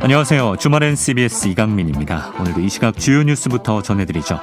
안녕하세요. 0.00 0.56
주말엔 0.56 0.96
CBS 0.96 1.48
이강민입니다. 1.48 2.32
오늘도 2.40 2.60
이 2.62 2.70
시각 2.70 2.96
주요 2.96 3.22
뉴스부터 3.22 3.82
전해드리죠. 3.82 4.40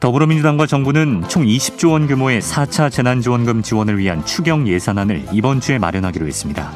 더불어민주당과 0.00 0.66
정부는 0.66 1.22
총 1.28 1.44
20조 1.44 1.92
원 1.92 2.08
규모의 2.08 2.42
4차 2.42 2.90
재난지원금 2.90 3.62
지원을 3.62 3.98
위한 3.98 4.24
추경 4.24 4.66
예산안을 4.66 5.26
이번 5.32 5.60
주에 5.60 5.78
마련하기로 5.78 6.26
했습니다. 6.26 6.72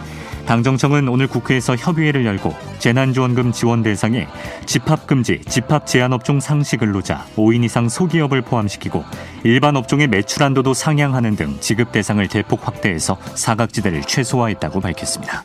당정청은 0.46 1.08
오늘 1.08 1.26
국회에서 1.26 1.76
협의회를 1.76 2.24
열고 2.24 2.54
재난지원금 2.78 3.52
지원 3.52 3.82
대상에 3.82 4.28
집합금지, 4.64 5.40
집합제한업종 5.48 6.40
상시 6.40 6.76
근로자, 6.76 7.26
5인 7.36 7.64
이상 7.64 7.88
소기업을 7.88 8.42
포함시키고 8.42 9.04
일반 9.44 9.76
업종의 9.76 10.06
매출 10.06 10.42
한도도 10.42 10.72
상향하는 10.72 11.36
등 11.36 11.56
지급 11.60 11.92
대상을 11.92 12.26
대폭 12.28 12.66
확대해서 12.66 13.18
사각지대를 13.34 14.02
최소화했다고 14.02 14.80
밝혔습니다. 14.80 15.42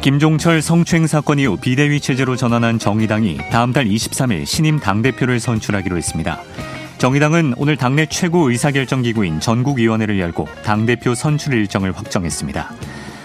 김종철 0.00 0.60
성추행 0.60 1.06
사건 1.06 1.38
이후 1.38 1.56
비대위 1.56 1.98
체제로 1.98 2.36
전환한 2.36 2.78
정의당이 2.78 3.38
다음 3.50 3.72
달 3.72 3.86
23일 3.86 4.44
신임 4.44 4.78
당대표를 4.78 5.40
선출하기로 5.40 5.96
했습니다. 5.96 6.42
정의당은 6.98 7.54
오늘 7.56 7.76
당내 7.76 8.06
최고 8.06 8.50
의사결정기구인 8.50 9.40
전국위원회를 9.40 10.18
열고 10.18 10.48
당대표 10.64 11.14
선출 11.14 11.54
일정을 11.54 11.92
확정했습니다. 11.92 12.72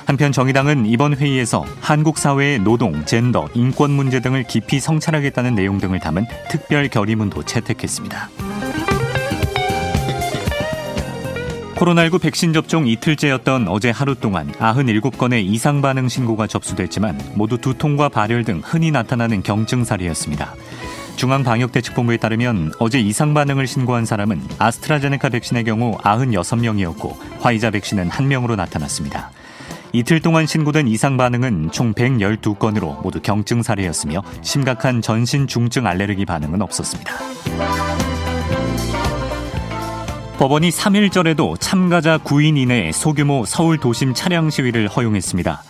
한편 0.05 0.31
정의당은 0.31 0.87
이번 0.87 1.15
회의에서 1.15 1.65
한국 1.79 2.17
사회의 2.17 2.57
노동, 2.57 3.05
젠더, 3.05 3.47
인권 3.53 3.91
문제 3.91 4.19
등을 4.19 4.43
깊이 4.43 4.79
성찰하겠다는 4.79 5.53
내용 5.53 5.77
등을 5.77 5.99
담은 5.99 6.25
특별 6.49 6.87
결의문도 6.87 7.43
채택했습니다. 7.43 8.29
코로나19 11.75 12.21
백신 12.21 12.51
접종 12.51 12.87
이틀째였던 12.87 13.69
어제 13.69 13.89
하루 13.89 14.13
동안 14.13 14.51
97건의 14.51 15.45
이상 15.45 15.81
반응 15.81 16.09
신고가 16.09 16.45
접수됐지만 16.45 17.17
모두 17.35 17.57
두통과 17.57 18.09
발열 18.09 18.43
등 18.43 18.61
흔히 18.65 18.91
나타나는 18.91 19.43
경증 19.43 19.85
사례였습니다. 19.85 20.55
중앙방역대책본부에 21.19 22.15
따르면 22.15 22.71
어제 22.79 22.97
이상 22.97 23.33
반응을 23.33 23.67
신고한 23.67 24.05
사람은 24.05 24.41
아스트라제네카 24.57 25.27
백신의 25.29 25.65
경우 25.65 25.97
96명이었고 25.97 27.41
화이자 27.41 27.71
백신은 27.71 28.09
1명으로 28.09 28.55
나타났습니다. 28.55 29.29
이틀 29.91 30.21
동안 30.21 30.45
신고된 30.45 30.87
이상 30.87 31.17
반응은 31.17 31.71
총 31.71 31.93
112건으로 31.93 33.01
모두 33.01 33.19
경증 33.21 33.63
사례였으며 33.63 34.23
심각한 34.43 35.01
전신 35.01 35.45
중증 35.45 35.87
알레르기 35.87 36.25
반응은 36.25 36.61
없었습니다. 36.61 37.13
법원이 40.37 40.69
3일절에도 40.69 41.59
참가자 41.59 42.17
9인 42.17 42.57
이내의 42.57 42.93
소규모 42.93 43.43
서울 43.45 43.77
도심 43.77 44.13
차량 44.13 44.49
시위를 44.49 44.87
허용했습니다. 44.87 45.63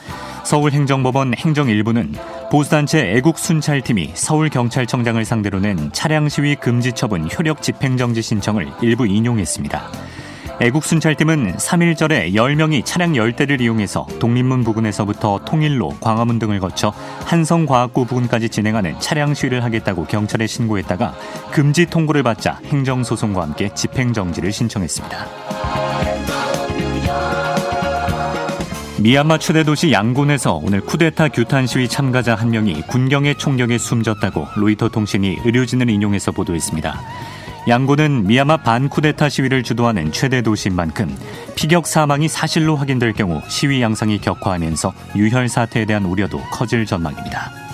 서울행정법원 0.50 1.36
행정일부는 1.36 2.16
보수단체 2.50 3.12
애국순찰팀이 3.18 4.14
서울경찰청장을 4.16 5.24
상대로 5.24 5.60
낸 5.60 5.92
차량 5.94 6.28
시위 6.28 6.56
금지 6.56 6.92
처분 6.92 7.30
효력 7.30 7.62
집행정지 7.62 8.24
신청을 8.24 8.68
일부 8.82 9.06
인용했습니다. 9.06 9.92
애국순찰팀은 10.60 11.58
3일절에 11.58 12.34
10명이 12.34 12.84
차량 12.84 13.14
10대를 13.14 13.62
이용해서 13.62 14.08
독립문 14.18 14.64
부근에서부터 14.64 15.42
통일로, 15.46 15.90
광화문 16.00 16.40
등을 16.40 16.60
거쳐 16.60 16.92
한성과학구 17.26 18.06
부근까지 18.08 18.50
진행하는 18.50 19.00
차량 19.00 19.36
시위를 19.36 19.64
하겠다고 19.64 20.06
경찰에 20.06 20.48
신고했다가 20.48 21.14
금지 21.52 21.86
통보를 21.86 22.24
받자 22.24 22.60
행정소송과 22.66 23.44
함께 23.44 23.70
집행정지를 23.76 24.52
신청했습니다. 24.52 25.89
미얀마 29.02 29.38
최대 29.38 29.64
도시 29.64 29.94
양곤에서 29.94 30.56
오늘 30.56 30.82
쿠데타 30.82 31.30
규탄 31.30 31.66
시위 31.66 31.88
참가자 31.88 32.36
한 32.36 32.50
명이 32.50 32.82
군경의 32.88 33.36
총격에 33.36 33.78
숨졌다고 33.78 34.46
로이터 34.58 34.90
통신이 34.90 35.38
의료진을 35.46 35.90
인용해서 35.90 36.34
보도했습니다. 36.34 37.00
양곤은 37.70 38.28
미얀마 38.28 38.58
반쿠데타 38.58 39.30
시위를 39.30 39.64
주도하는 39.64 40.12
최대 40.12 40.42
도시인 40.42 40.76
만큼 40.76 41.16
피격 41.56 41.88
사망이 41.88 42.28
사실로 42.28 42.76
확인될 42.76 43.14
경우 43.14 43.42
시위 43.48 43.82
양상이 43.82 44.20
격화하면서 44.20 44.94
유혈 45.16 45.48
사태에 45.48 45.86
대한 45.86 46.04
우려도 46.04 46.42
커질 46.52 46.86
전망입니다. 46.86 47.69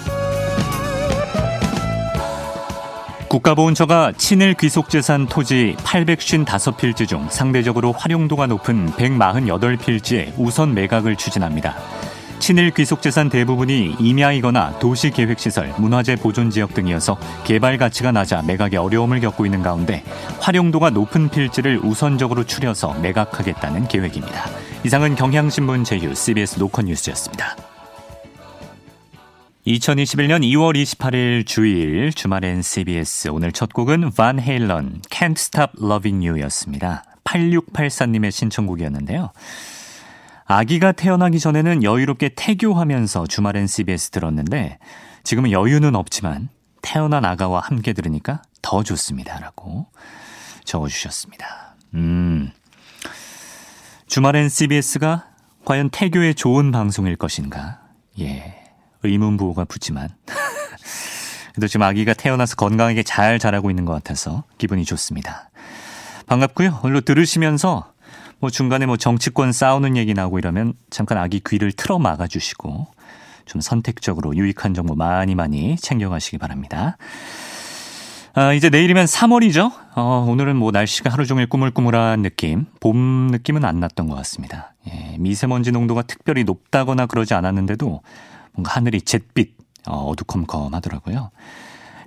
국가보훈처가 3.27 4.13
친일 4.17 4.53
귀속재산 4.53 5.27
토지 5.27 5.75
855필지 5.79 7.07
중 7.07 7.27
상대적으로 7.29 7.91
활용도가 7.91 8.47
높은 8.47 8.91
148필지에 8.91 10.33
우선 10.37 10.73
매각을 10.73 11.15
추진합니다. 11.15 11.75
친일 12.39 12.71
귀속재산 12.71 13.29
대부분이 13.29 13.95
임야이거나 13.99 14.77
도시계획시설, 14.79 15.73
문화재 15.77 16.15
보존지역 16.15 16.73
등이어서 16.73 17.17
개발 17.43 17.77
가치가 17.77 18.11
낮아 18.11 18.43
매각에 18.43 18.77
어려움을 18.77 19.19
겪고 19.19 19.45
있는 19.45 19.63
가운데 19.63 20.03
활용도가 20.41 20.91
높은 20.91 21.29
필지를 21.29 21.79
우선적으로 21.83 22.43
추려서 22.43 22.93
매각하겠다는 23.01 23.87
계획입니다. 23.87 24.45
이상은 24.83 25.15
경향신문 25.15 25.85
제휴 25.85 26.13
CBS 26.13 26.59
노컷뉴스였습니다. 26.59 27.74
2021년 29.65 30.43
2월 30.43 30.79
28일 30.79 31.43
주일 31.43 32.13
주말엔 32.13 32.61
CBS 32.61 33.29
오늘 33.29 33.51
첫 33.51 33.73
곡은 33.73 34.11
반 34.11 34.39
헤일런 34.39 35.01
Can't 35.09 35.39
Stop 35.39 35.83
Loving 35.83 36.27
You였습니다. 36.27 37.03
8684님의 37.23 38.29
신청곡이었는데요. 38.29 39.31
아기가 40.45 40.91
태어나기 40.91 41.39
전에는 41.39 41.81
여유롭게 41.81 42.29
태교하면서 42.35 43.25
주말엔 43.25 43.65
CBS 43.65 44.11
들었는데 44.11 44.77
지금은 45.23 45.51
여유는 45.51 45.95
없지만 45.95 46.49
태어난 46.83 47.25
아가와 47.25 47.61
함께 47.61 47.93
들으니까 47.93 48.43
더 48.61 48.83
좋습니다. 48.83 49.39
라고 49.39 49.87
적어주셨습니다. 50.63 51.75
음. 51.95 52.51
주말엔 54.05 54.49
CBS가 54.49 55.25
과연 55.65 55.89
태교에 55.89 56.33
좋은 56.33 56.71
방송일 56.71 57.15
것인가? 57.15 57.79
예. 58.19 58.64
의문부호가 59.05 59.65
붙지만. 59.65 60.09
그래도 61.53 61.67
지금 61.67 61.83
아기가 61.83 62.13
태어나서 62.13 62.55
건강하게 62.55 63.03
잘 63.03 63.39
자라고 63.39 63.69
있는 63.69 63.85
것 63.85 63.93
같아서 63.93 64.43
기분이 64.57 64.83
좋습니다. 64.83 65.49
반갑고요. 66.27 66.81
오늘 66.83 67.01
들으시면서 67.01 67.91
뭐 68.39 68.49
중간에 68.49 68.85
뭐 68.85 68.97
정치권 68.97 69.51
싸우는 69.51 69.95
얘기 69.95 70.13
나오고 70.13 70.39
이러면 70.39 70.73
잠깐 70.89 71.17
아기 71.17 71.41
귀를 71.45 71.71
틀어 71.71 71.97
막아주시고 71.99 72.87
좀 73.45 73.61
선택적으로 73.61 74.35
유익한 74.35 74.73
정보 74.73 74.95
많이 74.95 75.35
많이 75.35 75.77
챙겨가시기 75.77 76.37
바랍니다. 76.37 76.97
아, 78.37 78.51
이제 78.51 78.69
내일이면 78.69 79.05
3월이죠? 79.05 79.71
어, 79.95 80.25
오늘은 80.27 80.57
뭐 80.57 80.71
날씨가 80.71 81.09
하루 81.09 81.25
종일 81.25 81.47
꾸물꾸물한 81.47 82.21
느낌, 82.21 82.65
봄 82.81 83.29
느낌은 83.31 83.63
안 83.63 83.79
났던 83.79 84.09
것 84.09 84.15
같습니다. 84.15 84.73
예, 84.89 85.15
미세먼지 85.19 85.71
농도가 85.71 86.01
특별히 86.01 86.43
높다거나 86.43 87.05
그러지 87.05 87.33
않았는데도 87.33 88.01
뭔가 88.55 88.73
하늘이 88.73 89.01
잿빛, 89.01 89.55
어, 89.87 90.09
어두컴컴하더라고요. 90.09 91.31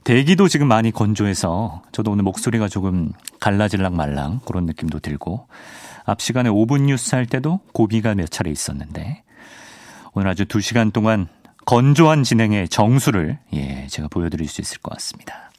대기도 0.05 0.49
지금 0.49 0.69
많이 0.69 0.91
건조해서 0.91 1.83
저도 1.93 2.13
오늘 2.13 2.25
목소리가 2.25 2.69
조금 2.69 3.13
갈라질랑 3.41 3.95
말랑 3.95 4.41
그런 4.47 4.65
느낌도 4.65 5.01
들고 5.01 5.49
앞 6.05 6.23
시간에 6.23 6.49
5분 6.49 6.83
뉴스 6.83 7.15
할 7.15 7.27
때도 7.27 7.61
고비가 7.73 8.15
몇 8.15 8.31
차례 8.31 8.51
있었는데 8.51 9.23
오늘 10.15 10.29
아주 10.29 10.47
2시간 10.47 10.93
동안 10.93 11.29
건조한 11.67 12.23
진행의 12.23 12.71
정수를 12.71 13.39
예, 13.53 13.87
제가 13.89 14.09
보여드릴 14.09 14.49
수 14.49 14.63
있을 14.63 14.79
것 14.79 14.95
같습니다. 14.95 15.51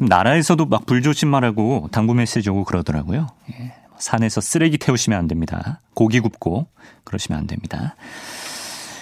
나라에서도 0.00 0.64
막 0.66 0.86
불조심하라고 0.86 1.88
당부 1.90 2.14
메시지 2.14 2.50
오고 2.50 2.62
그러더라고요. 2.62 3.26
예, 3.52 3.74
산에서 3.98 4.40
쓰레기 4.40 4.78
태우시면 4.78 5.18
안 5.18 5.26
됩니다. 5.26 5.80
고기 5.94 6.20
굽고 6.20 6.68
그러시면 7.02 7.40
안 7.40 7.46
됩니다. 7.48 7.96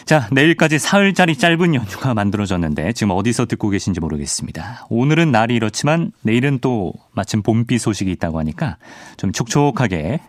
자, 0.07 0.29
내일까지 0.31 0.79
사흘짜리 0.79 1.37
짧은 1.37 1.75
연휴가 1.75 2.15
만들어졌는데 2.15 2.93
지금 2.93 3.11
어디서 3.11 3.47
듣고 3.47 3.71
계신지 3.71 3.99
모르겠습니다. 3.99 4.87
오늘은 4.89 5.33
날이 5.33 5.57
이렇지만 5.57 6.13
내일은 6.23 6.61
또 6.61 6.93
마침 7.11 7.43
봄비 7.43 7.77
소식이 7.79 8.13
있다고 8.13 8.39
하니까 8.39 8.77
좀 9.17 9.33
촉촉하게 9.33 10.21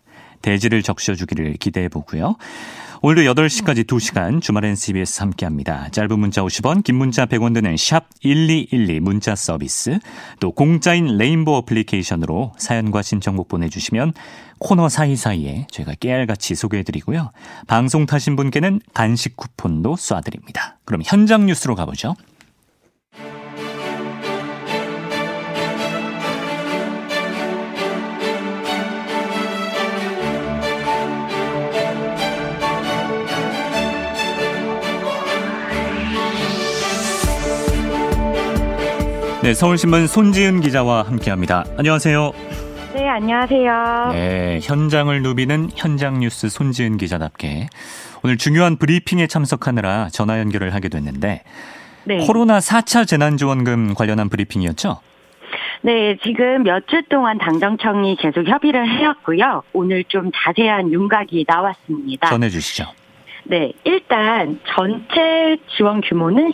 대지를 0.42 0.82
적셔주기를 0.82 1.54
기대해 1.58 1.90
보고요. 1.90 2.38
오늘도 3.04 3.32
8시까지 3.32 3.86
2시간 3.86 4.42
주말엔 4.42 4.76
CBS 4.76 5.22
함께합니다. 5.22 5.90
짧은 5.90 6.18
문자 6.20 6.42
50원, 6.42 6.84
긴 6.84 6.96
문자 6.96 7.28
100원 7.28 7.54
드는 7.54 7.78
샵 7.78 8.06
1212 8.22 9.00
문자 9.02 9.36
서비스, 9.36 10.00
또 10.40 10.52
공짜인 10.52 11.18
레인보 11.18 11.56
어플리케이션으로 11.58 12.54
사연과 12.58 13.04
신청곡 13.04 13.50
보내주시면 13.50 14.14
코너 14.58 14.90
사이사이에 14.90 15.68
저희가 15.70 15.94
깨알같이 16.00 16.56
소개해드리고요. 16.56 17.30
방송 17.68 18.08
타신 18.08 18.36
분께는 18.36 18.82
간식 18.96 19.38
쿠폰도 19.38 19.94
쏴드립니다. 19.94 20.74
그럼 20.84 21.02
현장 21.06 21.46
뉴스로 21.46 21.76
가보죠. 21.76 22.16
네, 39.48 39.54
서울신문 39.54 40.08
손지은 40.08 40.60
기자와 40.60 41.04
함께합니다. 41.04 41.64
안녕하세요. 41.78 42.34
네, 42.94 43.08
안녕하세요. 43.08 44.10
네, 44.12 44.60
현장을 44.62 45.22
누비는 45.22 45.70
현장 45.74 46.20
뉴스 46.20 46.50
손지은 46.50 46.98
기자답게 46.98 47.68
오늘 48.26 48.36
중요한 48.36 48.76
브리핑에 48.76 49.26
참석하느라 49.28 50.10
전화 50.12 50.40
연결을 50.42 50.74
하게 50.74 50.90
됐는데 50.90 51.44
네. 52.04 52.18
코로나 52.26 52.60
4차 52.60 53.08
재난지원금 53.08 53.94
관련한 53.94 54.28
브리핑이었죠? 54.28 55.00
네, 55.82 56.18
지금 56.24 56.64
몇 56.64 56.86
주 56.88 57.02
동안 57.08 57.38
당정청이 57.38 58.18
계속 58.18 58.46
협의를 58.50 58.86
해왔고요. 59.00 59.64
오늘 59.72 60.04
좀 60.10 60.30
자세한 60.36 60.92
윤곽이 60.92 61.46
나왔습니다. 61.48 62.28
전해주시죠. 62.28 62.84
네, 63.46 63.72
일단 63.86 64.60
전체 64.76 65.56
지원 65.78 66.02
규모는 66.02 66.52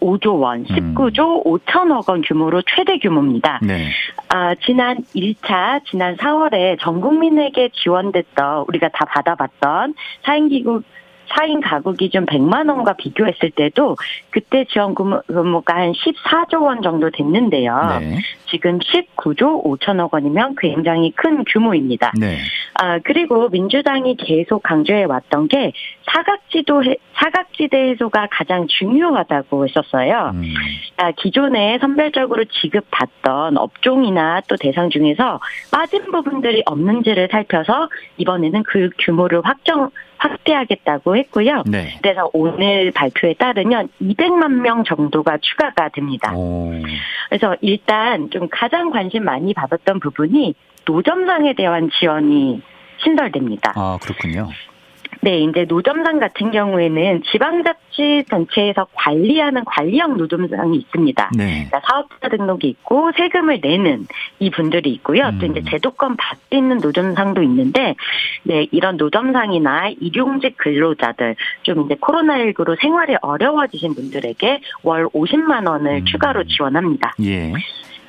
19.5조 0.00 0.40
원, 0.40 0.64
19조 0.64 1.46
음. 1.46 1.58
5천억 1.58 2.08
원 2.08 2.22
규모로 2.22 2.62
최대 2.74 2.98
규모입니다. 2.98 3.60
네. 3.62 3.88
아, 4.28 4.54
지난 4.56 4.98
1차, 5.14 5.84
지난 5.86 6.16
4월에 6.16 6.78
전 6.80 7.00
국민에게 7.00 7.70
지원됐던, 7.74 8.64
우리가 8.68 8.88
다 8.88 9.04
받아봤던 9.04 9.94
사인기구 10.22 10.82
4인 11.30 11.60
가구 11.62 11.92
기 11.94 12.10
준 12.10 12.26
100만 12.26 12.68
원과 12.68 12.94
비교했을 12.94 13.50
때도 13.50 13.96
그때 14.30 14.64
지원 14.64 14.94
규모가 14.94 15.74
한 15.76 15.92
14조 15.92 16.62
원 16.62 16.82
정도 16.82 17.10
됐는데요. 17.10 17.98
네. 18.00 18.18
지금 18.50 18.78
19조 18.80 19.64
5천억 19.64 20.12
원이면 20.12 20.56
굉장히 20.58 21.12
큰 21.12 21.44
규모입니다. 21.44 22.12
네. 22.18 22.38
아, 22.74 22.98
그리고 22.98 23.48
민주당이 23.48 24.16
계속 24.16 24.62
강조해 24.62 25.04
왔던 25.04 25.48
게 25.48 25.72
사각지도 26.12 26.82
사각지대 27.14 27.90
해소가 27.90 28.26
가장 28.30 28.66
중요하다고 28.66 29.68
했었어요. 29.68 30.32
음. 30.34 30.42
아, 30.96 31.12
기존에 31.12 31.78
선별적으로 31.80 32.44
지급받던 32.44 33.56
업종이나 33.56 34.40
또 34.48 34.56
대상 34.56 34.90
중에서 34.90 35.38
빠진 35.70 36.02
부분들이 36.10 36.62
없는지를 36.66 37.28
살펴서 37.30 37.88
이번에는 38.16 38.64
그 38.64 38.90
규모를 38.98 39.42
확정 39.44 39.90
확대하겠다고 40.20 41.16
했고요. 41.16 41.64
네. 41.66 41.98
그래서 42.02 42.28
오늘 42.32 42.90
발표에 42.92 43.34
따르면 43.34 43.88
200만 44.00 44.60
명 44.60 44.84
정도가 44.84 45.38
추가가 45.38 45.88
됩니다. 45.88 46.32
오. 46.34 46.72
그래서 47.28 47.56
일단 47.62 48.30
좀 48.30 48.48
가장 48.50 48.90
관심 48.90 49.24
많이 49.24 49.54
받았던 49.54 50.00
부분이 50.00 50.54
노점상에 50.86 51.54
대한 51.54 51.90
지원이 51.98 52.62
신설됩니다. 53.02 53.72
아, 53.74 53.98
그렇군요. 54.02 54.48
네, 55.22 55.40
이제 55.40 55.66
노점상 55.68 56.18
같은 56.18 56.50
경우에는 56.50 57.22
지방자치 57.30 58.24
전체에서 58.30 58.86
관리하는 58.94 59.64
관리형 59.66 60.16
노점상이 60.16 60.78
있습니다. 60.78 61.30
네. 61.36 61.66
그러니까 61.68 61.80
사업자 61.86 62.28
등록이 62.28 62.68
있고 62.68 63.12
세금을 63.16 63.60
내는 63.60 64.06
이 64.38 64.50
분들이 64.50 64.90
있고요. 64.94 65.26
음. 65.26 65.38
또 65.38 65.46
이제 65.46 65.60
음. 65.60 65.64
제도권 65.68 66.16
밖에 66.16 66.56
있는 66.56 66.78
노점상도 66.78 67.42
있는데, 67.42 67.96
네, 68.44 68.66
이런 68.70 68.96
노점상이나 68.96 69.90
일용직 70.00 70.56
근로자들, 70.56 71.36
좀 71.62 71.84
이제 71.84 71.96
코로나19로 71.96 72.80
생활이 72.80 73.16
어려워지신 73.20 73.94
분들에게 73.94 74.60
월 74.84 75.06
50만 75.08 75.68
원을 75.68 75.96
음. 75.96 76.04
추가로 76.06 76.44
지원합니다. 76.44 77.12
예. 77.24 77.52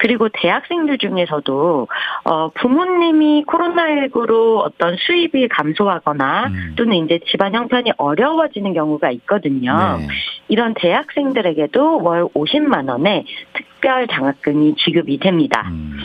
그리고 0.02 0.30
대학생들 0.34 0.98
중에서도 0.98 1.88
어 2.24 2.50
부모님이 2.50 3.46
코로나19로 3.46 4.58
어떤 4.58 4.96
수입이 4.98 5.48
감소하거나 5.50 6.48
음. 6.48 6.74
또는 6.76 7.06
이제 7.06 7.20
집안 7.30 7.54
형편이 7.54 7.92
어려워지는 7.98 8.74
경우가 8.74 9.12
있거든요. 9.12 9.98
네. 10.00 10.08
이런 10.48 10.74
대학생들에게도 10.74 12.02
월 12.02 12.26
50만 12.34 12.90
원의 12.90 13.26
특 13.54 13.71
별 13.82 14.08
장학금이 14.08 14.76
지급이 14.78 15.20
됩니다. 15.20 15.68
음. 15.70 15.98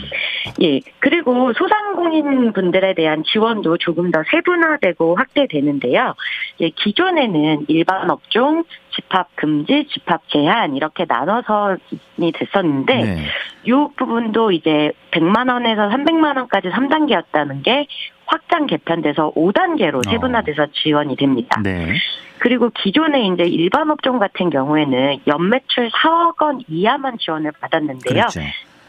예. 0.61 0.79
그리고 0.99 1.53
소상공인 1.53 2.53
분들에 2.53 2.93
대한 2.93 3.23
지원도 3.23 3.77
조금 3.77 4.11
더 4.11 4.23
세분화되고 4.29 5.15
확대되는데요. 5.15 6.15
예, 6.61 6.69
기존에는 6.69 7.65
일반 7.67 8.09
업종, 8.09 8.63
집합 8.95 9.35
금지, 9.35 9.87
집합 9.91 10.27
제한 10.29 10.75
이렇게 10.75 11.05
나눠서이 11.07 12.31
됐었는데 12.33 12.93
네. 12.93 13.25
이 13.63 13.71
부분도 13.95 14.51
이제 14.51 14.91
100만 15.11 15.51
원에서 15.51 15.89
300만 15.89 16.37
원까지 16.37 16.69
3단계였다는 16.69 17.63
게 17.63 17.87
확장 18.27 18.67
개편돼서 18.67 19.31
5단계로 19.31 20.05
어. 20.05 20.09
세분화돼서 20.09 20.67
지원이 20.73 21.15
됩니다. 21.15 21.59
네. 21.63 21.93
그리고 22.39 22.69
기존에 22.69 23.25
이제 23.27 23.43
일반 23.43 23.89
업종 23.89 24.19
같은 24.19 24.49
경우에는 24.49 25.21
연매출 25.25 25.89
4억 25.89 26.41
원 26.41 26.61
이하만 26.67 27.17
지원을 27.17 27.51
받았는데요. 27.59 28.13
그렇죠. 28.13 28.41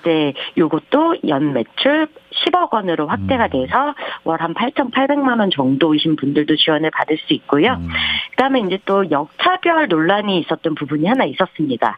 네, 0.05 0.33
요것도 0.57 1.17
연 1.29 1.53
매출 1.53 2.07
10억 2.33 2.73
원으로 2.73 3.09
확대가 3.09 3.47
음. 3.47 3.51
돼서 3.51 3.95
월 4.25 4.41
한 4.41 4.55
8,800만 4.55 5.41
원 5.41 5.51
정도이신 5.51 6.17
분들도 6.17 6.55
지원을 6.57 6.91
받을 6.93 7.19
수 7.19 7.35
있고요. 7.35 7.73
음. 7.73 7.89
그다음에 8.31 8.61
이제 8.61 8.79
또 8.85 9.11
역차별 9.11 9.89
논란이 9.89 10.39
있었던 10.41 10.75
부분이 10.77 11.07
하나 11.07 11.25
있었습니다. 11.25 11.97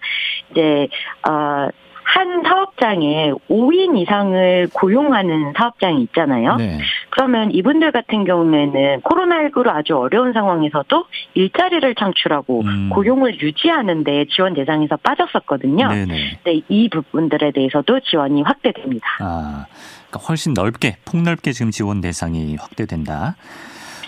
이제 0.50 0.88
어 1.28 1.68
한 2.12 2.42
사업장에 2.42 3.32
5인 3.48 3.96
이상을 3.98 4.68
고용하는 4.72 5.52
사업장이 5.56 6.02
있잖아요. 6.02 6.56
네. 6.56 6.80
그러면 7.10 7.52
이분들 7.52 7.92
같은 7.92 8.24
경우에는 8.24 9.02
코로나19로 9.02 9.68
아주 9.68 9.96
어려운 9.96 10.32
상황에서도 10.32 11.04
일자리를 11.34 11.94
창출하고 11.94 12.62
음. 12.62 12.90
고용을 12.90 13.40
유지하는데 13.40 14.26
지원 14.34 14.54
대상에서 14.54 14.96
빠졌었거든요. 14.96 15.88
네네. 15.88 16.38
네, 16.44 16.62
이 16.68 16.88
부분들에 16.88 17.52
대해서도 17.52 18.00
지원이 18.00 18.42
확대됩니다. 18.42 19.06
아, 19.20 19.66
그러니까 20.08 20.26
훨씬 20.28 20.52
넓게, 20.52 20.96
폭넓게 21.04 21.52
지금 21.52 21.70
지원 21.70 22.00
대상이 22.00 22.56
확대된다. 22.56 23.36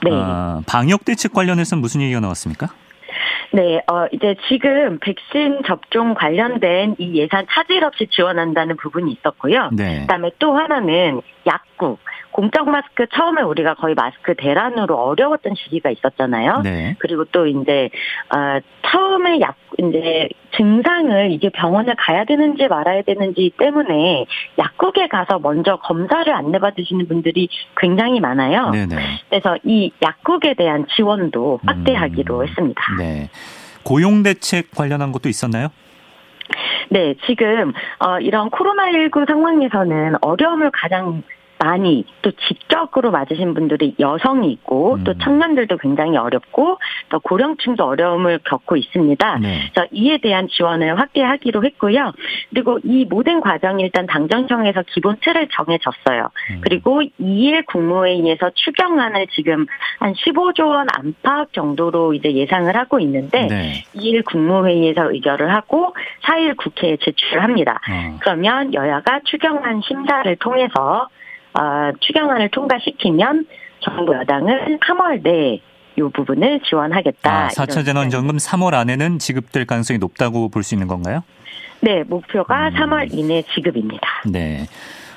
네. 0.02 0.10
어, 0.10 0.60
방역 0.66 1.04
대책 1.04 1.32
관련해서 1.32 1.76
무슨 1.76 2.00
얘기가 2.00 2.18
나왔습니까? 2.18 2.68
네, 3.52 3.82
어, 3.90 4.06
이제 4.12 4.34
지금 4.48 4.98
백신 5.00 5.62
접종 5.66 6.14
관련된 6.14 6.96
이 6.98 7.14
예산 7.14 7.46
차질 7.50 7.84
없이 7.84 8.06
지원한다는 8.10 8.76
부분이 8.76 9.12
있었고요. 9.12 9.70
네. 9.72 10.00
그다음에 10.02 10.30
또 10.38 10.56
하나는 10.56 11.20
약국, 11.46 11.98
공적 12.30 12.68
마스크 12.68 13.06
처음에 13.14 13.42
우리가 13.42 13.74
거의 13.74 13.94
마스크 13.94 14.34
대란으로 14.34 14.96
어려웠던 14.96 15.54
시기가 15.56 15.90
있었잖아요. 15.90 16.60
네. 16.62 16.96
그리고 16.98 17.24
또 17.26 17.46
이제 17.46 17.90
어, 18.34 18.60
처음에 18.90 19.40
약 19.40 19.56
이제 19.78 20.28
증상을 20.56 21.30
이게 21.32 21.48
병원에 21.50 21.94
가야 21.96 22.24
되는지 22.24 22.68
말아야 22.68 23.02
되는지 23.02 23.52
때문에 23.58 24.26
약국에 24.58 25.08
가서 25.08 25.38
먼저 25.38 25.76
검사를 25.76 26.32
안내받으시는 26.32 27.08
분들이 27.08 27.48
굉장히 27.76 28.20
많아요. 28.20 28.70
네네. 28.70 28.96
그래서 29.28 29.56
이 29.64 29.92
약국에 30.02 30.54
대한 30.54 30.86
지원도 30.94 31.60
확대하기로 31.64 32.40
음, 32.40 32.46
했습니다. 32.46 32.82
네. 32.98 33.30
고용 33.82 34.22
대책 34.22 34.70
관련한 34.72 35.12
것도 35.12 35.28
있었나요? 35.28 35.68
네, 36.90 37.14
지금 37.26 37.72
어, 37.98 38.18
이런 38.20 38.50
코로나19 38.50 39.26
상황에서는 39.26 40.16
어려움을 40.20 40.70
가장 40.72 41.22
많이 41.62 42.04
또 42.22 42.32
직접으로 42.32 43.12
맞으신 43.12 43.54
분들이 43.54 43.94
여성이 44.00 44.50
있고 44.52 44.94
음. 44.94 45.04
또 45.04 45.16
청년들도 45.16 45.78
굉장히 45.78 46.16
어렵고 46.16 46.78
또 47.08 47.20
고령층도 47.20 47.84
어려움을 47.84 48.40
겪고 48.44 48.76
있습니다. 48.76 49.38
네. 49.38 49.70
그래서 49.72 49.88
이에 49.92 50.18
대한 50.18 50.48
지원을 50.48 50.98
확대하기로 50.98 51.64
했고요. 51.64 52.12
그리고 52.50 52.80
이 52.82 53.04
모든 53.04 53.40
과정이 53.40 53.82
일단 53.84 54.06
당정청에서 54.06 54.82
기본 54.88 55.16
틀을 55.20 55.48
정해졌어요. 55.52 56.30
음. 56.50 56.60
그리고 56.62 57.02
2일 57.20 57.64
국무회의에서 57.66 58.50
추경안을 58.54 59.28
지금 59.28 59.66
한 60.00 60.14
15조 60.14 60.66
원 60.66 60.86
안팎 60.92 61.52
정도로 61.52 62.14
이제 62.14 62.32
예상을 62.32 62.74
하고 62.76 62.98
있는데 63.00 63.46
네. 63.46 63.84
2일 63.94 64.24
국무회의에서 64.24 65.12
의결을 65.12 65.54
하고 65.54 65.94
4일 66.24 66.56
국회에 66.56 66.96
제출을 66.96 67.42
합니다. 67.42 67.80
어. 67.88 68.18
그러면 68.20 68.74
여야가 68.74 69.20
추경안 69.24 69.80
심사를 69.82 70.34
통해서 70.36 71.08
어, 71.54 71.92
추경안을 72.00 72.48
통과시키면 72.50 73.46
정부 73.80 74.14
여당은 74.14 74.78
3월 74.78 75.22
내에 75.22 75.60
이 75.96 76.00
부분을 76.14 76.60
지원하겠다. 76.60 77.30
아, 77.46 77.48
4차 77.48 77.84
재난지원금 77.84 78.36
3월 78.38 78.74
안에는 78.74 79.18
지급될 79.18 79.66
가능성이 79.66 79.98
높다고 79.98 80.48
볼 80.48 80.62
수 80.62 80.74
있는 80.74 80.88
건가요? 80.88 81.22
네, 81.80 82.02
목표가 82.04 82.68
음. 82.68 82.74
3월 82.74 83.08
이내 83.12 83.42
지급입니다. 83.54 84.06
네. 84.30 84.66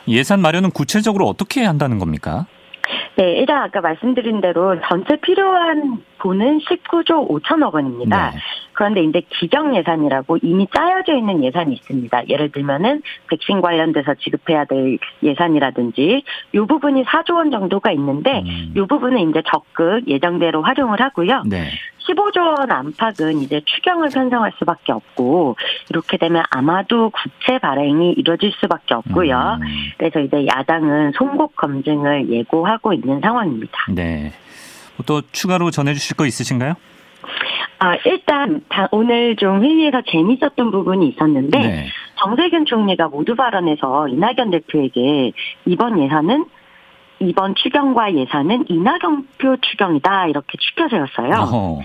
예산 0.08 0.42
마련은 0.42 0.72
구체적으로 0.72 1.26
어떻게 1.28 1.64
한다는 1.64 1.98
겁니까? 2.00 2.46
네, 3.18 3.38
일단 3.38 3.64
아까 3.64 3.80
말씀드린 3.82 4.42
대로 4.42 4.76
전체 4.90 5.16
필요한 5.22 6.04
돈은 6.20 6.60
19조 6.60 7.30
5천억 7.30 7.74
원입니다. 7.74 8.32
네. 8.32 8.38
그런데 8.76 9.04
이제 9.04 9.22
기정 9.30 9.76
예산이라고 9.76 10.38
이미 10.44 10.68
짜여져 10.74 11.16
있는 11.16 11.44
예산이 11.44 11.74
있습니다. 11.74 12.30
예를 12.30 12.52
들면은 12.52 13.02
백신 13.30 13.62
관련돼서 13.62 14.14
지급해야 14.16 14.66
될 14.66 14.98
예산이라든지 15.24 16.24
이 16.54 16.58
부분이 16.58 17.04
4조 17.04 17.36
원 17.36 17.52
정도가 17.52 17.92
있는데 17.94 18.42
음. 18.42 18.74
이 18.76 18.82
부분은 18.88 19.30
이제 19.30 19.42
적극 19.52 20.08
예정대로 20.08 20.62
활용을 20.62 21.02
하고요. 21.02 21.44
네. 21.46 21.70
15조 22.08 22.60
원 22.60 22.72
안팎은 22.72 23.42
이제 23.42 23.62
추경을 23.66 24.10
편성할 24.10 24.52
수밖에 24.60 24.92
없고 24.92 25.56
이렇게 25.90 26.18
되면 26.18 26.44
아마도 26.52 27.10
국채 27.10 27.58
발행이 27.58 28.14
이루어질 28.14 28.52
수밖에 28.60 28.94
없고요. 28.94 29.58
음. 29.62 29.68
그래서 29.98 30.20
이제 30.20 30.46
야당은 30.46 31.14
송곡 31.16 31.56
검증을 31.56 32.30
예고하고 32.30 32.94
있는 32.94 33.20
상황입니다. 33.22 33.74
네. 33.90 34.32
또 35.06 35.22
추가로 35.32 35.72
전해주실 35.72 36.16
거 36.16 36.26
있으신가요? 36.26 36.76
아, 37.80 37.96
일단 38.06 38.62
오늘 38.92 39.36
좀 39.36 39.64
회의에서 39.64 40.02
재밌었던 40.08 40.72
부분이 40.72 41.08
있었는데 41.10 41.58
네. 41.58 41.88
정세균 42.16 42.66
총리가 42.66 43.10
모두 43.10 43.36
발언에서 43.36 44.08
이낙연 44.08 44.52
대표에게 44.52 45.34
이번 45.66 46.02
예산은 46.02 46.46
이번 47.20 47.56
추경과 47.56 48.14
예산은 48.14 48.66
이낙연표 48.70 49.58
추경이다 49.62 50.28
이렇게 50.28 50.58
추켜 50.58 50.88
세웠어요. 50.90 51.82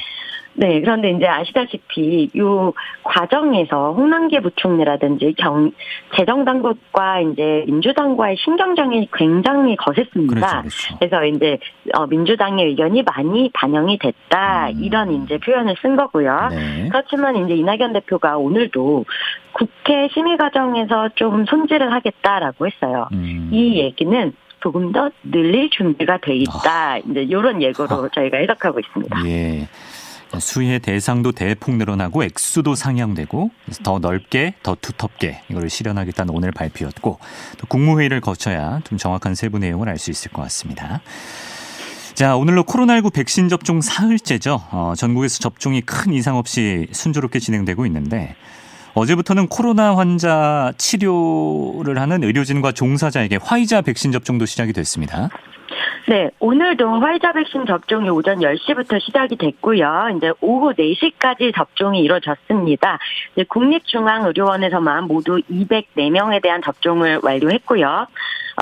네, 0.55 0.81
그런데 0.81 1.11
이제 1.11 1.27
아시다시피 1.27 2.31
요 2.37 2.73
과정에서 3.03 3.93
홍남기 3.93 4.41
부총리라든지 4.41 5.35
경 5.39 5.71
재정 6.17 6.45
당국과 6.45 7.21
이제 7.21 7.65
민주당과의 7.67 8.37
신경전이 8.37 9.09
굉장히 9.13 9.77
거셌습니다. 9.77 10.35
그렇죠, 10.35 10.59
그렇죠. 10.61 10.97
그래서 10.99 11.25
이제 11.25 11.59
어 11.95 12.07
민주당의 12.07 12.67
의견이 12.67 13.03
많이 13.03 13.51
반영이 13.55 13.99
됐다 13.99 14.71
음. 14.71 14.83
이런 14.83 15.13
이제 15.23 15.39
표현을 15.39 15.77
쓴 15.81 15.97
거고요. 15.97 16.49
네. 16.51 16.89
그렇지만 16.91 17.37
이제 17.37 17.55
이낙연 17.55 17.93
대표가 17.93 18.37
오늘도 18.37 19.05
국회 19.53 20.09
심의 20.13 20.37
과정에서 20.37 21.11
좀 21.15 21.45
손질을 21.47 21.93
하겠다라고 21.93 22.67
했어요. 22.67 23.09
음. 23.13 23.51
이 23.53 23.79
얘기는 23.79 24.33
조금 24.61 24.93
더 24.93 25.11
늘릴 25.25 25.71
준비가 25.71 26.19
돼 26.19 26.37
있다. 26.37 26.93
아. 26.93 26.99
이제 26.99 27.23
이런 27.23 27.63
예고로 27.63 27.89
아. 27.89 28.09
저희가 28.13 28.39
해석하고 28.39 28.81
있습니다. 28.81 29.27
예. 29.27 29.69
수의 30.39 30.79
대상도 30.79 31.33
대폭 31.33 31.77
늘어나고 31.77 32.25
액수도 32.25 32.75
상향되고 32.75 33.51
더 33.83 33.99
넓게 33.99 34.55
더 34.63 34.77
두텁게 34.81 35.43
이걸 35.51 35.69
실현하겠다는 35.69 36.35
오늘 36.35 36.53
발표였고 36.53 37.19
또 37.59 37.67
국무회의를 37.67 38.21
거쳐야 38.21 38.81
좀 38.85 38.99
정확한 38.99 39.35
세부 39.35 39.59
내용을 39.59 39.89
알 39.89 39.99
수 39.99 40.11
있을 40.11 40.31
것 40.31 40.43
같습니다. 40.43 41.03
자, 42.15 42.37
오늘로 42.37 42.65
코로나19 42.65 43.13
백신 43.13 43.49
접종 43.49 43.81
사흘째죠. 43.81 44.63
어, 44.71 44.95
전국에서 44.97 45.39
접종이 45.39 45.81
큰 45.81 46.13
이상 46.13 46.37
없이 46.37 46.87
순조롭게 46.93 47.39
진행되고 47.39 47.87
있는데 47.87 48.35
어제부터는 48.95 49.47
코로나 49.49 49.97
환자 49.97 50.73
치료를 50.77 51.99
하는 51.99 52.25
의료진과 52.25 52.73
종사자에게 52.73 53.37
화이자 53.37 53.83
백신 53.83 54.13
접종도 54.13 54.47
시작이 54.47 54.73
됐습니다. 54.73 55.29
네, 56.09 56.31
오늘도 56.41 57.01
화이자 57.01 57.33
백신 57.33 57.67
접종이 57.67 58.09
오전 58.09 58.39
10시부터 58.39 59.01
시작이 59.01 59.37
됐고요. 59.37 60.15
이제 60.17 60.33
오후 60.41 60.73
4시까지 60.73 61.55
접종이 61.55 62.01
이루어졌습니다. 62.01 62.99
국립중앙의료원에서만 63.49 65.05
모두 65.05 65.41
204명에 65.51 66.43
대한 66.43 66.63
접종을 66.63 67.21
완료했고요. 67.23 68.07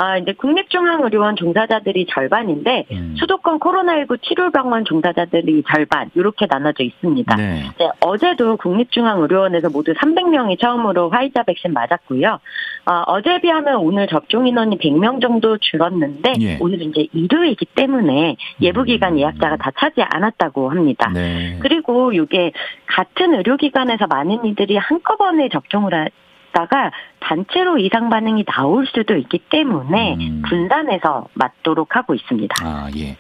아, 0.01 0.17
이제 0.17 0.33
국립중앙의료원 0.33 1.35
종사자들이 1.35 2.07
절반인데 2.09 2.87
음. 2.93 3.17
수도권 3.19 3.59
코로나19 3.59 4.23
치료 4.23 4.53
병원 4.53 4.85
종사자들이 4.85 5.65
절반 5.69 6.09
이렇게 6.15 6.47
나눠져 6.49 6.85
있습니다. 6.85 7.35
네. 7.35 7.65
네, 7.77 7.91
어제도 8.01 8.57
국립중앙의료원에서 8.59 9.71
모두 9.71 9.93
300명이 9.95 10.61
처음으로 10.61 11.11
화이자 11.11 11.43
백신 11.43 11.73
맞았고요. 11.73 12.39
아, 12.85 13.05
어제 13.09 13.41
비하면 13.41 13.77
오늘 13.77 14.07
접종 14.07 14.47
인원이 14.47 14.79
100명 14.79 15.21
정도 15.21 15.59
줄었는데 15.59 16.35
예. 16.43 16.59
오늘은 16.61 16.91
이제 16.91 17.09
일요일이기 17.13 17.67
때문에 17.75 18.37
예부 18.63 18.85
기간 18.85 19.15
음. 19.15 19.19
예약자가 19.19 19.57
다 19.57 19.73
차지 19.77 20.01
않았다고 20.01 20.71
합니다. 20.71 21.11
네. 21.13 21.59
그리고 21.59 22.13
이게 22.13 22.53
같은 22.87 23.35
의료기관에서 23.35 24.07
많은 24.07 24.45
이들이 24.45 24.77
한꺼번에 24.77 25.49
접종을 25.49 26.09
있다가 26.49 26.91
단체로 27.21 27.79
이상 27.79 28.09
반응이 28.09 28.45
나올 28.45 28.87
수도 28.87 29.17
있기 29.17 29.39
때문에 29.51 30.15
음. 30.15 30.43
분산해서 30.49 31.29
맞도록 31.35 31.97
하고 31.97 32.15
있습니다. 32.15 32.55
아, 32.63 32.89
예. 32.97 33.17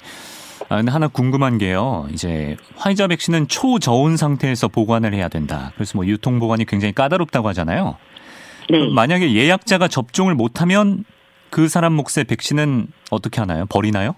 아, 0.68 0.76
근데 0.76 0.90
하나 0.90 1.08
궁금한 1.08 1.58
게요. 1.58 2.06
이제 2.12 2.56
화이자 2.76 3.06
백신은 3.06 3.48
초저온 3.48 4.16
상태에서 4.16 4.68
보관을 4.68 5.14
해야 5.14 5.28
된다. 5.28 5.72
그래서 5.74 5.96
뭐 5.96 6.06
유통 6.06 6.38
보관이 6.38 6.64
굉장히 6.64 6.92
까다롭다고 6.92 7.48
하잖아요. 7.48 7.96
네. 8.70 8.88
만약에 8.92 9.32
예약자가 9.32 9.88
접종을 9.88 10.34
못하면 10.34 11.04
그 11.50 11.68
사람 11.68 11.94
몫의 11.94 12.24
백신은 12.28 12.88
어떻게 13.10 13.40
하나요? 13.40 13.64
버리나요? 13.66 14.14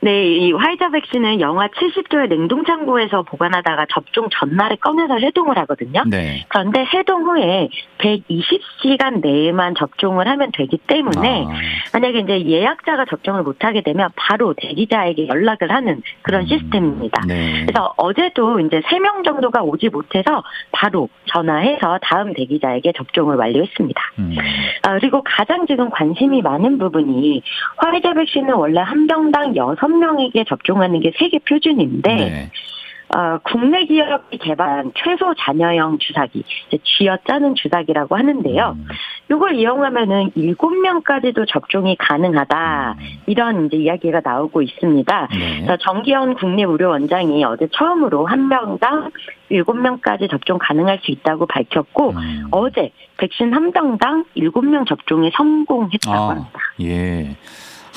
네, 0.00 0.26
이 0.26 0.52
화이자 0.52 0.90
백신은 0.90 1.40
영하 1.40 1.68
70도의 1.68 2.28
냉동 2.28 2.64
창고에서 2.64 3.22
보관하다가 3.22 3.86
접종 3.90 4.28
전날에 4.30 4.76
꺼내서 4.76 5.18
해동을 5.18 5.58
하거든요. 5.58 6.02
네. 6.06 6.44
그런데 6.48 6.84
해동 6.84 7.24
후에 7.24 7.68
120시간 7.98 9.20
내에만 9.20 9.74
접종을 9.76 10.28
하면 10.28 10.50
되기 10.52 10.78
때문에 10.78 11.46
아. 11.46 11.52
만약에 11.92 12.20
이제 12.20 12.44
예약자가 12.44 13.06
접종을 13.06 13.42
못하게 13.42 13.82
되면 13.82 14.10
바로 14.16 14.54
대기자에게 14.56 15.28
연락을 15.28 15.70
하는 15.70 16.02
그런 16.22 16.42
음. 16.42 16.46
시스템입니다. 16.46 17.22
네. 17.26 17.64
그래서 17.66 17.92
어제도 17.96 18.60
이제 18.60 18.80
3명 18.80 19.24
정도가 19.24 19.62
오지 19.62 19.88
못해서 19.88 20.42
바로 20.72 21.08
전화해서 21.26 21.98
다음 22.02 22.32
대기자에게 22.34 22.92
접종을 22.96 23.36
완료했습니다. 23.36 24.02
음. 24.18 24.36
아, 24.82 24.98
그리고 24.98 25.22
가장 25.24 25.66
지금 25.66 25.90
관심이 25.90 26.42
많은 26.42 26.78
부분이 26.78 27.42
화이자 27.76 28.14
백신은 28.14 28.54
원래 28.54 28.80
한 28.80 29.06
병당 29.06 29.56
6명에게 29.58 30.46
접종하는 30.48 31.00
게 31.00 31.12
세계 31.18 31.38
표준인데 31.38 32.14
네. 32.14 32.50
어, 33.16 33.38
국내 33.42 33.86
기업이 33.86 34.36
개발한 34.36 34.92
최소 34.94 35.32
잔여형 35.34 35.98
주사기, 35.98 36.44
쥐어 36.84 37.16
짜는 37.26 37.54
주사기라고 37.54 38.16
하는데요. 38.16 38.76
음. 38.76 38.86
이걸 39.30 39.54
이용하면은 39.54 40.32
7명까지도 40.32 41.48
접종이 41.48 41.96
가능하다. 41.96 42.96
음. 42.98 43.04
이런 43.26 43.66
이제 43.66 43.78
이야기가 43.78 44.20
나오고 44.22 44.60
있습니다. 44.60 45.28
네. 45.32 45.76
정기현 45.80 46.34
국립의료원장이 46.34 47.44
어제 47.44 47.66
처음으로 47.72 48.26
한 48.26 48.48
명당 48.48 49.10
7명까지 49.50 50.30
접종 50.30 50.58
가능할 50.58 50.98
수 51.02 51.10
있다고 51.10 51.46
밝혔고 51.46 52.10
음. 52.10 52.48
어제 52.50 52.92
백신 53.16 53.54
한 53.54 53.72
병당 53.72 54.24
7명 54.36 54.86
접종에 54.86 55.30
성공했다고 55.34 56.14
아, 56.14 56.28
합니다. 56.30 56.58
예. 56.82 57.36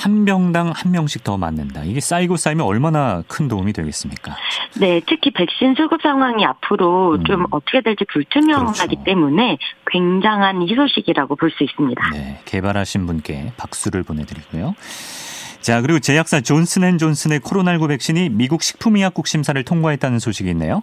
한 0.02 0.24
병당 0.24 0.72
한 0.74 0.90
명씩 0.92 1.22
더 1.22 1.38
맞는다. 1.38 1.84
이게 1.84 2.00
쌓이고 2.00 2.36
쌓이면 2.36 2.66
얼마나 2.66 3.22
큰 3.28 3.46
도움이 3.46 3.72
되겠습니까? 3.72 4.34
네, 4.80 5.00
특히 5.06 5.30
백신 5.30 5.74
수급 5.76 6.02
상황이 6.02 6.44
앞으로 6.44 7.14
음. 7.14 7.24
좀 7.24 7.46
어떻게 7.52 7.80
될지 7.82 8.04
불투명하기 8.12 8.78
그렇죠. 8.88 9.04
때문에 9.04 9.58
굉장한 9.90 10.62
희소식이라고 10.68 11.36
볼 11.36 11.52
수 11.52 11.62
있습니다. 11.64 12.10
네, 12.12 12.40
개발하신 12.46 13.06
분께 13.06 13.52
박수를 13.58 14.02
보내드리고요. 14.02 14.74
자, 15.60 15.80
그리고 15.82 16.00
제약사 16.00 16.40
존슨앤존슨의 16.40 17.40
코로나19 17.40 17.88
백신이 17.88 18.30
미국 18.30 18.62
식품의약국 18.62 19.28
심사를 19.28 19.62
통과했다는 19.62 20.18
소식이 20.18 20.50
있네요. 20.50 20.82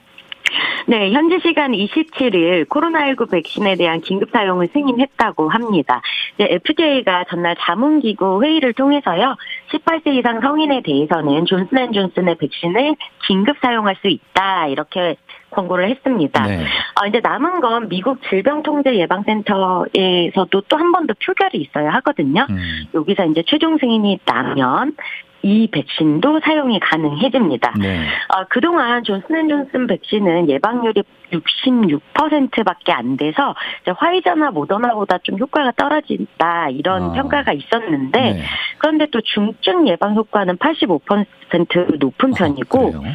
네, 0.87 1.11
현지 1.11 1.39
시간 1.41 1.71
27일 1.71 2.67
코로나19 2.67 3.31
백신에 3.31 3.75
대한 3.75 4.01
긴급 4.01 4.29
사용을 4.31 4.67
승인했다고 4.73 5.49
합니다. 5.49 6.01
FDA가 6.39 7.25
전날 7.29 7.55
자문기구 7.59 8.43
회의를 8.43 8.73
통해서요, 8.73 9.35
18세 9.71 10.15
이상 10.17 10.41
성인에 10.41 10.81
대해서는 10.83 11.45
존슨앤존슨의 11.45 12.35
백신을 12.37 12.95
긴급 13.27 13.57
사용할 13.61 13.95
수 14.01 14.07
있다 14.07 14.67
이렇게 14.67 15.15
권고를 15.51 15.89
했습니다. 15.89 16.43
네. 16.45 16.63
어, 17.01 17.07
이제 17.07 17.19
남은 17.21 17.59
건 17.59 17.89
미국 17.89 18.19
질병통제예방센터에서도 18.29 20.61
또 20.61 20.77
한 20.77 20.91
번 20.91 21.07
더 21.07 21.13
표결이 21.25 21.57
있어야 21.59 21.91
하거든요. 21.95 22.45
음. 22.49 22.85
여기서 22.93 23.25
이제 23.25 23.43
최종 23.47 23.77
승인이 23.77 24.19
나면 24.25 24.95
이 25.41 25.67
백신도 25.71 26.41
사용이 26.43 26.79
가능해집니다. 26.79 27.73
네. 27.79 28.05
어, 28.29 28.45
그동안 28.49 29.03
존슨앤존슨 29.03 29.87
백신은 29.87 30.49
예방률이 30.49 31.03
66%밖에 31.31 32.91
안 32.91 33.15
돼서 33.17 33.55
화이자나 33.85 34.51
모더나보다 34.51 35.19
좀 35.23 35.37
효과가 35.37 35.73
떨어진다 35.77 36.69
이런 36.71 37.03
아. 37.03 37.13
평가가 37.13 37.53
있었는데 37.53 38.19
네. 38.19 38.43
그런데 38.79 39.05
또 39.11 39.21
중증 39.21 39.87
예방 39.87 40.15
효과는 40.15 40.57
85% 40.57 41.97
높은 41.97 42.33
아, 42.33 42.37
편이고 42.37 42.93
아, 42.95 43.13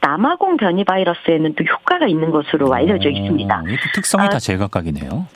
남아공 0.00 0.58
변이 0.58 0.84
바이러스에는 0.84 1.54
또 1.54 1.64
효과가 1.64 2.06
있는 2.06 2.30
것으로 2.30 2.72
알려져 2.72 3.08
있습니다. 3.08 3.62
이 3.68 3.76
특성이 3.94 4.26
아, 4.26 4.28
다 4.28 4.38
제각각이네요. 4.38 5.26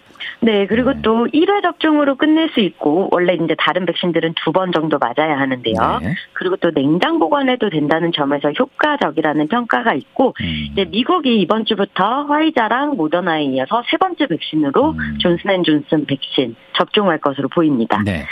네, 0.41 0.67
그리고 0.67 0.93
네. 0.93 1.01
또 1.03 1.27
1회 1.27 1.63
접종으로 1.63 2.17
끝낼 2.17 2.51
수 2.51 2.61
있고 2.61 3.09
원래 3.11 3.35
이제 3.35 3.55
다른 3.59 3.87
백신들은 3.87 4.35
두 4.45 4.51
번 4.53 4.73
정도 4.73 4.99
맞아야 4.99 5.39
하는데요. 5.39 6.01
네. 6.03 6.15
그리고 6.33 6.57
또 6.57 6.73
냉장 6.73 7.19
보관해도 7.19 7.71
된다는 7.71 8.11
점에서 8.13 8.51
효과적이라는 8.51 9.47
평가가 9.49 9.95
있고 9.95 10.35
음. 10.41 10.69
이제 10.73 10.85
미국이 10.87 11.41
이번 11.41 11.65
주부터 11.65 12.25
화이자랑 12.25 12.97
모더나에 12.97 13.45
이어서 13.45 13.83
세 13.91 13.97
번째 13.97 14.27
백신으로 14.27 14.91
음. 14.91 15.19
존슨앤존슨 15.21 16.07
백신 16.07 16.57
접종할 16.73 17.19
것으로 17.19 17.49
보입니다. 17.49 18.03
네. 18.05 18.25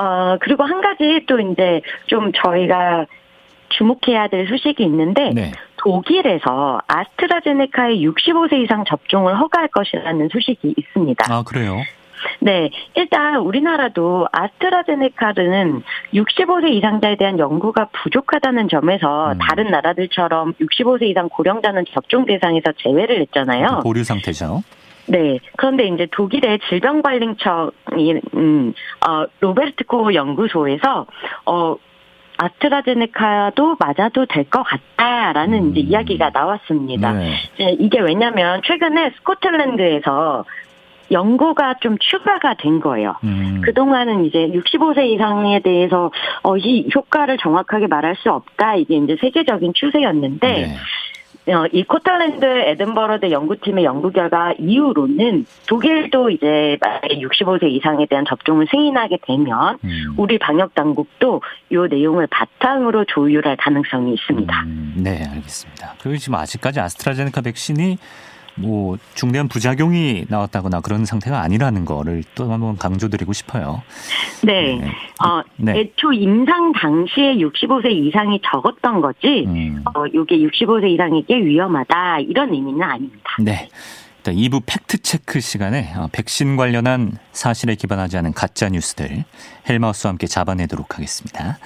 어, 0.00 0.36
그리고 0.40 0.64
한 0.64 0.80
가지 0.80 1.24
또 1.26 1.40
이제 1.40 1.80
좀 2.06 2.32
저희가 2.32 3.06
주목해야 3.70 4.28
될 4.28 4.46
소식이 4.46 4.82
있는데 4.84 5.30
네. 5.34 5.52
독일에서 5.84 6.80
아스트라제네카의 6.86 8.06
65세 8.06 8.64
이상 8.64 8.84
접종을 8.88 9.38
허가할 9.38 9.68
것이라는 9.68 10.28
소식이 10.32 10.74
있습니다. 10.76 11.26
아, 11.28 11.42
그래요? 11.42 11.82
네, 12.40 12.70
일단 12.94 13.36
우리나라도 13.36 14.26
아스트라제네카는 14.32 15.82
65세 16.14 16.70
이상자에 16.70 17.16
대한 17.16 17.38
연구가 17.38 17.88
부족하다는 17.92 18.68
점에서 18.70 19.32
음. 19.32 19.38
다른 19.38 19.70
나라들처럼 19.70 20.54
65세 20.54 21.02
이상 21.02 21.28
고령자는 21.28 21.84
접종 21.92 22.24
대상에서 22.24 22.72
제외를 22.78 23.20
했잖아요. 23.20 23.80
보류 23.82 24.04
상태죠. 24.04 24.62
네. 25.06 25.38
그런데 25.58 25.86
이제 25.86 26.06
독일의 26.10 26.60
질병관리청이 26.70 28.20
음, 28.36 28.72
어, 29.06 29.26
로베르트 29.40 29.84
코 29.84 30.14
연구소에서 30.14 31.06
어 31.44 31.76
아스트라제네카도 32.36 33.76
맞아도 33.78 34.26
될 34.26 34.44
것 34.44 34.62
같다라는 34.62 35.58
음. 35.58 35.70
이제 35.70 35.80
이야기가 35.80 36.30
나왔습니다. 36.32 37.12
네. 37.12 37.32
이제 37.54 37.76
이게 37.78 38.00
왜냐면 38.00 38.60
최근에 38.64 39.10
스코틀랜드에서 39.16 40.44
연구가 41.10 41.74
좀 41.80 41.98
추가가 41.98 42.54
된 42.54 42.80
거예요. 42.80 43.14
음. 43.24 43.60
그동안은 43.64 44.24
이제 44.24 44.38
65세 44.48 45.06
이상에 45.12 45.60
대해서 45.60 46.10
어, 46.42 46.56
이 46.56 46.88
효과를 46.94 47.36
정확하게 47.38 47.86
말할 47.88 48.16
수 48.16 48.30
없다. 48.30 48.76
이게 48.76 48.96
이제 48.96 49.16
세계적인 49.20 49.72
추세였는데 49.74 50.46
네. 50.48 50.74
어, 51.46 51.66
이 51.72 51.84
스코틀랜드 51.84 52.44
에든버러대 52.44 53.30
연구팀의 53.30 53.84
연구 53.84 54.10
결과 54.10 54.54
이후로는 54.58 55.44
독일도 55.66 56.30
이제 56.30 56.78
65세 57.02 57.64
이상에 57.64 58.06
대한 58.06 58.24
접종을 58.26 58.66
승인하게 58.70 59.18
되면 59.26 59.78
음. 59.84 60.14
우리 60.16 60.38
방역 60.38 60.74
당국도 60.74 61.42
이 61.70 61.76
내용을 61.90 62.26
바탕으로 62.28 63.04
조율할 63.04 63.56
가능성이 63.56 64.14
있습니다. 64.14 64.62
음, 64.62 64.94
네, 64.96 65.22
알겠습니다. 65.22 65.94
그리고 66.00 66.16
지금 66.16 66.36
아직까지 66.36 66.80
아스트라제네카 66.80 67.42
백신이 67.42 67.98
뭐 68.56 68.96
중대한 69.14 69.48
부작용이 69.48 70.26
나왔다거나 70.28 70.80
그런 70.80 71.04
상태가 71.04 71.40
아니라는 71.40 71.84
거를 71.84 72.22
또 72.34 72.52
한번 72.52 72.76
강조드리고 72.76 73.32
싶어요. 73.32 73.82
네. 74.42 74.76
네. 74.76 74.86
어, 75.24 75.42
네. 75.56 75.80
애초 75.80 76.12
임상 76.12 76.72
당시에 76.72 77.36
65세 77.36 77.90
이상이 77.90 78.40
적었던 78.44 79.00
거지, 79.00 79.44
음. 79.46 79.82
어, 79.94 80.06
이게 80.06 80.38
65세 80.38 80.90
이상에게 80.90 81.44
위험하다, 81.44 82.20
이런 82.20 82.52
의미는 82.52 82.82
아닙니다. 82.82 83.30
네. 83.40 83.68
일단 84.18 84.36
2부 84.36 84.62
팩트 84.64 85.02
체크 85.02 85.38
시간에 85.40 85.92
어, 85.96 86.08
백신 86.10 86.56
관련한 86.56 87.18
사실에 87.32 87.74
기반하지 87.74 88.16
않은 88.18 88.32
가짜 88.32 88.70
뉴스들 88.70 89.24
헬마우스와 89.68 90.12
함께 90.12 90.26
잡아내도록 90.26 90.94
하겠습니다. 90.94 91.58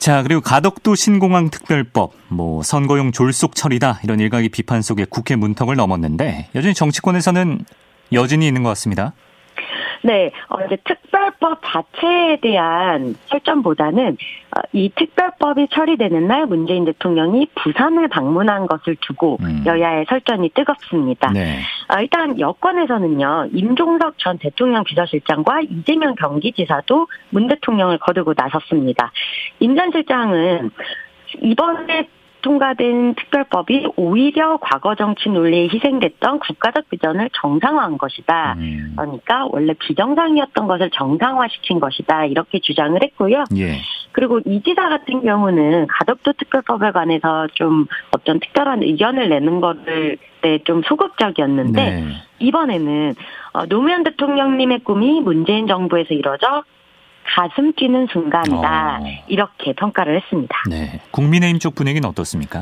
자, 0.00 0.22
그리고 0.22 0.40
가덕도 0.40 0.94
신공항 0.94 1.50
특별법, 1.50 2.14
뭐 2.28 2.62
선거용 2.62 3.12
졸속 3.12 3.54
처리다 3.54 4.00
이런 4.02 4.18
일각의 4.18 4.48
비판 4.48 4.80
속에 4.80 5.04
국회 5.04 5.36
문턱을 5.36 5.76
넘었는데 5.76 6.48
여전히 6.54 6.72
정치권에서는 6.72 7.66
여진이 8.10 8.46
있는 8.48 8.62
것 8.62 8.70
같습니다. 8.70 9.12
네, 10.02 10.32
어, 10.48 10.56
이제 10.64 10.76
특별법 10.84 11.60
자체에 11.64 12.38
대한 12.40 13.14
설정보다는 13.26 14.16
어, 14.56 14.60
이 14.72 14.90
특별법이 14.94 15.68
처리되는 15.70 16.26
날 16.26 16.46
문재인 16.46 16.84
대통령이 16.84 17.48
부산을 17.54 18.08
방문한 18.08 18.66
것을 18.66 18.96
두고 19.00 19.38
음. 19.42 19.62
여야의 19.66 20.06
설전이 20.08 20.50
뜨겁습니다. 20.50 21.30
네. 21.32 21.60
어, 21.88 22.00
일단 22.00 22.38
여권에서는요, 22.38 23.48
임종석 23.52 24.14
전 24.18 24.38
대통령 24.38 24.84
비서실장과 24.84 25.60
이재명 25.62 26.14
경기지사도 26.14 27.06
문 27.30 27.48
대통령을 27.48 27.98
거두고 27.98 28.34
나섰습니다. 28.36 29.12
임 29.60 29.76
전 29.76 29.90
실장은 29.92 30.70
이번에 31.40 32.08
통과된 32.42 33.14
특별법이 33.14 33.88
오히려 33.96 34.58
과거 34.58 34.94
정치 34.94 35.28
논리에 35.28 35.68
희생됐던 35.68 36.40
국가적 36.40 36.88
비전을 36.90 37.30
정상화한 37.34 37.98
것이다. 37.98 38.54
음. 38.58 38.94
그러니까 38.96 39.46
원래 39.50 39.74
비정상이었던 39.74 40.66
것을 40.66 40.90
정상화시킨 40.90 41.80
것이다. 41.80 42.26
이렇게 42.26 42.60
주장을 42.60 43.00
했고요. 43.02 43.44
예. 43.56 43.78
그리고 44.12 44.40
이 44.44 44.60
지사 44.62 44.88
같은 44.88 45.22
경우는 45.22 45.86
가덕도 45.86 46.32
특별법에 46.32 46.90
관해서 46.90 47.46
좀 47.54 47.86
어떤 48.10 48.40
특별한 48.40 48.82
의견을 48.82 49.28
내는 49.28 49.60
거를 49.60 50.18
때좀 50.40 50.82
소극적이었는데 50.82 51.90
네. 51.90 52.04
이번에는 52.38 53.14
어, 53.52 53.66
노무현 53.66 54.02
대통령님의 54.04 54.80
꿈이 54.80 55.20
문재인 55.20 55.66
정부에서 55.66 56.14
이뤄져 56.14 56.64
가슴 57.34 57.72
뛰는 57.74 58.08
순간이다. 58.12 58.98
어. 59.02 59.04
이렇게 59.28 59.72
평가를 59.72 60.16
했습니다. 60.16 60.56
네. 60.68 61.00
국민의힘 61.10 61.58
쪽 61.58 61.74
분위기는 61.74 62.06
어떻습니까? 62.08 62.60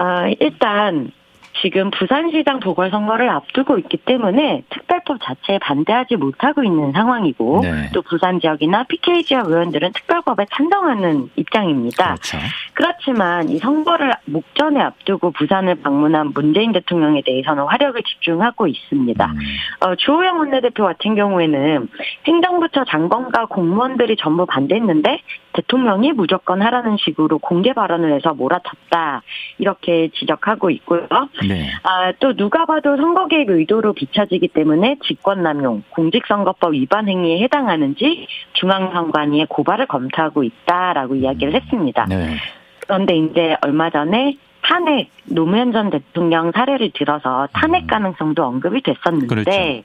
어, 0.00 0.32
일단 0.40 1.10
지금 1.60 1.90
부산시장 1.90 2.60
보궐선거를 2.60 3.28
앞두고 3.28 3.78
있기 3.78 3.98
때문에 3.98 4.62
특별법 4.70 5.18
자체에 5.22 5.58
반대하지 5.58 6.16
못하고 6.16 6.64
있는 6.64 6.92
상황이고 6.92 7.60
네. 7.62 7.90
또 7.92 8.02
부산 8.02 8.40
지역이나 8.40 8.84
PK 8.84 9.24
지역 9.24 9.48
의원들은 9.48 9.92
특별법에 9.92 10.46
찬성하는 10.50 11.30
입장입니다. 11.36 12.14
그렇죠. 12.14 12.38
그렇지만 12.74 13.48
이 13.50 13.58
선거를 13.58 14.12
목전에 14.24 14.80
앞두고 14.80 15.32
부산을 15.32 15.76
방문한 15.76 16.32
문재인 16.34 16.72
대통령에 16.72 17.22
대해서는 17.24 17.64
화력을 17.64 18.02
집중하고 18.02 18.66
있습니다. 18.66 19.26
음. 19.26 19.38
어, 19.80 19.94
주호영 19.94 20.38
원내대표 20.38 20.84
같은 20.84 21.14
경우에는 21.14 21.88
행정부처 22.26 22.84
장관과 22.84 23.46
공무원들이 23.46 24.16
전부 24.16 24.46
반대했는데 24.46 25.20
대통령이 25.52 26.12
무조건 26.12 26.62
하라는 26.62 26.96
식으로 26.98 27.38
공개 27.38 27.72
발언을 27.72 28.14
해서 28.14 28.34
몰아쳤다 28.34 29.22
이렇게 29.58 30.10
지적하고 30.14 30.70
있고요. 30.70 31.06
네. 31.46 31.70
아, 31.82 32.12
또 32.20 32.34
누가 32.34 32.64
봐도 32.66 32.96
선거 32.96 33.26
개입 33.28 33.50
의도로 33.50 33.92
비춰지기 33.92 34.48
때문에 34.48 34.96
직권남용, 35.04 35.84
공직선거법 35.90 36.74
위반 36.74 37.08
행위에 37.08 37.40
해당하는지 37.40 38.26
중앙선관위에 38.54 39.46
고발을 39.48 39.86
검토하고 39.86 40.42
있다라고 40.42 41.16
이야기를 41.16 41.54
했습니다. 41.54 42.06
네. 42.08 42.36
그런데 42.80 43.16
이제 43.16 43.56
얼마 43.62 43.90
전에 43.90 44.36
탄핵 44.62 45.10
노무현 45.24 45.72
전 45.72 45.90
대통령 45.90 46.52
사례를 46.52 46.92
들어서 46.94 47.48
탄핵 47.52 47.82
음. 47.82 47.86
가능성도 47.88 48.44
언급이 48.44 48.80
됐었는데 48.82 49.26
그렇죠. 49.26 49.82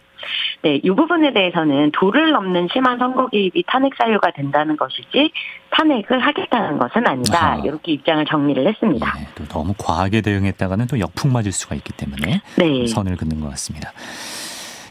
네, 0.61 0.79
이 0.83 0.89
부분에 0.89 1.33
대해서는 1.33 1.91
도를 1.91 2.31
넘는 2.31 2.67
심한 2.71 2.97
선거 2.97 3.27
개입이 3.27 3.63
탄핵 3.67 3.93
사유가 3.95 4.31
된다는 4.31 4.77
것이지 4.77 5.31
탄핵을 5.69 6.19
하겠다는 6.19 6.77
것은 6.77 7.07
아니다. 7.07 7.53
아. 7.53 7.55
이렇게 7.57 7.93
입장을 7.93 8.25
정리를 8.25 8.67
했습니다. 8.67 9.13
네, 9.17 9.27
또 9.35 9.45
너무 9.45 9.73
과하게 9.77 10.21
대응했다가는 10.21 10.87
또 10.87 10.99
역풍 10.99 11.31
맞을 11.31 11.51
수가 11.51 11.75
있기 11.75 11.93
때문에 11.93 12.41
네. 12.57 12.87
선을 12.87 13.17
긋는 13.17 13.39
것 13.41 13.49
같습니다. 13.49 13.91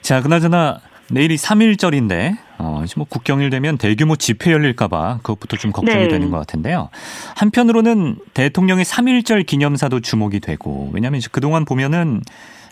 자, 0.02 0.22
그나저나 0.22 0.80
내일이 1.10 1.36
3일절인데 1.36 2.36
어, 2.58 2.82
이제 2.84 2.94
뭐 2.96 3.06
국경일 3.08 3.50
되면 3.50 3.78
대규모 3.78 4.16
집회 4.16 4.52
열릴까봐 4.52 5.18
그것부터 5.18 5.56
좀 5.56 5.70
걱정이 5.72 6.04
네. 6.04 6.08
되는 6.08 6.30
것 6.30 6.38
같은데요. 6.38 6.88
한편으로는 7.36 8.16
대통령의 8.34 8.84
3일절 8.84 9.46
기념사도 9.46 10.00
주목이 10.00 10.40
되고 10.40 10.90
왜냐하면 10.92 11.20
그동안 11.30 11.64
보면은 11.64 12.22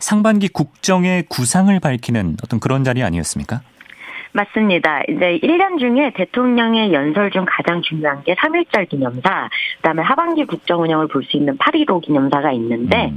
상반기 0.05 0.49
국정의 0.49 1.25
구상을 1.31 1.81
밝히는 1.81 2.37
어떤 2.45 2.61
그런 2.61 2.85
자리 2.85 3.03
아니었습니까? 3.03 3.63
맞습니다. 4.33 5.01
이제 5.09 5.39
1년 5.43 5.79
중에 5.79 6.13
대통령의 6.15 6.93
연설 6.93 7.31
중 7.31 7.47
가장 7.49 7.81
중요한 7.81 8.23
게 8.25 8.35
3.1절 8.35 8.89
기념사, 8.91 9.49
그 9.77 9.83
다음에 9.83 10.03
하반기 10.03 10.45
국정 10.45 10.83
운영을 10.83 11.09
볼 11.09 11.23
수 11.23 11.39
있는 11.39 11.57
8.15 11.57 12.03
기념사가 12.03 12.53
있는데, 12.53 13.13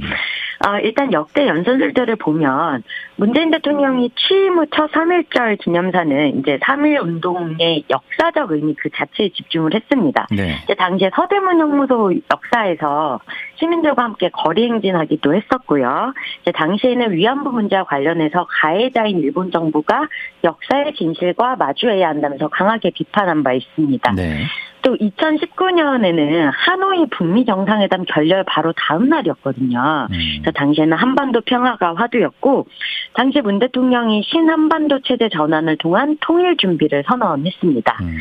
어, 0.66 0.78
일단 0.82 1.12
역대 1.12 1.46
연설들을 1.46 2.16
보면 2.16 2.82
문재인 3.16 3.50
대통령이 3.50 4.10
취임 4.16 4.58
후 4.58 4.66
첫 4.78 4.90
3.1절 4.92 5.58
기념사는 5.58 6.38
이제 6.38 6.58
3.1 6.58 7.02
운동의 7.02 7.84
역사적 7.90 8.52
의미 8.52 8.74
그 8.78 8.88
자체에 8.94 9.30
집중을 9.30 9.74
했습니다. 9.74 10.26
네. 10.30 10.56
이제 10.64 10.74
당시에 10.74 11.10
서대문 11.14 11.58
형무소 11.58 12.12
역사에서 12.32 13.20
시민들과 13.56 14.04
함께 14.04 14.30
거리 14.32 14.68
행진하기도 14.68 15.34
했었고요. 15.34 16.12
이제 16.42 16.52
당시에는 16.52 17.12
위안부 17.12 17.50
문제와 17.50 17.84
관련해서 17.84 18.46
가해자인 18.48 19.18
일본 19.18 19.50
정부가 19.50 20.08
역사의 20.44 20.94
진실과 20.94 21.56
마주해야 21.56 22.08
한다면서 22.08 22.48
강하게 22.48 22.90
비판한 22.90 23.42
바 23.42 23.52
있습니다. 23.52 24.12
네. 24.12 24.44
또 24.82 24.96
2019년에는 24.96 26.50
하노이 26.54 27.06
북미 27.10 27.44
정상회담 27.44 28.04
결렬 28.04 28.44
바로 28.44 28.72
다음 28.72 29.08
날이었거든요. 29.08 30.08
음. 30.10 30.18
그래서 30.40 30.50
당시에는 30.52 30.96
한반도 30.96 31.40
평화가 31.42 31.94
화두였고 31.94 32.66
당시 33.14 33.40
문 33.40 33.58
대통령이 33.58 34.22
신한반도 34.24 35.00
체제 35.00 35.28
전환을 35.28 35.76
통한 35.78 36.16
통일 36.20 36.56
준비를 36.56 37.04
선언했습니다. 37.06 37.96
음. 38.00 38.18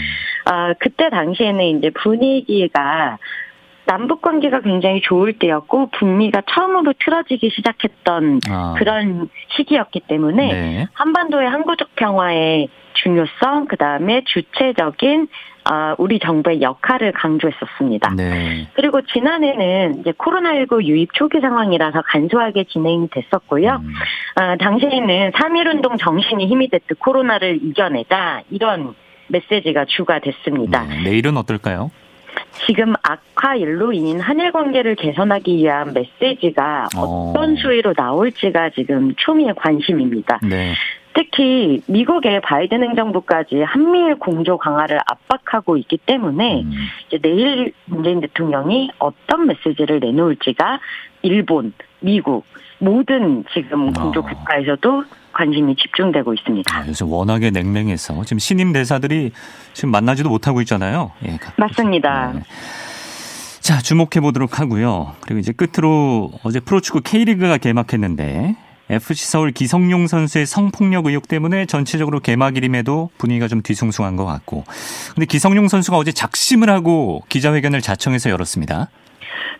어, 0.51 0.73
그때 0.79 1.09
당시에는 1.09 1.77
이제 1.77 1.91
분위기가 1.91 3.17
남북 3.87 4.21
관계가 4.21 4.61
굉장히 4.61 5.01
좋을 5.01 5.39
때였고 5.39 5.91
북미가 5.91 6.43
처음으로 6.51 6.93
틀어지기 6.99 7.49
시작했던 7.51 8.41
아. 8.49 8.75
그런 8.77 9.29
시기였기 9.55 10.01
때문에 10.01 10.53
네. 10.53 10.87
한반도의 10.93 11.49
항구적 11.49 11.95
평화의 11.95 12.67
중요성, 12.95 13.67
그 13.67 13.77
다음에 13.77 14.23
주체적인 14.25 15.21
어, 15.21 15.27
우리 15.97 16.19
정부의 16.19 16.61
역할을 16.61 17.11
강조했었습니다. 17.13 18.13
네. 18.15 18.67
그리고 18.73 19.01
지난해는 19.01 19.99
이제 19.99 20.11
코로나19 20.11 20.83
유입 20.83 21.13
초기 21.13 21.39
상황이라서 21.39 22.03
간소하게 22.05 22.65
진행이 22.65 23.09
됐었고요. 23.11 23.81
음. 23.83 24.41
어, 24.41 24.55
당시에는 24.57 25.31
3.1운동 25.31 25.97
정신이 25.99 26.47
힘이 26.47 26.69
됐듯 26.69 26.99
코로나를 26.99 27.59
이겨내자 27.63 28.43
이런 28.49 28.95
메시지가 29.27 29.85
주가 29.85 30.19
됐습니다. 30.19 30.85
네. 30.85 31.03
내일은 31.03 31.37
어떨까요? 31.37 31.91
지금 32.65 32.93
악화일로 33.03 33.93
인한 33.93 34.21
한일 34.21 34.51
관계를 34.51 34.95
개선하기 34.95 35.57
위한 35.57 35.93
메시지가 35.93 36.89
어. 36.95 37.31
어떤 37.31 37.55
수위로 37.55 37.93
나올지가 37.95 38.69
지금 38.71 39.13
초미의 39.15 39.53
관심입니다. 39.55 40.39
네. 40.43 40.73
특히 41.17 41.81
미국의 41.87 42.41
바이든 42.41 42.83
행정부까지 42.83 43.63
한미일 43.63 44.19
공조 44.19 44.59
강화를 44.59 44.99
압박하고 44.99 45.75
있기 45.77 45.97
때문에 45.97 46.61
음. 46.61 46.71
이제 47.07 47.17
내일 47.17 47.73
문재인 47.85 48.21
대통령이 48.21 48.91
어떤 48.99 49.47
메시지를 49.47 49.99
내놓을지가 49.99 50.79
일본, 51.23 51.73
미국 52.01 52.45
모든 52.77 53.43
지금 53.51 53.91
공조 53.93 54.19
어. 54.19 54.23
국가에서도 54.23 55.05
관심이 55.33 55.75
집중되고 55.75 56.35
있습니다. 56.35 56.77
아, 56.77 56.87
요즘 56.87 57.11
워낙에 57.11 57.49
냉랭해서 57.49 58.23
지금 58.23 58.37
신임 58.37 58.71
대사들이 58.71 59.31
지금 59.73 59.89
만나지도 59.89 60.29
못하고 60.29 60.61
있잖아요. 60.61 61.13
예, 61.25 61.39
맞습니다. 61.57 62.33
네. 62.35 62.41
자, 63.59 63.79
주목해 63.79 64.21
보도록 64.21 64.59
하고요. 64.59 65.15
그리고 65.21 65.39
이제 65.39 65.51
끝으로 65.51 66.29
어제 66.43 66.59
프로축구 66.59 67.01
K리그가 67.01 67.57
개막했는데 67.57 68.55
FC 68.89 69.25
서울 69.25 69.51
기성용 69.51 70.07
선수의 70.07 70.45
성폭력 70.45 71.07
의혹 71.07 71.27
때문에 71.27 71.65
전체적으로 71.65 72.19
개막일임에도 72.19 73.09
분위기가 73.17 73.47
좀 73.47 73.61
뒤숭숭한 73.61 74.15
것 74.15 74.25
같고. 74.25 74.63
근데 75.13 75.25
기성용 75.25 75.67
선수가 75.67 75.97
어제 75.97 76.11
작심을 76.11 76.69
하고 76.69 77.23
기자회견을 77.29 77.81
자청해서 77.81 78.29
열었습니다. 78.29 78.89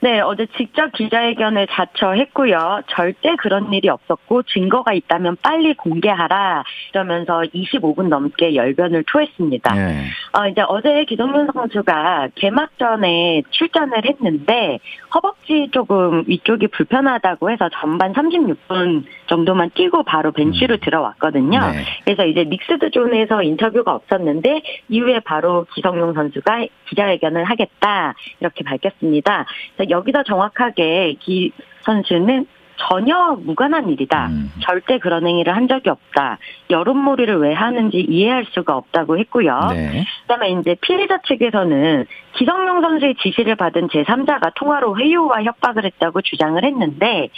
네, 0.02 0.20
어제 0.20 0.48
직접 0.58 0.92
기자회견을 0.92 1.68
자처했고요. 1.68 2.82
절대 2.88 3.36
그런 3.38 3.74
일이 3.74 3.90
없었고 3.90 4.44
증거가 4.44 4.94
있다면 4.94 5.38
빨리 5.42 5.74
공개하라 5.74 6.64
이러면서 6.94 7.42
25분 7.54 8.08
넘게 8.10 8.56
열변을 8.56 9.04
토했습니다. 9.08 9.74
네. 9.74 10.06
어, 10.34 10.48
이제 10.48 10.62
어제 10.68 11.06
기동윤 11.06 11.50
선수가 11.54 12.30
개막 12.36 12.78
전에 12.78 13.44
출전을 13.50 14.06
했는데 14.06 14.80
허벅지 15.14 15.70
조금 15.72 16.24
위쪽이 16.28 16.68
불편하다고 16.68 17.50
해서 17.52 17.70
전반 17.74 18.14
36분 18.14 19.04
정도만 19.28 19.72
뛰고 19.72 20.04
바로 20.04 20.32
벤치로 20.32 20.76
음. 20.76 20.80
들어왔거든요. 20.82 21.60
네. 21.60 21.84
그래서 22.06 22.26
이제 22.26 22.44
믹스드 22.44 22.92
존에서 22.92 23.42
인터뷰가 23.42 23.94
없었는데 23.94 24.62
이후에 24.90 25.22
바로 25.22 25.66
기성용 25.74 26.14
선수가 26.14 26.68
기자회견을 26.90 27.44
하겠다 27.46 28.14
이렇게 28.40 28.64
밝혔습니다. 28.64 29.46
여기서 29.90 30.24
정확하게 30.24 31.16
기 31.20 31.52
선수는 31.82 32.48
전혀 32.78 33.36
무관한 33.44 33.90
일이다. 33.90 34.28
음. 34.28 34.52
절대 34.62 35.00
그런 35.00 35.26
행위를 35.28 35.56
한 35.56 35.68
적이 35.68 35.90
없다. 35.90 36.38
여론몰이를 36.70 37.38
왜 37.40 37.54
하는지 37.54 37.98
이해할 37.98 38.46
수가 38.52 38.78
없다고 38.78 39.18
했고요. 39.18 39.60
네. 39.74 40.06
그다음에 40.22 40.52
이제 40.52 40.76
피해자 40.82 41.20
측에서는 41.24 42.06
기성용 42.36 42.82
선수의 42.82 43.16
지시를 43.16 43.56
받은 43.56 43.88
제3자가 43.88 44.54
통화로 44.56 44.98
회유와 44.98 45.44
협박을 45.44 45.86
했다고 45.86 46.22
주장을 46.22 46.64
했는데 46.64 47.30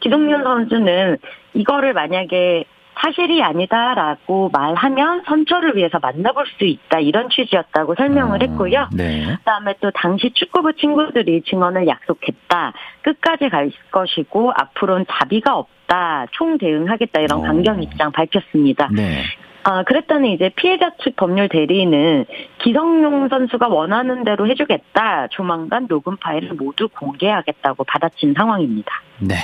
기성용 0.00 0.42
선수는 0.42 1.18
이거를 1.54 1.92
만약에 1.92 2.64
사실이 3.00 3.42
아니다라고 3.42 4.50
말하면 4.52 5.22
선처를 5.26 5.76
위해서 5.76 5.98
만나볼 6.00 6.46
수 6.58 6.64
있다 6.64 7.00
이런 7.00 7.28
취지였다고 7.30 7.94
설명을 7.96 8.42
아, 8.42 8.46
했고요. 8.46 8.88
네. 8.92 9.36
그다음에 9.38 9.74
또 9.80 9.90
당시 9.92 10.30
축구부 10.34 10.74
친구들이 10.74 11.42
증언을 11.42 11.86
약속했다. 11.86 12.72
끝까지 13.02 13.48
갈 13.48 13.70
것이고 13.90 14.52
앞으로는 14.56 15.06
자비가 15.10 15.56
없다. 15.56 16.26
총 16.32 16.58
대응하겠다 16.58 17.20
이런 17.20 17.40
어. 17.40 17.42
강경 17.42 17.82
입장 17.82 18.12
밝혔습니다. 18.12 18.88
네. 18.92 19.22
아, 19.64 19.82
그랬더니 19.82 20.32
이제 20.32 20.50
피해자 20.56 20.90
측 21.02 21.16
법률 21.16 21.48
대리인은 21.48 22.24
기성용 22.58 23.28
선수가 23.28 23.68
원하는 23.68 24.24
대로 24.24 24.46
해주겠다. 24.48 25.28
조만간 25.30 25.86
녹음 25.88 26.16
파일을 26.16 26.54
모두 26.54 26.88
공개하겠다고 26.88 27.84
받아친 27.84 28.34
상황입니다. 28.34 28.90
네. 29.20 29.34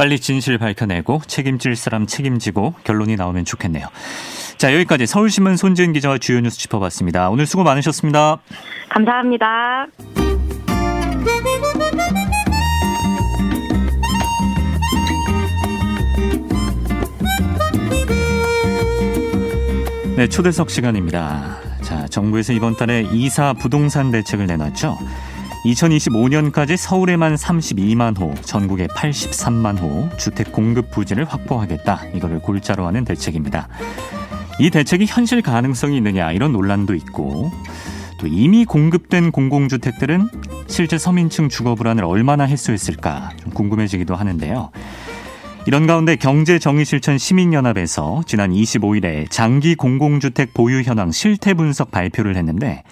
빨리 0.00 0.18
진실 0.18 0.56
밝혀내고 0.56 1.20
책임질 1.26 1.76
사람 1.76 2.06
책임지고 2.06 2.72
결론이 2.84 3.16
나오면 3.16 3.44
좋겠네요. 3.44 3.86
자, 4.56 4.72
여기까지 4.72 5.04
서울신문 5.04 5.58
손지은 5.58 5.92
기자와 5.92 6.16
주요 6.16 6.40
뉴스 6.40 6.58
짚어봤습니다. 6.58 7.28
오늘 7.28 7.44
수고 7.44 7.64
많으셨습니다. 7.64 8.38
감사합니다. 8.88 9.88
네, 20.16 20.28
초대석 20.30 20.70
시간입니다. 20.70 21.58
자, 21.82 22.06
정부에서 22.06 22.54
이번 22.54 22.74
달에 22.74 23.06
이사 23.12 23.52
부동산 23.52 24.10
대책을 24.10 24.46
내놨죠. 24.46 24.96
2025년까지 25.64 26.76
서울에만 26.76 27.34
32만 27.34 28.18
호, 28.18 28.34
전국에 28.40 28.86
83만 28.86 29.78
호 29.78 30.08
주택 30.16 30.52
공급 30.52 30.90
부지를 30.90 31.24
확보하겠다. 31.24 32.06
이거를 32.14 32.40
골자로 32.40 32.86
하는 32.86 33.04
대책입니다. 33.04 33.68
이 34.58 34.70
대책이 34.70 35.06
현실 35.06 35.42
가능성이 35.42 35.98
있느냐 35.98 36.32
이런 36.32 36.52
논란도 36.52 36.94
있고 36.94 37.50
또 38.18 38.26
이미 38.26 38.64
공급된 38.64 39.32
공공주택들은 39.32 40.28
실제 40.66 40.98
서민층 40.98 41.48
주거 41.48 41.74
불안을 41.74 42.04
얼마나 42.04 42.44
해소했을까 42.44 43.30
좀 43.42 43.52
궁금해지기도 43.52 44.14
하는데요. 44.14 44.70
이런 45.66 45.86
가운데 45.86 46.16
경제정의실천 46.16 47.18
시민연합에서 47.18 48.22
지난 48.26 48.50
25일에 48.50 49.30
장기 49.30 49.74
공공주택 49.74 50.54
보유 50.54 50.82
현황 50.82 51.10
실태 51.10 51.54
분석 51.54 51.90
발표를 51.90 52.36
했는데 52.36 52.82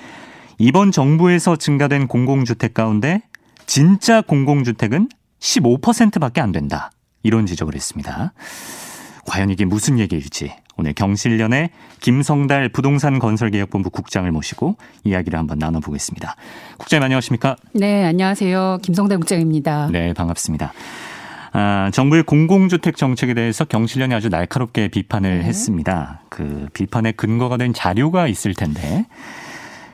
이번 0.58 0.90
정부에서 0.90 1.54
증가된 1.54 2.08
공공주택 2.08 2.74
가운데 2.74 3.22
진짜 3.66 4.20
공공주택은 4.20 5.08
15%밖에 5.38 6.40
안 6.40 6.50
된다. 6.50 6.90
이런 7.22 7.46
지적을 7.46 7.76
했습니다. 7.76 8.32
과연 9.26 9.50
이게 9.50 9.64
무슨 9.64 10.00
얘기일지 10.00 10.52
오늘 10.76 10.94
경실련의 10.94 11.70
김성달 12.00 12.70
부동산 12.70 13.20
건설개혁본부 13.20 13.90
국장을 13.90 14.30
모시고 14.32 14.76
이야기를 15.04 15.38
한번 15.38 15.58
나눠보겠습니다. 15.58 16.34
국장님 16.78 17.04
안녕하십니까? 17.04 17.56
네, 17.72 18.04
안녕하세요. 18.04 18.78
김성달 18.82 19.18
국장입니다. 19.18 19.88
네, 19.92 20.12
반갑습니다. 20.12 20.72
아, 21.52 21.90
정부의 21.92 22.24
공공주택 22.24 22.96
정책에 22.96 23.34
대해서 23.34 23.64
경실련이 23.64 24.14
아주 24.14 24.28
날카롭게 24.28 24.88
비판을 24.88 25.38
네. 25.38 25.44
했습니다. 25.44 26.22
그 26.28 26.68
비판의 26.72 27.14
근거가 27.14 27.56
된 27.56 27.72
자료가 27.72 28.26
있을 28.28 28.54
텐데 28.54 29.06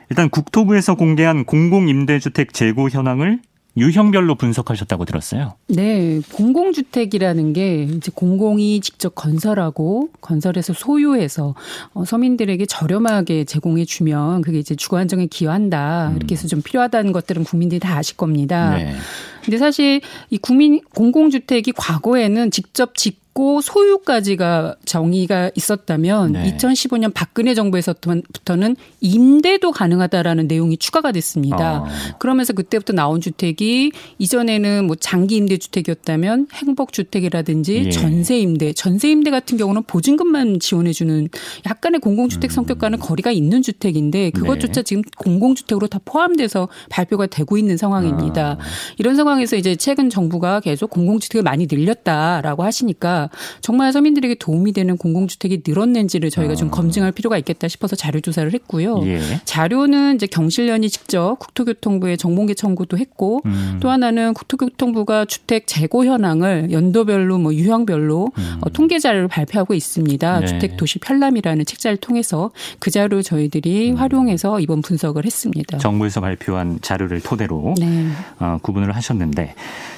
일단 0.09 0.29
국토부에서 0.29 0.95
공개한 0.95 1.45
공공임대주택 1.45 2.53
재고 2.53 2.89
현황을 2.89 3.39
유형별로 3.77 4.35
분석하셨다고 4.35 5.03
들었어요. 5.03 5.55
네, 5.67 6.21
공공주택이라는 6.33 7.53
게 7.53 7.83
이제 7.83 8.09
공공이 8.13 8.79
직접 8.79 9.13
건설하고 9.15 10.09
건설해서 10.21 10.71
소유해서 10.73 11.55
어, 11.93 12.05
서민들에게 12.05 12.65
저렴하게 12.67 13.43
제공해 13.43 13.83
주면 13.83 14.41
그게 14.41 14.59
이제 14.59 14.75
주거 14.75 14.97
안정에 14.97 15.25
기여한다. 15.25 16.09
음. 16.11 16.15
이렇게 16.15 16.35
해서 16.35 16.47
좀 16.47 16.61
필요하다는 16.61 17.11
것들은 17.11 17.43
국민들이 17.43 17.79
다 17.79 17.97
아실 17.97 18.15
겁니다. 18.15 18.77
네. 18.77 18.95
근데 19.43 19.57
사실 19.57 20.01
이 20.29 20.37
국민 20.37 20.79
공공주택이 20.93 21.73
과거에는 21.73 22.51
직접 22.51 22.95
직 22.95 23.24
있고 23.35 23.59
소유까지가 23.61 24.77
정의가 24.85 25.51
있었다면 25.55 26.31
네. 26.31 26.55
2015년 26.57 27.11
박근혜 27.13 27.53
정부에서부터는 27.53 28.77
임대도 29.01 29.71
가능하다라는 29.73 30.47
내용이 30.47 30.77
추가가 30.77 31.11
됐습니다. 31.11 31.81
어. 31.81 31.85
그러면서 32.17 32.53
그때부터 32.53 32.93
나온 32.93 33.19
주택이 33.19 33.91
이전에는 34.17 34.87
뭐 34.87 34.95
장기 34.95 35.35
임대 35.35 35.57
주택이었다면 35.57 36.47
행복 36.53 36.93
주택이라든지 36.93 37.83
예. 37.87 37.89
전세 37.91 38.39
임대, 38.39 38.71
전세 38.71 39.11
임대 39.11 39.29
같은 39.29 39.57
경우는 39.57 39.83
보증금만 39.83 40.61
지원해 40.61 40.93
주는 40.93 41.27
약간의 41.67 41.99
공공주택 41.99 42.51
음. 42.51 42.53
성격과는 42.53 42.99
거리가 42.99 43.31
있는 43.31 43.61
주택인데 43.61 44.29
그것조차 44.31 44.81
네. 44.81 44.83
지금 44.83 45.01
공공주택으로 45.17 45.87
다 45.87 45.99
포함돼서 46.05 46.69
발표가 46.89 47.27
되고 47.27 47.57
있는 47.57 47.75
상황입니다. 47.75 48.53
어. 48.53 48.57
이런 48.97 49.17
상황에서 49.17 49.57
이제 49.57 49.75
최근 49.75 50.09
정부가 50.09 50.61
계속 50.61 50.89
공공주택을 50.89 51.43
많이 51.43 51.67
늘렸다라고 51.69 52.63
하시니까 52.63 53.24
정말 53.61 53.91
서민들에게 53.91 54.35
도움이 54.35 54.73
되는 54.73 54.97
공공주택이 54.97 55.63
늘었는지를 55.65 56.29
저희가 56.29 56.55
좀 56.55 56.69
아. 56.69 56.71
검증할 56.71 57.11
필요가 57.11 57.37
있겠다 57.37 57.67
싶어서 57.67 57.95
자료 57.95 58.19
조사를 58.19 58.51
했고요. 58.53 59.01
예. 59.05 59.19
자료는 59.45 60.15
이제 60.15 60.27
경실련이 60.27 60.89
직접 60.89 61.37
국토교통부에 61.39 62.15
정보계 62.15 62.53
청구도 62.53 62.97
했고 62.97 63.41
음. 63.45 63.79
또 63.81 63.89
하나는 63.89 64.33
국토교통부가 64.33 65.25
주택 65.25 65.67
재고 65.67 66.05
현황을 66.05 66.71
연도별로 66.71 67.37
뭐 67.37 67.53
유형별로 67.53 68.31
음. 68.37 68.57
어, 68.61 68.69
통계 68.69 68.99
자료를 68.99 69.27
발표하고 69.27 69.73
있습니다. 69.73 70.39
네. 70.39 70.45
주택 70.45 70.77
도시 70.77 70.99
편람이라는 70.99 71.65
책자를 71.65 71.97
통해서 71.97 72.51
그 72.79 72.91
자료 72.91 73.21
저희들이 73.21 73.91
음. 73.91 73.95
활용해서 73.97 74.59
이번 74.59 74.81
분석을 74.81 75.25
했습니다. 75.25 75.77
정부에서 75.77 76.21
발표한 76.21 76.79
자료를 76.81 77.21
토대로 77.21 77.73
네. 77.79 78.07
어, 78.39 78.57
구분을 78.61 78.95
하셨는데 78.95 79.53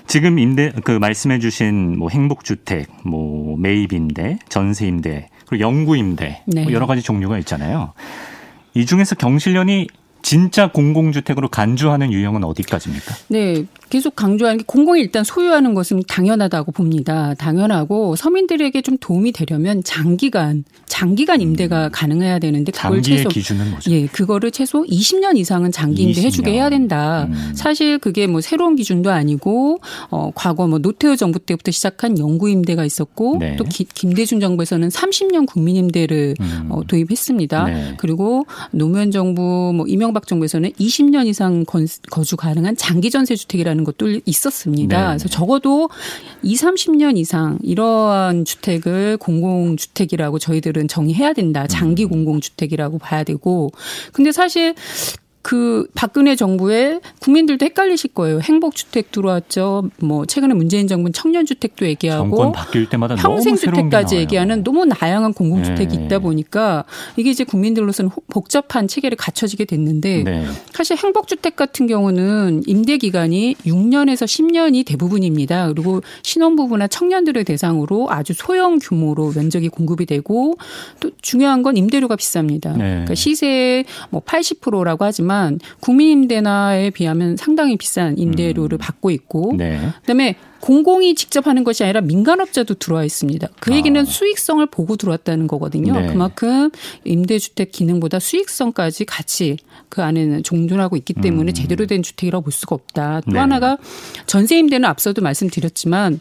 지금 0.07 0.39
임대 0.39 0.71
그 0.83 0.91
말씀해 0.91 1.39
주신 1.39 1.97
뭐 1.99 2.09
행복 2.09 2.43
주택, 2.43 2.87
뭐 3.03 3.57
매입 3.57 3.93
임대, 3.93 4.39
전세 4.49 4.87
임대, 4.87 5.29
그리고 5.45 5.61
영구 5.61 5.97
임대 5.97 6.41
네. 6.45 6.63
뭐 6.63 6.71
여러 6.71 6.87
가지 6.87 7.01
종류가 7.01 7.37
있잖아요. 7.39 7.93
이 8.73 8.85
중에서 8.85 9.15
경실련이 9.15 9.87
진짜 10.21 10.67
공공주택으로 10.71 11.47
간주하는 11.47 12.11
유형은 12.11 12.43
어디까지입니까? 12.43 13.15
네. 13.29 13.65
계속 13.89 14.15
강조하는 14.15 14.60
게 14.60 14.63
공공이 14.67 15.02
일단 15.02 15.23
소유하는 15.23 15.73
것은 15.73 16.04
당연하다고 16.08 16.71
봅니다. 16.71 17.34
당연하고 17.36 18.15
서민들에게 18.15 18.82
좀 18.82 18.97
도움이 19.00 19.32
되려면 19.32 19.84
장기간 19.84 20.65
장기간 20.88 21.41
임대가 21.41 21.86
음. 21.86 21.89
가능해야 21.91 22.39
되는데 22.39 22.71
그걸 22.71 23.02
최소 23.02 23.30
기준은 23.30 23.69
뭐죠? 23.71 23.91
예, 23.91 24.08
그거를 24.08 24.52
최소 24.52 24.84
20년 24.84 25.38
이상은 25.38 25.71
장기 25.71 26.04
임대 26.04 26.21
해주게 26.23 26.52
해야 26.52 26.69
된다. 26.69 27.28
음. 27.30 27.54
사실 27.56 28.00
그게 28.00 28.26
뭐 28.26 28.41
새로운 28.41 28.76
기준도 28.76 29.12
아니고 29.12 29.80
어 30.10 30.32
과거 30.34 30.67
뭐 30.67 30.80
노태우 30.80 31.15
정부 31.15 31.39
때부터 31.39 31.71
시작한 31.71 32.17
영구 32.17 32.50
임대가 32.50 32.84
있었고 32.84 33.38
네. 33.39 33.56
또 33.58 33.63
기, 33.65 33.84
김대중 33.84 34.39
정부에서는 34.39 34.89
30년 34.89 35.45
국민 35.45 35.76
임대를 35.76 36.36
음. 36.39 36.67
어, 36.69 36.82
도입했습니다. 36.88 37.63
네. 37.65 37.93
그리고 37.97 38.45
노무현 38.71 39.12
정부 39.12 39.73
뭐 39.76 39.86
이명박 39.88 40.26
정부에서는 40.26 40.71
20년 40.71 41.28
이상 41.28 41.63
거주 42.10 42.38
가능한 42.38 42.76
장기 42.76 43.12
전세 43.12 43.36
주택이라는 43.36 43.76
라는 43.77 43.83
것도 43.83 44.19
있었습니다. 44.25 45.01
네. 45.01 45.07
그래서 45.09 45.29
적어도 45.29 45.89
2, 46.41 46.55
30년 46.55 47.17
이상 47.17 47.59
이러한 47.61 48.43
주택을 48.43 49.17
공공주택이라고 49.17 50.39
저희들은 50.39 50.87
정의해야 50.87 51.33
된다. 51.33 51.67
장기 51.67 52.03
음. 52.03 52.09
공공주택이라고 52.09 52.97
봐야 52.97 53.23
되고. 53.23 53.71
근데 54.11 54.31
사실 54.31 54.73
그 55.47 55.88
박근혜 55.95 56.36
정부에 56.36 56.99
국민들도 57.21 57.65
헷갈리실 57.65 58.13
거예요. 58.13 58.41
행복주택 58.41 59.13
들어왔죠. 59.13 59.89
뭐 60.01 60.25
최근에 60.25 60.53
문재인 60.53 60.89
정부는 60.89 61.13
청년주택도 61.13 61.86
얘기하고 61.86 62.36
정권 62.36 62.51
바뀔 62.51 62.89
때마다 62.89 63.15
평생주택까지 63.15 64.17
얘기하는 64.17 64.65
너무 64.65 64.89
다양한 64.89 65.31
공공주택이 65.31 65.95
네. 65.95 66.03
있다 66.03 66.19
보니까 66.19 66.83
이게 67.15 67.29
이제 67.29 67.45
국민들로서는 67.45 68.12
복잡한 68.27 68.89
체계를 68.89 69.15
갖춰지게 69.15 69.63
됐는데 69.63 70.23
네. 70.23 70.45
사실 70.73 70.97
행복주택 70.97 71.55
같은 71.55 71.88
경우는 71.88 72.63
임대 72.67 72.97
기간이 72.97 73.55
6년에서 73.65 74.25
10년이 74.25 74.86
대부분입니다. 74.86 75.69
그리고 75.69 76.01
신혼부부나 76.23 76.88
청년들을 76.88 77.45
대상으로 77.45 78.12
아주 78.12 78.33
소형 78.33 78.79
규모로 78.79 79.31
면적이 79.33 79.69
공급이 79.69 80.07
되고 80.07 80.55
또 80.99 81.10
중요한 81.21 81.63
건 81.63 81.77
임대료가 81.77 82.17
비쌉니다. 82.17 82.73
네. 82.73 82.83
그러니까 82.89 83.15
시세의 83.15 83.86
뭐 84.10 84.21
80%라고 84.21 85.05
하지만 85.05 85.37
있지만 85.38 85.60
국민 85.80 86.10
임대나에 86.10 86.89
비하면 86.89 87.38
상당히 87.38 87.78
비싼 87.78 88.17
임대료를 88.17 88.78
음. 88.78 88.80
받고 88.80 89.12
있고 89.12 89.54
네. 89.56 89.80
그다음에 90.02 90.36
공공이 90.60 91.13
직접 91.13 91.45
하는 91.45 91.63
것이 91.63 91.84
아니라 91.84 92.02
민간업자도 92.02 92.76
들어와 92.76 93.04
있습니다. 93.04 93.47
그 93.60 93.76
얘기는 93.76 94.00
아. 94.00 94.04
수익성을 94.04 94.65
보고 94.65 94.95
들어왔다는 94.95 95.47
거거든요. 95.47 95.93
네. 95.93 96.08
그만큼 96.08 96.71
임대주택 97.06 97.71
기능보다 97.71 98.19
수익성까지 98.19 99.06
같이 99.06 99.58
그 99.89 100.02
안에는 100.02 100.41
종존하고 100.43 100.97
있기 100.97 101.13
때문에 101.13 101.52
음. 101.52 101.54
제대로 101.54 101.86
된 101.86 102.02
주택이라고 102.02 102.43
볼 102.43 102.52
수가 102.52 102.76
없다. 102.76 103.21
또 103.26 103.34
네. 103.34 103.39
하나가 103.39 103.78
전세 104.26 104.58
임대는 104.58 104.89
앞서도 104.89 105.21
말씀드렸지만 105.21 106.19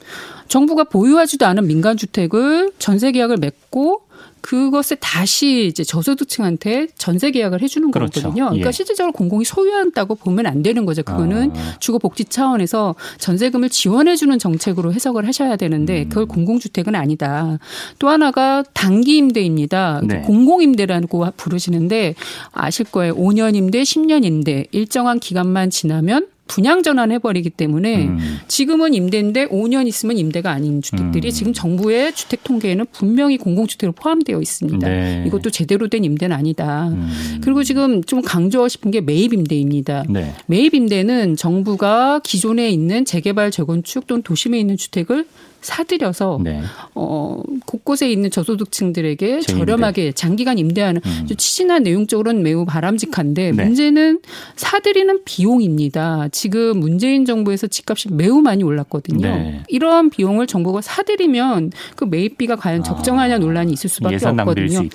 정부가 0.49 0.85
보유하지도 0.85 1.47
않은 1.47 1.67
민간주택을 1.67 2.73
전세 2.79 3.13
계약을 3.13 3.39
맺고 3.39 4.03
그것을 4.47 4.99
다시 5.01 5.67
이제 5.67 5.83
저소득층한테 5.83 6.87
전세 6.97 7.33
계약을 7.33 7.63
해주는 7.63 7.91
그렇죠. 7.91 8.21
거거든요. 8.23 8.45
그러니까 8.45 8.69
예. 8.69 8.73
실질적으로 8.73 9.13
공공이 9.13 9.45
소유한다고 9.45 10.15
보면 10.15 10.47
안 10.47 10.63
되는 10.63 10.87
거죠. 10.87 11.03
그거는 11.03 11.51
아. 11.57 11.77
주거복지 11.81 12.27
차원에서 12.27 12.95
전세금을 13.19 13.71
지원해주는 13.71 14.39
정책으로 14.39 14.93
해석을 14.93 15.27
하셔야 15.27 15.57
되는데 15.57 16.05
음. 16.05 16.09
그걸 16.09 16.27
공공주택은 16.27 16.95
아니다. 16.95 17.59
또 17.99 18.09
하나가 18.09 18.63
단기 18.73 19.17
임대입니다. 19.17 20.03
네. 20.05 20.21
공공임대라고 20.21 21.27
부르시는데 21.37 22.15
아실 22.53 22.87
거예요. 22.87 23.17
5년 23.17 23.57
임대, 23.57 23.83
10년 23.83 24.25
임대 24.25 24.67
일정한 24.71 25.19
기간만 25.19 25.71
지나면 25.71 26.29
분양 26.47 26.83
전환해 26.83 27.19
버리기 27.19 27.51
때문에 27.51 28.07
음. 28.07 28.39
지금은 28.49 28.95
임대인데 28.95 29.49
5년 29.49 29.87
있으면 29.87 30.17
임대가 30.17 30.51
아닌 30.51 30.81
주택들이 30.83 31.29
음. 31.29 31.33
지금 31.33 31.53
정부의 31.53 32.15
주택 32.15 32.45
통계에는 32.45 32.87
분명히 32.93 33.37
공공주택으로 33.37 33.93
포함되어 33.93 34.41
있습니다. 34.41 34.89
네. 34.89 35.25
이것도 35.27 35.51
제대로 35.51 35.89
된 35.89 36.05
임대는 36.05 36.35
아니다. 36.37 36.89
음. 36.89 37.41
그리고 37.43 37.63
지금 37.65 38.03
좀 38.05 38.23
강조하고 38.23 38.69
싶은 38.69 38.91
게 38.91 39.01
매입 39.01 39.33
임대입니다. 39.33 40.05
네. 40.09 40.35
매입 40.47 40.75
임대는 40.75 41.37
정부가 41.37 42.21
기존에 42.21 42.71
있는 42.71 43.05
재개발 43.05 43.51
재건축 43.51 44.07
또는 44.07 44.23
도심에 44.23 44.59
있는 44.59 44.77
주택을 44.77 45.27
사들여서 45.67 46.39
네. 46.43 46.63
어 46.95 47.43
곳곳에 47.67 48.09
있는 48.11 48.31
저소득층들에게 48.31 49.41
저렴하게 49.41 50.13
장기간 50.13 50.59
임대하는 50.59 51.01
음. 51.05 51.27
취지나 51.37 51.81
내용적으로는 51.81 52.43
매우 52.43 52.65
바람직한데 52.65 53.51
네. 53.51 53.65
문제는 53.65 54.21
사들이는 54.55 55.25
비용입니다. 55.25 56.29
지금 56.31 56.79
문재인 56.79 57.25
정부에서 57.25 57.67
집값이 57.67 58.13
매우 58.13 58.41
많이 58.41 58.63
올랐거든요. 58.63 59.27
네. 59.27 59.63
이러한 59.69 60.11
비용을 60.11 60.47
정부가 60.47 60.81
사들이면 60.81 61.73
그 61.97 62.05
매입비가 62.05 62.57
과연 62.57 62.81
아. 62.81 62.83
적정하냐 62.85 63.39
논란이 63.39 63.73
있을 63.73 63.91
수밖에 63.91 64.25
없거든요. 64.25 64.89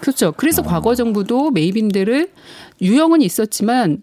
그렇죠. 0.00 0.32
그래서 0.36 0.62
어. 0.62 0.64
과거 0.64 0.94
정부도 0.94 1.50
매입 1.50 1.76
임대를 1.76 2.28
유형은 2.80 3.22
있었지만 3.22 4.02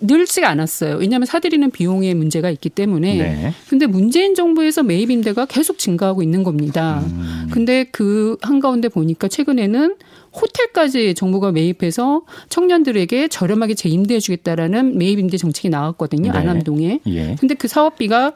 늘지가 0.00 0.48
않았어요. 0.48 0.96
왜냐하면 0.96 1.26
사들이는 1.26 1.70
비용의 1.70 2.14
문제가 2.14 2.50
있기 2.50 2.68
때문에. 2.68 3.16
네. 3.16 3.52
근데 3.68 3.86
문재인 3.86 4.34
정부에서 4.34 4.82
매입 4.82 5.10
임대가 5.10 5.46
계속 5.46 5.78
증가하고 5.78 6.22
있는 6.22 6.42
겁니다. 6.42 7.02
음. 7.06 7.48
근데 7.52 7.84
그 7.84 8.36
한가운데 8.42 8.88
보니까 8.88 9.28
최근에는 9.28 9.96
호텔까지 10.32 11.14
정부가 11.14 11.52
매입해서 11.52 12.22
청년들에게 12.48 13.28
저렴하게 13.28 13.74
재임대해 13.74 14.20
주겠다라는 14.20 14.98
매입 14.98 15.18
임대 15.18 15.36
정책이 15.36 15.70
나왔거든요. 15.70 16.32
네. 16.32 16.38
안암동에. 16.38 17.00
예. 17.06 17.36
근데 17.40 17.54
그 17.54 17.68
사업비가 17.68 18.32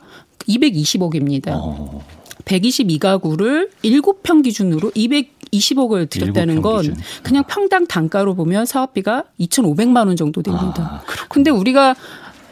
220억입니다. 0.48 1.48
어. 1.50 2.02
122가구를 2.44 3.70
7평 3.82 4.42
기준으로 4.44 4.90
220억을 4.90 6.08
들였다는 6.10 6.62
건 6.62 6.82
기준. 6.82 6.96
그냥 7.22 7.44
평당 7.48 7.86
단가로 7.86 8.34
보면 8.34 8.66
사업비가 8.66 9.24
2,500만 9.40 10.06
원 10.06 10.16
정도 10.16 10.42
됩니다. 10.42 11.02
아, 11.06 11.26
그런데 11.28 11.50
우리가 11.50 11.94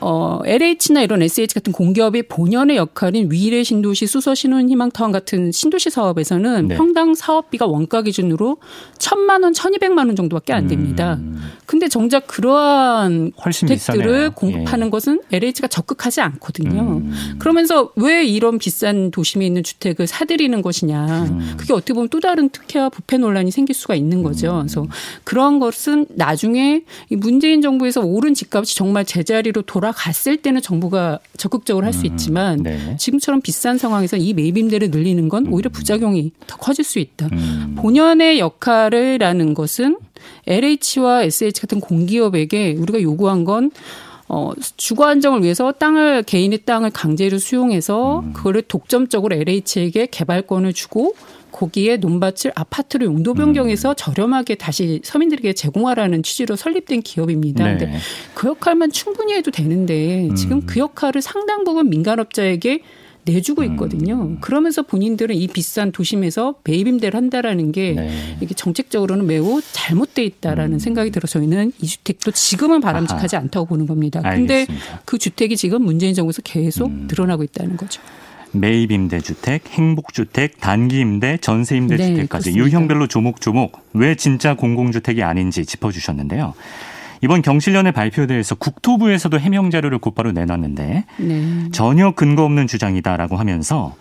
어, 0.00 0.40
LH나 0.44 1.02
이런 1.02 1.22
SH 1.22 1.54
같은 1.54 1.72
공기업이 1.72 2.22
본연의 2.22 2.76
역할인 2.76 3.30
위례 3.30 3.62
신도시 3.62 4.06
수서 4.06 4.34
신혼 4.34 4.68
희망 4.68 4.90
타운 4.90 5.12
같은 5.12 5.52
신도시 5.52 5.90
사업에서는 5.90 6.68
네. 6.68 6.76
평당 6.76 7.14
사업비가 7.14 7.66
원가 7.66 8.02
기준으로 8.02 8.58
천만 8.98 9.42
원, 9.42 9.52
천이백만 9.52 10.06
원 10.08 10.16
정도밖에 10.16 10.52
안 10.52 10.68
됩니다. 10.68 11.14
음. 11.14 11.40
근데 11.66 11.88
정작 11.88 12.26
그러한 12.26 13.32
주택들을 13.50 14.30
공급하는 14.30 14.86
예. 14.86 14.90
것은 14.90 15.20
LH가 15.32 15.68
적극하지 15.68 16.20
않거든요. 16.20 16.80
음. 16.80 17.36
그러면서 17.38 17.90
왜 17.96 18.24
이런 18.24 18.58
비싼 18.58 19.10
도심에 19.10 19.46
있는 19.46 19.62
주택을 19.62 20.06
사들이는 20.06 20.62
것이냐. 20.62 21.24
음. 21.24 21.54
그게 21.56 21.72
어떻게 21.72 21.92
보면 21.94 22.08
또 22.08 22.20
다른 22.20 22.48
특혜와 22.48 22.88
부패 22.88 23.18
논란이 23.18 23.50
생길 23.50 23.74
수가 23.74 23.94
있는 23.94 24.22
거죠. 24.22 24.56
음. 24.56 24.60
그래서 24.60 24.86
그런 25.24 25.58
것은 25.58 26.06
나중에 26.10 26.82
문재인 27.10 27.62
정부에서 27.62 28.00
오른 28.00 28.34
집값이 28.34 28.76
정말 28.76 29.04
제자리로 29.04 29.62
돌아 29.62 29.87
갔을 29.92 30.36
때는 30.36 30.60
정부가 30.62 31.18
적극적으로 31.36 31.86
할수 31.86 32.00
음. 32.00 32.06
있지만 32.06 32.62
네. 32.62 32.96
지금처럼 32.96 33.40
비싼 33.40 33.78
상황에서 33.78 34.16
이 34.16 34.34
매입 34.34 34.56
임대를 34.56 34.90
늘리는 34.90 35.28
건 35.28 35.46
오히려 35.48 35.70
부작용이 35.70 36.32
더 36.46 36.56
커질 36.56 36.84
수 36.84 36.98
있다. 36.98 37.28
음. 37.32 37.76
본연의 37.78 38.38
역할을라는 38.38 39.54
것은 39.54 39.98
LH와 40.46 41.22
SH 41.22 41.60
같은 41.60 41.80
공기업에게 41.80 42.76
우리가 42.78 43.02
요구한 43.02 43.44
건 43.44 43.70
어, 44.28 44.52
주거 44.76 45.06
안정을 45.06 45.42
위해서 45.42 45.72
땅을 45.72 46.22
개인의 46.24 46.64
땅을 46.64 46.90
강제로 46.90 47.38
수용해서 47.38 48.20
음. 48.20 48.32
그거를 48.34 48.62
독점적으로 48.62 49.34
LH에게 49.34 50.08
개발권을 50.10 50.74
주고 50.74 51.14
거기에 51.58 51.96
논밭을 51.96 52.52
아파트로 52.54 53.04
용도 53.04 53.34
변경해서 53.34 53.90
음. 53.90 53.94
저렴하게 53.96 54.54
다시 54.54 55.00
서민들에게 55.02 55.54
제공하라는 55.54 56.22
취지로 56.22 56.54
설립된 56.54 57.02
기업입니다. 57.02 57.64
네. 57.64 57.78
근데 57.78 57.98
그 58.34 58.46
역할만 58.46 58.92
충분히 58.92 59.34
해도 59.34 59.50
되는데 59.50 60.28
지금 60.36 60.58
음. 60.58 60.66
그 60.66 60.78
역할을 60.78 61.20
상당 61.20 61.64
부분 61.64 61.90
민간업자에게 61.90 62.82
내주고 63.24 63.64
있거든요. 63.64 64.14
음. 64.14 64.38
그러면서 64.40 64.82
본인들은 64.82 65.34
이 65.34 65.48
비싼 65.48 65.90
도심에서 65.90 66.54
매입 66.62 66.86
임대를 66.86 67.16
한다라는 67.16 67.72
게 67.72 67.92
네. 67.92 68.36
이게 68.40 68.54
정책적으로는 68.54 69.26
매우 69.26 69.60
잘못돼 69.72 70.24
있다라는 70.24 70.74
음. 70.74 70.78
생각이 70.78 71.10
들어 71.10 71.26
저희는 71.26 71.72
이 71.82 71.86
주택도 71.86 72.30
지금은 72.30 72.80
바람직하지 72.80 73.34
아하. 73.34 73.42
않다고 73.42 73.66
보는 73.66 73.86
겁니다. 73.86 74.22
근데 74.22 74.64
그 75.04 75.18
주택이 75.18 75.56
지금 75.56 75.82
문재인 75.82 76.14
정부에서 76.14 76.40
계속 76.42 76.86
음. 76.86 77.08
늘어나고 77.10 77.42
있다는 77.42 77.76
거죠. 77.76 78.00
매입 78.52 78.90
임대주택, 78.90 79.68
행복주택, 79.70 80.60
단기 80.60 81.00
임대, 81.00 81.36
전세 81.38 81.76
임대주택까지 81.76 82.52
네, 82.52 82.56
유형별로 82.56 83.06
조목조목 83.06 83.78
왜 83.94 84.14
진짜 84.14 84.54
공공주택이 84.54 85.22
아닌지 85.22 85.66
짚어주셨는데요. 85.66 86.54
이번 87.20 87.42
경실련의 87.42 87.92
발표대에서 87.92 88.54
국토부에서도 88.54 89.38
해명 89.40 89.70
자료를 89.70 89.98
곧바로 89.98 90.32
내놨는데 90.32 91.04
네. 91.18 91.68
전혀 91.72 92.12
근거 92.12 92.44
없는 92.44 92.66
주장이다라고 92.66 93.36
하면서 93.36 93.96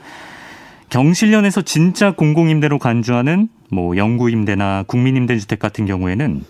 경실련에서 0.89 1.63
진짜 1.63 2.12
공공임대로 2.12 2.79
간주하는 2.79 3.49
뭐 3.69 3.97
영구임대나 3.97 4.83
국민임대주택 4.88 5.60
같은 5.60 5.86
경우에는 5.86 6.45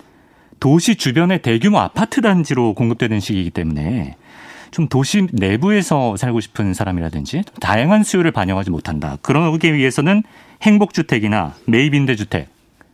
도시 0.59 0.95
주변의 0.95 1.41
대규모 1.41 1.79
아파트 1.79 2.21
단지로 2.21 2.73
공급되는 2.73 3.19
시기이기 3.19 3.51
때문에 3.51 4.15
좀 4.71 4.87
도시 4.87 5.27
내부에서 5.31 6.17
살고 6.17 6.39
싶은 6.39 6.73
사람이라든지 6.73 7.43
다양한 7.59 8.03
수요를 8.03 8.31
반영하지 8.31 8.69
못한다. 8.69 9.17
그러기 9.21 9.73
위해서는 9.73 10.23
행복주택이나 10.61 11.53
매입임대주택 11.65 12.49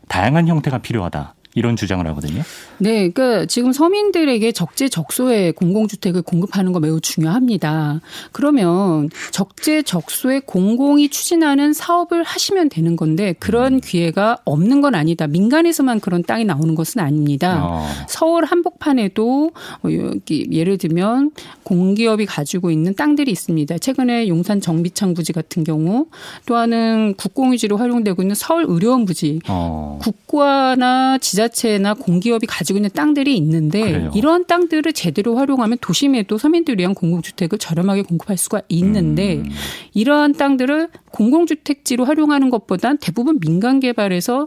다양한 0.07 0.47
형태가 0.47 0.79
필요하다. 0.79 1.33
이런 1.55 1.75
주장을 1.75 2.05
하거든요. 2.07 2.41
네, 2.79 3.09
그러니까 3.09 3.45
지금 3.45 3.71
서민들에게 3.71 4.51
적재적소에 4.51 5.51
공공주택을 5.51 6.21
공급하는 6.21 6.73
거 6.73 6.79
매우 6.79 6.99
중요합니다. 6.99 8.01
그러면 8.31 9.09
적재적소에 9.31 10.41
공공이 10.45 11.09
추진하는 11.09 11.73
사업을 11.73 12.23
하시면 12.23 12.69
되는 12.69 12.95
건데 12.95 13.33
그런 13.39 13.75
음. 13.75 13.81
기회가 13.81 14.37
없는 14.45 14.81
건 14.81 14.95
아니다. 14.95 15.27
민간에서만 15.27 15.99
그런 15.99 16.23
땅이 16.23 16.45
나오는 16.45 16.75
것은 16.75 17.01
아닙니다. 17.01 17.63
어. 17.63 17.87
서울 18.07 18.45
한복판에도 18.45 19.51
어, 19.83 19.89
여기 19.91 20.47
예를 20.51 20.77
들면 20.77 21.31
공기업이 21.63 22.25
가지고 22.25 22.71
있는 22.71 22.95
땅들이 22.95 23.31
있습니다. 23.31 23.77
최근에 23.77 24.27
용산 24.27 24.59
정비창 24.59 25.13
부지 25.13 25.33
같은 25.33 25.63
경우 25.63 26.07
또 26.45 26.55
하나는 26.55 27.13
국공유지로 27.15 27.77
활용되고 27.77 28.21
있는 28.21 28.35
서울 28.35 28.65
의료원 28.67 29.05
부지, 29.05 29.39
어. 29.47 29.99
국가나 30.01 31.17
지자 31.19 31.42
지자체나 31.47 31.95
공기업이 31.95 32.47
가지고 32.47 32.77
있는 32.77 32.89
땅들이 32.93 33.35
있는데 33.37 33.81
그래요. 33.81 34.11
이러한 34.13 34.45
땅들을 34.45 34.93
제대로 34.93 35.35
활용하면 35.35 35.77
도심에도 35.81 36.37
서민들 36.37 36.79
위한 36.79 36.93
공공주택을 36.93 37.57
저렴하게 37.57 38.03
공급할 38.03 38.37
수가 38.37 38.61
있는데 38.69 39.37
음. 39.37 39.49
이러한 39.93 40.33
땅들을 40.33 40.89
공공주택지로 41.11 42.05
활용하는 42.05 42.49
것보단 42.49 42.97
대부분 42.97 43.39
민간 43.39 43.79
개발에서 43.79 44.45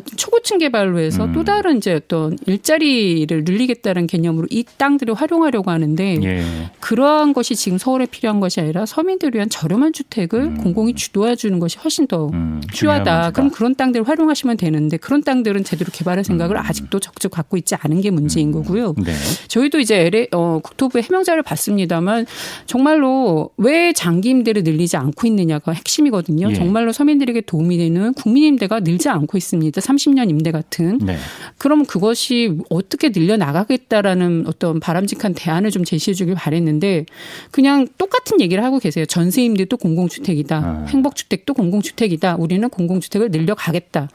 초고층 0.00 0.58
개발로 0.58 0.98
해서 0.98 1.24
음. 1.24 1.32
또 1.32 1.44
다른 1.44 1.76
이제 1.76 1.94
어떤 1.94 2.36
일자리를 2.46 3.44
늘리겠다는 3.44 4.06
개념으로 4.06 4.46
이 4.50 4.64
땅들을 4.76 5.14
활용하려고 5.14 5.70
하는데 5.70 6.18
예. 6.22 6.44
그러한 6.80 7.32
것이 7.32 7.54
지금 7.54 7.78
서울에 7.78 8.06
필요한 8.06 8.40
것이 8.40 8.60
아니라 8.60 8.86
서민들을 8.86 9.34
위한 9.34 9.48
저렴한 9.48 9.92
주택을 9.92 10.40
음. 10.40 10.56
공공이 10.56 10.94
주도해 10.94 11.36
주는 11.36 11.58
것이 11.58 11.78
훨씬 11.78 12.06
더 12.06 12.28
음. 12.28 12.60
필요하다. 12.72 13.30
그럼 13.32 13.50
그런 13.50 13.74
땅들을 13.74 14.08
활용하시면 14.08 14.56
되는데 14.56 14.96
그런 14.96 15.22
땅들은 15.22 15.64
제대로 15.64 15.90
개발할 15.92 16.24
생각을 16.24 16.56
음. 16.56 16.62
아직도 16.64 17.00
적극 17.00 17.30
갖고 17.30 17.56
있지 17.56 17.74
않은 17.74 18.00
게 18.00 18.10
문제인 18.10 18.48
음. 18.48 18.52
거고요. 18.52 18.94
네. 19.04 19.12
저희도 19.48 19.80
이제 19.80 20.06
LA, 20.06 20.28
어, 20.32 20.60
국토부의 20.62 21.04
해명자를 21.04 21.42
봤습니다만 21.42 22.26
정말로 22.66 23.50
왜 23.56 23.92
장기 23.92 24.30
임대를 24.30 24.62
늘리지 24.64 24.96
않고 24.96 25.26
있느냐가 25.26 25.72
핵심이거든요. 25.72 26.50
예. 26.50 26.54
정말로 26.54 26.92
서민들에게 26.92 27.42
도움이 27.42 27.78
되는 27.78 28.12
국민 28.14 28.44
임대가 28.44 28.80
늘지 28.80 29.08
않고 29.08 29.38
있습니다. 29.38 29.80
30년 29.84 30.30
임대 30.30 30.50
같은. 30.50 30.98
네. 30.98 31.16
그럼 31.58 31.84
그것이 31.84 32.58
어떻게 32.70 33.10
늘려 33.10 33.36
나가겠다라는 33.36 34.44
어떤 34.46 34.80
바람직한 34.80 35.34
대안을 35.34 35.70
좀 35.70 35.84
제시해 35.84 36.14
주길 36.14 36.34
바랬는데 36.34 37.06
그냥 37.50 37.86
똑같은 37.98 38.40
얘기를 38.40 38.64
하고 38.64 38.78
계세요. 38.78 39.06
전세 39.06 39.42
임대도 39.44 39.76
공공주택이다. 39.76 40.56
아. 40.56 40.86
행복주택도 40.88 41.54
공공주택이다. 41.54 42.36
우리는 42.36 42.68
공공주택을 42.68 43.30
늘려 43.30 43.54
가겠다. 43.54 44.08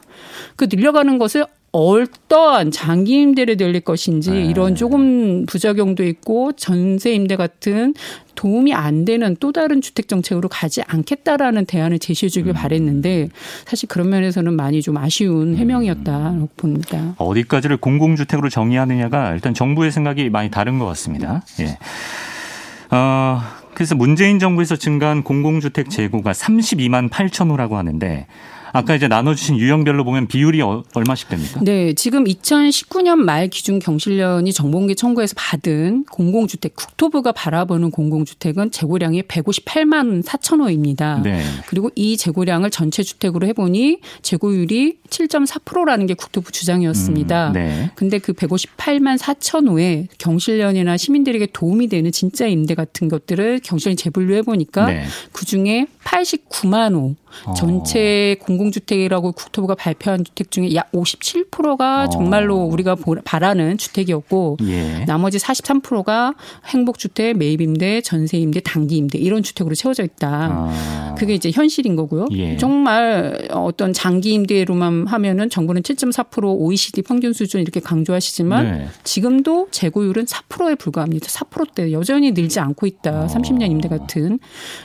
그 0.56 0.66
늘려가는 0.70 1.18
것을 1.18 1.46
어떠한 1.72 2.72
장기 2.72 3.20
임대를 3.20 3.56
늘릴 3.56 3.80
것인지 3.80 4.32
네. 4.32 4.44
이런 4.44 4.74
조금 4.74 5.46
부작용도 5.46 6.04
있고 6.04 6.52
전세 6.52 7.12
임대 7.12 7.36
같은 7.36 7.94
도움이 8.34 8.74
안 8.74 9.04
되는 9.04 9.36
또 9.38 9.52
다른 9.52 9.80
주택 9.80 10.08
정책으로 10.08 10.48
가지 10.48 10.82
않겠다라는 10.82 11.66
대안을 11.66 11.98
제시해 12.00 12.28
주길 12.28 12.52
음. 12.52 12.54
바랬는데 12.54 13.28
사실 13.66 13.88
그런 13.88 14.08
면에서는 14.08 14.52
많이 14.54 14.82
좀 14.82 14.96
아쉬운 14.96 15.52
음. 15.52 15.56
해명이었다고 15.56 16.48
봅니다. 16.56 17.14
어디까지를 17.18 17.76
공공주택으로 17.76 18.48
정의하느냐가 18.48 19.34
일단 19.34 19.54
정부의 19.54 19.92
생각이 19.92 20.28
많이 20.30 20.50
다른 20.50 20.78
것 20.78 20.86
같습니다. 20.86 21.42
예. 21.60 21.78
어, 22.90 23.42
그래서 23.74 23.94
문재인 23.94 24.38
정부에서 24.40 24.74
증가한 24.74 25.22
공공주택 25.22 25.88
재고가 25.90 26.32
32만 26.32 27.10
8천 27.10 27.50
호라고 27.50 27.76
하는데 27.76 28.26
아까 28.72 28.94
이제 28.94 29.08
나눠주신 29.08 29.58
유형별로 29.58 30.04
보면 30.04 30.26
비율이 30.26 30.62
어, 30.62 30.82
얼마씩 30.94 31.28
됩니까? 31.28 31.60
네, 31.62 31.92
지금 31.94 32.24
2019년 32.24 33.16
말 33.16 33.48
기준 33.48 33.78
경실련이 33.78 34.52
정보공개 34.52 34.94
청구에서 34.94 35.34
받은 35.36 36.04
공공주택 36.10 36.76
국토부가 36.76 37.32
바라보는 37.32 37.90
공공주택은 37.90 38.70
재고량이 38.70 39.22
158만 39.22 40.22
4천 40.24 40.60
호입니다. 40.60 41.20
네. 41.22 41.42
그리고 41.66 41.90
이 41.94 42.16
재고량을 42.16 42.70
전체 42.70 43.02
주택으로 43.02 43.46
해보니 43.48 44.00
재고율이 44.22 44.98
7.4%라는 45.08 46.06
게 46.06 46.14
국토부 46.14 46.52
주장이었습니다. 46.52 47.48
음, 47.48 47.52
네. 47.52 47.90
근데 47.94 48.18
그 48.18 48.32
158만 48.32 49.18
4천 49.18 49.68
호에 49.68 50.08
경실련이나 50.18 50.96
시민들에게 50.96 51.48
도움이 51.52 51.88
되는 51.88 52.12
진짜 52.12 52.46
임대 52.46 52.74
같은 52.74 53.08
것들을 53.08 53.60
경실련이 53.62 53.96
재분류 53.96 54.34
해 54.34 54.42
보니까 54.42 54.86
네. 54.86 55.04
그 55.32 55.44
중에 55.44 55.86
89만 56.04 56.94
호 56.94 57.14
어. 57.46 57.54
전체 57.54 58.36
공공주택이라고 58.40 59.32
국토부가 59.32 59.74
발표한 59.74 60.24
주택 60.24 60.50
중에 60.50 60.74
약 60.74 60.90
57%가 60.92 62.04
어. 62.04 62.08
정말로 62.08 62.56
우리가 62.64 62.96
바라는 63.24 63.78
주택이었고 63.78 64.58
예. 64.62 65.04
나머지 65.06 65.38
43%가 65.38 66.34
행복주택, 66.66 67.36
매입임대, 67.38 68.02
전세임대, 68.02 68.60
단기임대 68.60 69.18
이런 69.18 69.42
주택으로 69.42 69.74
채워져 69.74 70.04
있다. 70.04 70.28
아. 70.30 71.14
그게 71.18 71.34
이제 71.34 71.50
현실인 71.50 71.96
거고요. 71.96 72.26
예. 72.32 72.56
정말 72.56 73.48
어떤 73.50 73.92
장기임대로만 73.92 75.06
하면은 75.06 75.50
정부는 75.50 75.82
7.4% 75.82 76.58
OECD 76.58 77.02
평균 77.02 77.32
수준 77.32 77.60
이렇게 77.60 77.80
강조하시지만 77.80 78.64
네. 78.64 78.88
지금도 79.04 79.68
재고율은 79.70 80.24
4%에 80.24 80.74
불과합니다. 80.76 81.28
4%대 81.28 81.92
여전히 81.92 82.32
늘지 82.32 82.60
않고 82.60 82.86
있다. 82.86 83.24
어. 83.24 83.26
30년 83.26 83.70
임대 83.70 83.88
같은. 83.88 84.38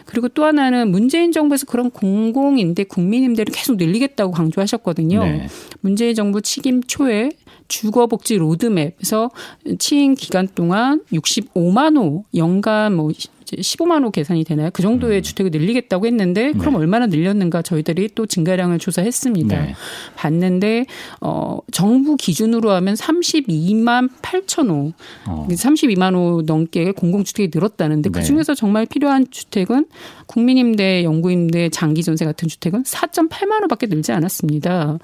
그리고 0.05 0.27
또 0.29 0.43
하나는 0.43 0.91
문재인 0.91 1.31
정부에서 1.31 1.65
그런 1.65 1.89
공 1.89 2.31
공공임대, 2.36 2.84
국민임대를 2.86 3.54
계속 3.54 3.78
늘리겠다고 3.78 4.34
강조하셨거든요. 4.34 5.24
네. 5.24 5.48
문재인 5.80 6.13
정부 6.13 6.41
취임 6.41 6.84
초에 6.84 7.32
주거복지 7.69 8.36
로드맵에서 8.36 9.32
취임 9.80 10.13
기간 10.15 10.48
동안 10.54 11.02
65만 11.13 11.98
호 11.98 12.26
연간 12.36 12.95
뭐 12.95 13.12
15만 13.45 14.03
호 14.03 14.12
계산이 14.12 14.43
되나요? 14.43 14.69
그 14.73 14.81
정도의 14.81 15.19
음. 15.19 15.23
주택을 15.23 15.51
늘리겠다고 15.51 16.05
했는데 16.05 16.51
그럼 16.53 16.73
네. 16.73 16.79
얼마나 16.79 17.08
늘렸는가 17.08 17.62
저희들이 17.62 18.10
또 18.15 18.25
증가량을 18.25 18.79
조사했습니다. 18.79 19.62
네. 19.62 19.75
봤는데 20.15 20.86
어 21.21 21.60
정부 21.71 22.15
기준으로 22.17 22.71
하면 22.71 22.95
32만 22.95 24.10
8천 24.21 24.69
호, 24.69 24.93
어. 25.27 25.47
32만 25.49 26.15
호 26.15 26.41
넘게 26.45 26.91
공공주택이 26.91 27.51
늘었다는데 27.53 28.10
그 28.10 28.19
네. 28.19 28.25
중에서 28.25 28.55
정말 28.55 28.86
필요한 28.86 29.27
주택은 29.29 29.86
국민임대, 30.27 31.03
영구임대, 31.03 31.69
장기전세 31.69 32.25
같은 32.25 32.47
주택은 32.47 32.84
4.8만 32.84 33.63
호밖에 33.63 33.88
늘지 33.88 34.12
않았습니다. 34.12 34.97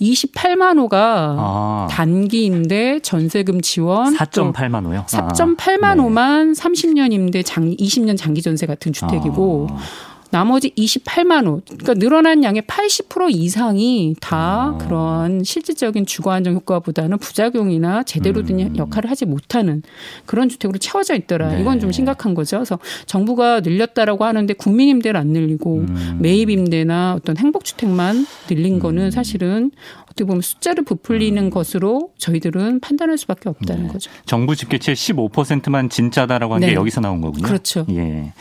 28만 0.00 0.78
호가 0.78 1.36
아. 1.38 1.86
단기임대, 1.90 3.00
전세금 3.00 3.60
지원 3.60 4.14
4.8만 4.16 4.86
호요? 4.86 5.04
4.8만 5.08 5.98
아. 5.98 6.02
호만 6.02 6.52
30년 6.52 7.12
임대, 7.12 7.42
장 7.42 7.74
20년 7.88 8.16
장기 8.16 8.42
전세 8.42 8.66
같은 8.66 8.92
주택이고 8.92 9.68
아. 9.70 9.78
나머지 10.30 10.70
28만 10.70 11.46
호, 11.46 11.60
그러니까 11.64 11.94
늘어난 11.94 12.44
양의 12.44 12.62
80% 12.62 13.30
이상이 13.30 14.14
다 14.20 14.70
어. 14.74 14.78
그런 14.78 15.42
실질적인 15.42 16.06
주거 16.06 16.32
안정 16.32 16.54
효과보다는 16.54 17.18
부작용이나 17.18 18.02
제대로 18.02 18.42
된 18.42 18.60
음. 18.60 18.76
역할을 18.76 19.10
하지 19.10 19.24
못하는 19.24 19.82
그런 20.26 20.48
주택으로 20.48 20.78
채워져 20.78 21.14
있더라. 21.14 21.54
네. 21.54 21.60
이건 21.60 21.80
좀 21.80 21.92
심각한 21.92 22.34
거죠. 22.34 22.58
그래서 22.58 22.78
정부가 23.06 23.60
늘렸다라고 23.60 24.24
하는데 24.24 24.52
국민 24.54 24.88
임대를 24.88 25.18
안 25.18 25.28
늘리고 25.28 25.78
음. 25.78 26.18
매입 26.20 26.50
임대나 26.50 27.14
어떤 27.14 27.36
행복 27.36 27.64
주택만 27.64 28.26
늘린 28.50 28.74
음. 28.74 28.78
거는 28.80 29.10
사실은 29.10 29.70
어떻게 30.04 30.24
보면 30.24 30.42
숫자를 30.42 30.84
부풀리는 30.84 31.42
음. 31.42 31.50
것으로 31.50 32.10
저희들은 32.18 32.80
판단할 32.80 33.16
수밖에 33.18 33.48
없다는 33.48 33.84
네. 33.84 33.92
거죠. 33.92 34.10
정부 34.26 34.54
집계치의 34.56 34.96
15%만 34.96 35.88
진짜다라고 35.88 36.54
한게 36.54 36.68
네. 36.68 36.74
여기서 36.74 37.00
나온 37.00 37.20
거군요. 37.20 37.46
그렇죠. 37.46 37.86
예. 37.90 38.32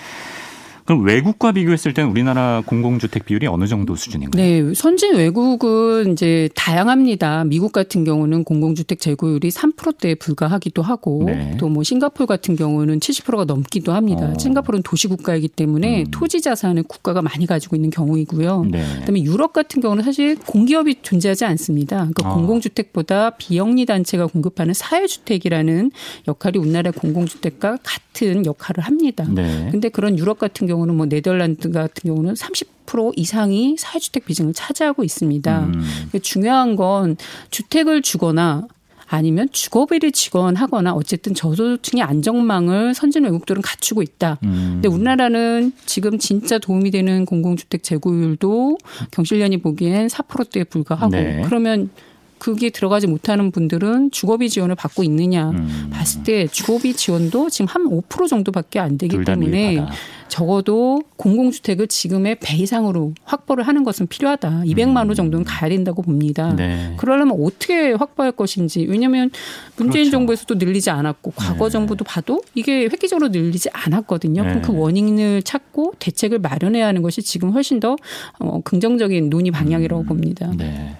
그럼 0.88 1.04
외국과 1.04 1.52
비교했을 1.52 1.94
때는 1.94 2.10
우리나라 2.10 2.64
공공주택 2.66 3.26
비율이 3.26 3.46
어느 3.46 3.68
정도 3.68 3.98
수준인가요? 3.98 4.42
네, 4.42 4.74
선진 4.74 5.16
외국은 5.16 6.14
이제 6.14 6.48
다양합니다. 6.56 7.44
미국 7.44 7.74
같은 7.74 8.06
경우는 8.06 8.46
공공주택 8.46 9.02
재고율이 9.02 9.50
3%대에 9.50 10.16
불과하기도 10.16 10.82
하고 10.82 11.24
네. 11.26 11.58
또뭐 11.60 11.84
싱가폴 11.84 12.26
같은 12.26 12.56
경우는 12.56 13.02
70%가 13.02 13.44
넘기도 13.44 13.92
합니다. 13.92 14.32
어. 14.34 14.40
싱가폴은 14.40 14.84
도시 14.84 15.10
국가이기 15.10 15.50
때문에 15.50 16.04
음. 16.04 16.08
토지 16.10 16.40
자산을 16.40 16.84
국가가 16.84 17.22
많이 17.22 17.46
가지고 17.46 17.76
있는 17.76 17.90
경우이고요. 17.90 18.68
네. 18.72 18.86
그다음에 19.00 19.24
유럽 19.24 19.52
같은 19.52 19.82
경우는 19.82 20.06
사실 20.06 20.38
공기업이 20.40 21.02
존재하지 21.02 21.44
않습니다. 21.44 21.98
그러니까 21.98 22.32
어. 22.32 22.36
공공주택보다 22.36 23.32
비영리 23.32 23.86
단체가 23.86 24.28
공급하는 24.28 24.74
사회주택이라는 24.74 25.92
역할이 26.30 26.60
우리나라 26.60 26.92
공공주택과 26.92 27.80
같은 27.84 28.46
역할을 28.46 28.86
합니다. 28.86 29.26
네. 29.30 29.68
근데 29.70 29.90
그런 29.90 30.18
유럽 30.18 30.40
같은 30.40 30.66
경우 30.66 30.77
경우는 30.78 30.96
뭐 30.96 31.06
네덜란드 31.08 31.72
같은 31.72 32.10
경우는 32.10 32.34
30% 32.34 33.14
이상이 33.16 33.76
사회주택 33.78 34.26
비중을 34.26 34.54
차지하고 34.54 35.04
있습니다. 35.04 35.60
음. 35.66 35.84
중요한 36.22 36.76
건 36.76 37.18
주택을 37.50 38.02
주거나 38.02 38.68
아니면 39.10 39.48
주거비를 39.52 40.12
지원하거나 40.12 40.94
어쨌든 40.94 41.34
저소득층의 41.34 42.04
안정망을 42.04 42.94
선진 42.94 43.24
외국들은 43.24 43.62
갖추고 43.62 44.02
있다. 44.02 44.38
음. 44.44 44.70
근데 44.74 44.90
우리나라는 44.90 45.72
지금 45.86 46.20
진짜 46.20 46.60
도움이 46.60 46.92
되는 46.92 47.26
공공주택 47.26 47.84
재고율도 47.84 48.78
경실련이 49.12 49.58
보기엔 49.58 50.08
4%대에 50.08 50.66
불과하고 50.66 51.12
네. 51.12 51.42
그러면 51.46 51.90
그게 52.38 52.70
들어가지 52.70 53.08
못하는 53.08 53.52
분들은 53.52 54.12
주거비 54.12 54.50
지원을 54.50 54.76
받고 54.76 55.04
있느냐 55.04 55.50
음. 55.50 55.90
봤을 55.92 56.24
때 56.24 56.48
주거비 56.48 56.94
지원도 56.94 57.50
지금 57.50 57.68
한 57.68 57.84
5% 57.84 58.28
정도밖에 58.28 58.80
안 58.80 58.98
되기 58.98 59.24
때문에. 59.24 59.86
적어도 60.28 61.02
공공주택을 61.16 61.88
지금의 61.88 62.38
배 62.40 62.58
이상으로 62.58 63.14
확보를 63.24 63.68
하는 63.68 63.84
것은 63.84 64.08
필요하다. 64.08 64.64
200만 64.66 65.10
호 65.10 65.14
정도는 65.14 65.44
음. 65.44 65.46
가야 65.48 65.70
된다고 65.70 66.02
봅니다. 66.02 66.54
네. 66.56 66.94
그러려면 66.98 67.38
어떻게 67.42 67.94
확보할 67.94 68.32
것인지. 68.32 68.86
왜냐하면 68.88 69.32
문재인 69.78 70.06
그렇죠. 70.06 70.12
정부에서도 70.12 70.56
늘리지 70.56 70.90
않았고 70.90 71.34
과거 71.36 71.66
네. 71.66 71.72
정부도 71.72 72.04
봐도 72.04 72.42
이게 72.56 72.84
획기적으로 72.84 73.30
늘리지 73.30 73.70
않았거든요. 73.72 74.44
네. 74.44 74.50
그럼 74.50 74.62
그 74.62 74.78
원인을 74.78 75.44
찾고 75.44 75.94
대책을 76.00 76.40
마련해야 76.40 76.88
하는 76.88 77.02
것이 77.02 77.22
지금 77.22 77.52
훨씬 77.52 77.80
더 77.80 77.96
어, 78.40 78.62
긍정적인 78.62 79.30
논의 79.30 79.52
방향이라고 79.52 80.04
음. 80.04 80.06
봅니다. 80.08 80.52
네. 80.58 80.98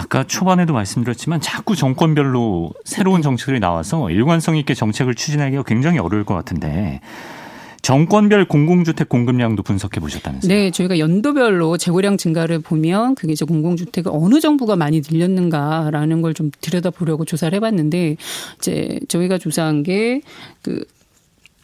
아까 0.00 0.24
초반에도 0.24 0.72
말씀드렸지만 0.72 1.42
자꾸 1.42 1.76
정권별로 1.76 2.72
새로운 2.86 3.20
정책들이 3.20 3.60
나와서 3.60 4.10
일관성 4.10 4.56
있게 4.56 4.72
정책을 4.72 5.14
추진하기가 5.14 5.64
굉장히 5.64 5.98
어려울 5.98 6.24
것 6.24 6.32
같은데 6.34 7.00
정권별 7.82 8.46
공공주택 8.46 9.10
공급량도 9.10 9.62
분석해 9.62 10.00
보셨다면서요? 10.00 10.48
네, 10.48 10.70
저희가 10.70 10.98
연도별로 10.98 11.76
재고량 11.76 12.16
증가를 12.16 12.60
보면 12.60 13.14
그게 13.14 13.32
이제 13.34 13.44
공공주택을 13.44 14.10
어느 14.14 14.40
정부가 14.40 14.74
많이 14.76 15.02
늘렸는가라는 15.06 16.22
걸 16.22 16.32
좀 16.32 16.50
들여다보려고 16.62 17.24
조사를 17.26 17.54
해봤는데 17.56 18.16
이제 18.58 19.00
저희가 19.08 19.36
조사한 19.36 19.82
게그 19.82 20.84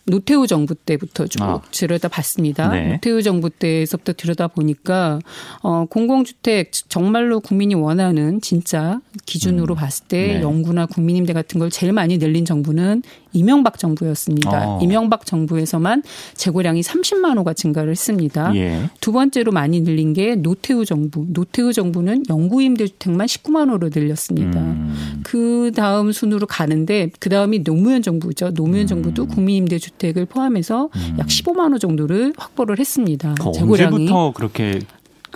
노태우 0.07 0.46
정부 0.46 0.74
때부터 0.74 1.26
쭉 1.26 1.42
아. 1.42 1.61
들여다봤습니다. 1.72 2.68
네. 2.68 2.92
노태우 2.92 3.22
정부 3.22 3.50
때에서부터 3.50 4.12
들여다보니까 4.12 5.18
어 5.62 5.84
공공주택 5.90 6.70
정말로 6.88 7.40
국민이 7.40 7.74
원하는 7.74 8.40
진짜 8.40 9.00
기준으로 9.26 9.74
음. 9.74 9.76
봤을 9.76 10.07
때 10.07 10.34
네. 10.34 10.42
영구나 10.42 10.86
국민임대 10.86 11.32
같은 11.32 11.59
걸 11.59 11.70
제일 11.70 11.92
많이 11.92 12.18
늘린 12.18 12.44
정부는 12.44 13.02
이명박 13.37 13.78
정부였습니다. 13.78 14.68
어. 14.68 14.78
이명박 14.82 15.26
정부에서만 15.26 16.03
재고량이 16.34 16.80
30만 16.80 17.37
호가 17.39 17.53
증가를 17.53 17.91
했습니다. 17.91 18.55
예. 18.57 18.91
두 19.01 19.12
번째로 19.12 19.53
많이 19.53 19.80
늘린 19.80 20.12
게 20.12 20.34
노태우 20.34 20.84
정부. 20.84 21.26
노태우 21.28 21.72
정부는 21.72 22.24
영구임대주택만 22.28 23.26
19만 23.26 23.70
호로 23.70 23.91
늘렸습니다. 23.95 24.61
음. 24.61 25.20
그 25.22 25.72
다음 25.74 26.12
순으로 26.12 26.47
가는데 26.47 27.11
그 27.20 27.28
다음이 27.28 27.62
노무현 27.64 28.03
정부죠. 28.03 28.53
노무현 28.55 28.82
음. 28.82 28.87
정부도 28.87 29.26
국민임대주택을 29.26 30.26
포함해서 30.26 30.89
음. 30.95 31.16
약 31.18 31.26
15만 31.26 31.72
호 31.72 31.78
정도를 31.78 32.32
확보를 32.37 32.78
했습니다. 32.78 33.34
그 33.34 33.53
재고량이. 33.53 33.95
언제부터 33.95 34.32
그렇게 34.32 34.80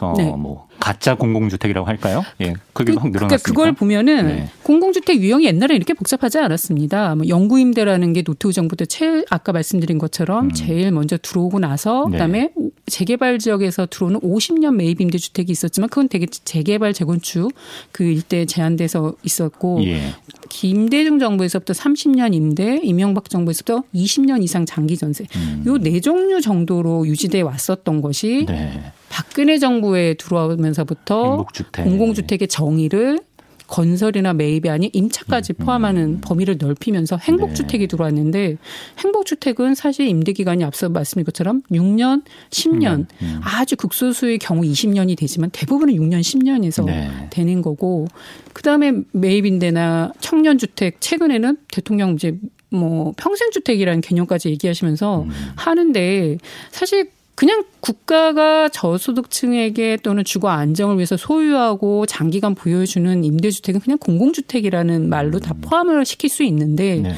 어, 0.00 0.14
네. 0.16 0.30
뭐 0.30 0.66
가짜 0.80 1.14
공공주택이라고 1.14 1.86
할까요? 1.86 2.24
예, 2.40 2.54
그게 2.72 2.92
그, 2.92 2.98
확 2.98 3.10
늘어났습니다. 3.10 3.26
그러니까 3.28 3.36
그걸 3.38 3.72
보면은 3.72 4.26
네. 4.26 4.50
공공주택 4.62 5.20
유형이 5.20 5.44
옛날에 5.44 5.76
이렇게 5.76 5.94
복잡하지 5.94 6.38
않았습니다. 6.38 7.14
뭐 7.16 7.28
영구임대라는 7.28 8.12
게 8.12 8.22
노태우 8.22 8.52
정부 8.52 8.76
때 8.76 8.86
제일 8.86 9.24
아까 9.30 9.52
말씀드린 9.52 9.98
것처럼 9.98 10.46
음. 10.46 10.52
제일 10.52 10.90
먼저 10.90 11.18
들어오고 11.20 11.58
나서 11.58 12.06
네. 12.06 12.12
그다음에 12.12 12.50
재개발 12.86 13.38
지역에서 13.38 13.86
들어오는 13.86 14.20
50년 14.20 14.74
매입 14.76 15.00
임대 15.00 15.18
주택이 15.18 15.52
있었지만 15.52 15.88
그건 15.88 16.08
되게 16.08 16.26
재개발 16.26 16.94
재건축 16.94 17.52
그 17.92 18.04
일대에 18.04 18.46
제한돼서 18.46 19.14
있었고 19.22 19.84
예. 19.84 20.14
김대중 20.48 21.18
정부에서부터 21.18 21.72
30년 21.72 22.34
임대, 22.34 22.80
이명박 22.82 23.30
정부에서부터 23.30 23.84
20년 23.94 24.42
이상 24.42 24.66
장기 24.66 24.96
전세. 24.96 25.26
음. 25.36 25.62
요네 25.66 26.00
종류 26.00 26.40
정도로 26.40 27.06
유지돼 27.06 27.42
왔었던 27.42 28.00
것이 28.00 28.46
네. 28.48 28.92
박근혜 29.10 29.58
정부에 29.58 30.14
들어오면서부터 30.14 31.24
행복주택. 31.24 31.84
공공주택의 31.84 32.48
정의를 32.48 33.18
건설이나 33.66 34.32
매입이 34.32 34.68
아닌 34.68 34.90
임차까지 34.92 35.52
음, 35.52 35.54
음. 35.60 35.64
포함하는 35.64 36.02
음. 36.02 36.20
범위를 36.22 36.56
넓히면서 36.58 37.18
행복주택이 37.18 37.84
네. 37.84 37.86
들어왔는데 37.86 38.56
행복주택은 38.98 39.74
사실 39.74 40.08
임대 40.08 40.32
기간이 40.32 40.64
앞서 40.64 40.88
말씀드린 40.88 41.24
것처럼 41.24 41.62
6년, 41.70 42.22
10년 42.50 43.06
음. 43.22 43.40
아주 43.42 43.76
극소수의 43.76 44.38
경우 44.38 44.62
20년이 44.62 45.16
되지만 45.16 45.50
대부분은 45.50 45.94
6년, 45.94 46.20
10년에서 46.20 46.84
네. 46.86 47.28
되는 47.30 47.62
거고 47.62 48.08
그다음에 48.52 48.92
매입임대나 49.12 50.14
청년주택 50.20 51.00
최근에는 51.00 51.56
대통령 51.70 52.14
이제 52.14 52.36
뭐 52.70 53.12
평생주택이라는 53.16 54.00
개념까지 54.00 54.48
얘기하시면서 54.50 55.22
음. 55.22 55.30
하는데 55.56 56.38
사실 56.70 57.10
그냥 57.40 57.64
국가가 57.80 58.68
저소득층에게 58.68 59.96
또는 60.02 60.24
주거 60.24 60.50
안정을 60.50 60.96
위해서 60.96 61.16
소유하고 61.16 62.04
장기간 62.04 62.54
보여주는 62.54 63.24
임대주택은 63.24 63.80
그냥 63.80 63.96
공공주택이라는 63.96 65.08
말로 65.08 65.38
다 65.38 65.54
음. 65.56 65.62
포함을 65.62 66.04
시킬 66.04 66.28
수 66.28 66.42
있는데 66.42 66.96
네. 66.96 67.14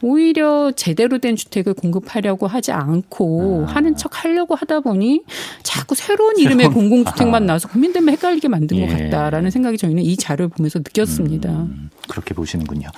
오히려 0.00 0.72
제대로 0.74 1.18
된 1.18 1.36
주택을 1.36 1.74
공급하려고 1.74 2.46
하지 2.46 2.72
않고 2.72 3.66
아. 3.68 3.74
하는 3.74 3.94
척 3.94 4.24
하려고 4.24 4.54
하다 4.54 4.80
보니 4.80 5.24
자꾸 5.62 5.94
새로운 5.94 6.38
이름의 6.38 6.68
새로운, 6.68 6.88
공공주택만 6.88 7.42
아. 7.42 7.46
나와서 7.46 7.68
국민들만 7.68 8.14
헷갈리게 8.14 8.48
만든 8.48 8.78
예. 8.78 8.86
것 8.86 8.96
같다라는 8.96 9.50
생각이 9.50 9.76
저희는 9.76 10.02
이 10.02 10.16
자료를 10.16 10.48
보면서 10.48 10.78
느꼈습니다. 10.78 11.50
음, 11.50 11.90
그렇게 12.08 12.32
보시는군요. 12.32 12.88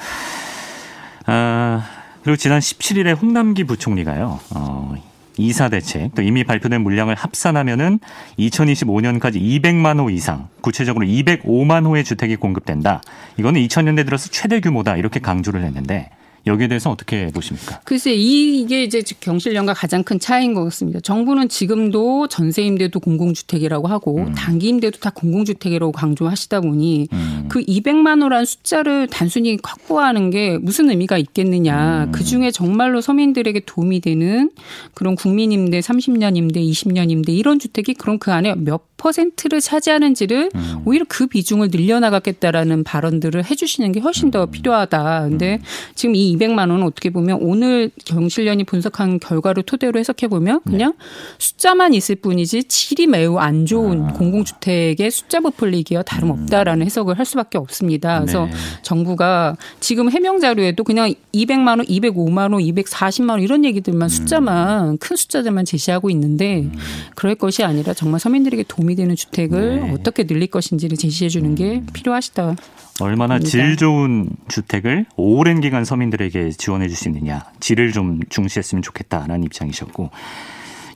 아, 1.26 1.84
그리고 2.22 2.36
지난 2.36 2.60
17일에 2.60 3.20
홍남기 3.20 3.64
부총리가요. 3.64 4.38
어, 4.54 5.09
이사 5.40 5.68
대책 5.68 6.14
또 6.14 6.22
이미 6.22 6.44
발표된 6.44 6.82
물량을 6.82 7.14
합산하면은 7.14 7.98
2025년까지 8.38 9.40
200만 9.40 9.98
호 9.98 10.10
이상, 10.10 10.48
구체적으로 10.60 11.06
205만 11.06 11.86
호의 11.86 12.04
주택이 12.04 12.36
공급된다. 12.36 13.00
이거는 13.38 13.60
2000년대 13.62 14.04
들어서 14.04 14.28
최대 14.30 14.60
규모다 14.60 14.96
이렇게 14.96 15.20
강조를 15.20 15.62
했는데 15.64 16.10
여기에 16.46 16.68
대해서 16.68 16.90
어떻게 16.90 17.28
보십니까? 17.28 17.80
글쎄 17.84 18.12
이게 18.14 18.84
이제 18.84 19.02
경실련과 19.20 19.74
가장 19.74 20.02
큰 20.02 20.18
차이인 20.18 20.54
것 20.54 20.64
같습니다. 20.64 21.00
정부는 21.00 21.48
지금도 21.48 22.28
전세 22.28 22.62
임대도 22.62 23.00
공공주택이라고 23.00 23.88
하고 23.88 24.18
음. 24.18 24.34
단기 24.34 24.68
임대도 24.68 24.98
다 25.00 25.10
공공주택이라고 25.10 25.92
강조하시다 25.92 26.60
보니 26.60 27.08
음. 27.12 27.46
그 27.48 27.60
200만 27.60 28.22
호라는 28.22 28.44
숫자를 28.44 29.06
단순히 29.08 29.58
확보하는 29.62 30.30
게 30.30 30.58
무슨 30.58 30.90
의미가 30.90 31.18
있겠느냐. 31.18 32.04
음. 32.04 32.12
그 32.12 32.24
중에 32.24 32.50
정말로 32.50 33.00
서민들에게 33.00 33.60
도움이 33.66 34.00
되는 34.00 34.50
그런 34.94 35.16
국민 35.16 35.52
임대 35.52 35.80
30년 35.80 36.36
임대, 36.36 36.60
20년 36.60 37.10
임대 37.10 37.32
이런 37.32 37.58
주택이 37.58 37.94
그럼 37.94 38.18
그 38.18 38.32
안에 38.32 38.54
몇 38.54 38.90
퍼센트를 39.00 39.60
차지하는지를 39.60 40.50
음. 40.54 40.82
오히려 40.84 41.04
그 41.08 41.26
비중을 41.26 41.68
늘려나가겠다라는 41.72 42.84
발언들을 42.84 43.50
해주시는 43.50 43.92
게 43.92 44.00
훨씬 44.00 44.30
더 44.30 44.44
음. 44.44 44.50
필요하다. 44.50 45.28
근데 45.28 45.54
음. 45.54 45.64
지금 45.94 46.14
이 46.14 46.29
200만 46.34 46.70
원은 46.70 46.82
어떻게 46.82 47.10
보면 47.10 47.38
오늘 47.40 47.90
경실련이 48.04 48.64
분석한 48.64 49.20
결과를 49.20 49.62
토대로 49.62 49.98
해석해 49.98 50.28
보면 50.28 50.60
네. 50.66 50.72
그냥 50.72 50.92
네. 50.98 51.04
숫자만 51.38 51.94
있을 51.94 52.16
뿐이지 52.16 52.64
질이 52.64 53.06
매우 53.06 53.38
안 53.38 53.64
좋은 53.64 54.04
아. 54.04 54.12
공공주택의 54.12 55.10
숫자 55.10 55.40
부풀리기와 55.40 56.02
다름없다라는 56.02 56.82
음. 56.82 56.86
해석을 56.86 57.18
할 57.18 57.24
수밖에 57.24 57.56
없습니다. 57.56 58.20
그래서 58.20 58.46
네. 58.46 58.52
정부가 58.82 59.56
지금 59.80 60.10
해명 60.10 60.40
자료에도 60.40 60.84
그냥 60.84 61.14
200만 61.32 61.78
원, 61.78 61.86
205만 61.86 62.52
원, 62.52 62.62
240만 62.62 63.30
원 63.30 63.40
이런 63.40 63.64
얘기들만 63.64 64.08
숫자만 64.08 64.98
큰 64.98 65.16
숫자들만 65.16 65.64
제시하고 65.64 66.10
있는데 66.10 66.68
그럴 67.14 67.34
것이 67.34 67.64
아니라 67.64 67.94
정말 67.94 68.20
서민들에게 68.20 68.64
도움이 68.68 68.90
도움이 68.90 68.96
되는 68.96 69.14
주택을 69.14 69.80
네. 69.80 69.92
어떻게 69.92 70.24
늘릴 70.24 70.48
것인지를 70.48 70.96
제시해 70.96 71.28
주는 71.28 71.54
게 71.54 71.76
음. 71.76 71.86
필요하시다. 71.92 72.56
얼마나 73.00 73.38
질 73.38 73.76
좋은 73.76 74.28
주택을 74.48 75.06
오랜 75.16 75.60
기간 75.60 75.84
서민들에게 75.84 76.50
지원해 76.50 76.88
줄 76.88 76.96
수 76.96 77.08
있느냐. 77.08 77.44
질을 77.60 77.92
좀 77.92 78.20
중시했으면 78.28 78.82
좋겠다라는 78.82 79.44
입장이셨고 79.44 80.10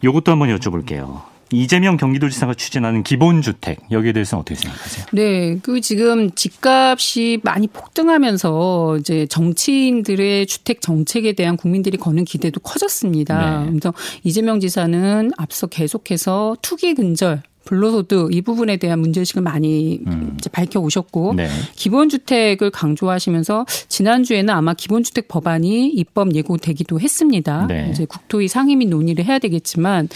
이것도 0.02 0.32
한번 0.32 0.54
여쭤볼게요. 0.56 1.22
이재명 1.52 1.96
경기도지사가 1.96 2.54
추진하는 2.54 3.02
기본주택 3.02 3.78
여기에 3.90 4.12
대해서는 4.12 4.40
어떻게 4.40 4.56
생각하세요? 4.56 5.06
네, 5.12 5.58
그 5.62 5.80
지금 5.80 6.30
집값이 6.32 7.40
많이 7.44 7.68
폭등하면서 7.68 8.96
이제 8.98 9.26
정치인들의 9.26 10.46
주택 10.46 10.80
정책에 10.80 11.32
대한 11.32 11.56
국민들이 11.56 11.96
거는 11.96 12.24
기대도 12.24 12.60
커졌습니다. 12.60 13.64
네. 13.64 13.70
그래서 13.70 13.94
이재명 14.24 14.58
지사는 14.58 15.30
앞서 15.36 15.66
계속해서 15.68 16.56
투기 16.60 16.94
근절 16.94 17.42
불로소득 17.64 18.34
이 18.34 18.42
부분에 18.42 18.76
대한 18.76 19.00
문제의식을 19.00 19.42
많이 19.42 20.00
음. 20.06 20.36
이제 20.38 20.50
밝혀 20.50 20.80
오셨고 20.80 21.34
네. 21.34 21.48
기본주택을 21.76 22.70
강조하시면서 22.70 23.66
지난주에는 23.88 24.52
아마 24.52 24.74
기본주택 24.74 25.28
법안이 25.28 25.88
입법 25.88 26.34
예고되기도 26.34 27.00
했습니다. 27.00 27.66
네. 27.66 27.88
이제 27.90 28.04
국토위 28.04 28.48
상임위 28.48 28.86
논의를 28.86 29.24
해야 29.24 29.38
되겠지만 29.38 30.08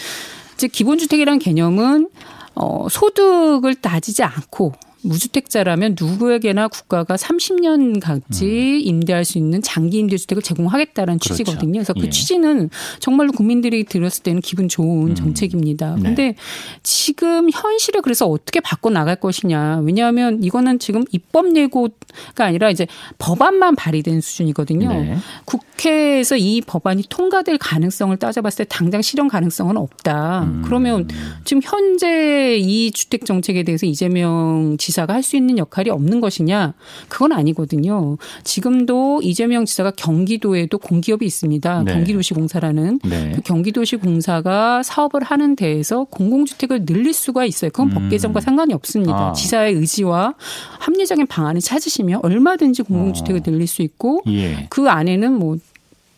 이제 0.53 0.67
기본주택이란 0.67 1.39
개념은 1.39 2.09
어, 2.55 2.87
소득을 2.89 3.75
따지지 3.75 4.23
않고 4.23 4.73
무주택자라면 5.01 5.95
누구에게나 5.99 6.67
국가가 6.67 7.15
30년까지 7.15 8.43
음. 8.43 8.81
임대할 8.83 9.23
수 9.23 9.37
있는 9.37 9.61
장기 9.61 9.99
임대주택을 9.99 10.43
제공하겠다는 10.43 11.19
그렇죠. 11.19 11.35
취지거든요. 11.35 11.73
그래서 11.79 11.93
그 11.93 12.05
예. 12.05 12.09
취지는 12.09 12.69
정말로 12.99 13.31
국민들이 13.31 13.83
들었을 13.85 14.23
때는 14.23 14.41
기분 14.41 14.67
좋은 14.67 15.09
음. 15.09 15.15
정책입니다. 15.15 15.95
네. 15.95 16.01
근데 16.01 16.35
지금 16.83 17.49
현실에 17.49 18.01
그래서 18.01 18.27
어떻게 18.27 18.59
바꿔 18.59 18.89
나갈 18.89 19.15
것이냐. 19.15 19.81
왜냐하면 19.83 20.43
이거는 20.43 20.79
지금 20.79 21.05
입법 21.11 21.55
예고가 21.55 22.45
아니라 22.45 22.69
이제 22.69 22.85
법안만 23.17 23.75
발의된 23.75 24.21
수준이거든요. 24.21 24.89
네. 24.89 25.17
국회에서 25.45 26.35
이 26.35 26.61
법안이 26.61 27.03
통과될 27.09 27.57
가능성을 27.57 28.15
따져봤을 28.17 28.65
때 28.65 28.65
당장 28.69 29.01
실현 29.01 29.29
가능성은 29.29 29.77
없다. 29.77 30.43
음. 30.43 30.61
그러면 30.65 31.07
지금 31.45 31.61
현재 31.63 32.57
이 32.57 32.91
주택 32.91 33.25
정책에 33.25 33.63
대해서 33.63 33.85
이재명 33.85 34.75
지 34.77 34.88
지사가 34.89 35.13
할 35.13 35.23
수 35.29 35.35
있는 35.37 35.59
역할이 35.59 35.91
없는 35.91 36.21
것이냐? 36.21 36.73
그건 37.07 37.33
아니거든요. 37.33 38.17
지금도 38.43 39.21
이재명 39.21 39.65
지사가 39.65 39.91
경기도에도 39.91 40.79
공기업이 40.79 41.23
있습니다. 41.25 41.83
네. 41.83 41.93
경기도시공사라는 41.93 42.99
네. 43.03 43.31
그 43.35 43.41
경기도시공사가 43.41 44.81
사업을 44.81 45.23
하는 45.23 45.55
데에서 45.55 46.05
공공주택을 46.05 46.85
늘릴 46.85 47.13
수가 47.13 47.45
있어요. 47.45 47.69
그건 47.69 47.89
음. 47.89 47.93
법 47.93 48.09
개정과 48.09 48.41
상관이 48.41 48.73
없습니다. 48.73 49.29
아. 49.29 49.33
지사의 49.33 49.75
의지와 49.75 50.33
합리적인 50.79 51.27
방안을 51.27 51.61
찾으시면 51.61 52.21
얼마든지 52.23 52.83
공공주택을 52.83 53.41
어. 53.41 53.43
늘릴 53.43 53.67
수 53.67 53.83
있고 53.83 54.23
예. 54.27 54.65
그 54.69 54.89
안에는 54.89 55.33
뭐 55.33 55.57